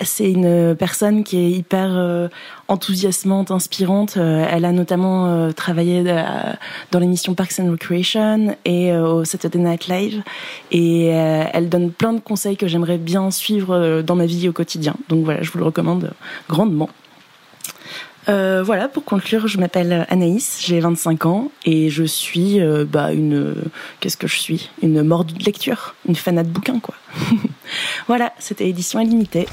C'est 0.00 0.30
une 0.30 0.76
personne 0.76 1.24
qui 1.24 1.38
est 1.38 1.50
hyper 1.50 1.88
euh, 1.90 2.28
enthousiasmante, 2.68 3.50
inspirante. 3.50 4.16
Euh, 4.16 4.46
elle 4.48 4.64
a 4.64 4.70
notamment 4.70 5.26
euh, 5.26 5.50
travaillé 5.50 6.04
dans 6.92 7.00
l'émission 7.00 7.34
Parks 7.34 7.58
and 7.58 7.72
Recreation 7.72 8.56
et 8.64 8.94
au 8.94 9.24
Saturday 9.24 9.58
Night 9.58 9.88
Live. 9.88 10.22
Et 10.70 11.06
elle 11.06 11.68
donne 11.68 11.90
plein 11.90 12.12
de 12.12 12.20
conseils 12.20 12.56
que 12.56 12.68
j'aimerais 12.68 12.98
bien 12.98 13.30
suivre 13.30 14.02
dans 14.02 14.14
ma 14.14 14.26
vie 14.26 14.48
au 14.48 14.52
quotidien. 14.52 14.94
Donc 15.08 15.24
voilà, 15.24 15.42
je 15.42 15.50
vous 15.50 15.58
le 15.58 15.64
recommande 15.64 16.12
grandement. 16.48 16.90
Euh, 18.28 18.62
voilà, 18.62 18.88
pour 18.88 19.04
conclure, 19.04 19.48
je 19.48 19.58
m'appelle 19.58 20.06
Anaïs, 20.10 20.58
j'ai 20.62 20.80
25 20.80 21.24
ans 21.26 21.50
et 21.64 21.88
je 21.88 22.04
suis 22.04 22.60
euh, 22.60 22.84
bah, 22.84 23.12
une. 23.12 23.54
Qu'est-ce 24.00 24.18
que 24.18 24.26
je 24.26 24.38
suis? 24.38 24.70
Une 24.82 25.02
mordue 25.02 25.34
de 25.34 25.44
lecture, 25.44 25.94
une 26.06 26.16
fanat 26.16 26.42
de 26.42 26.50
bouquins, 26.50 26.78
quoi. 26.78 26.94
voilà, 28.06 28.32
c'était 28.38 28.68
édition 28.68 29.00
illimitée. 29.00 29.46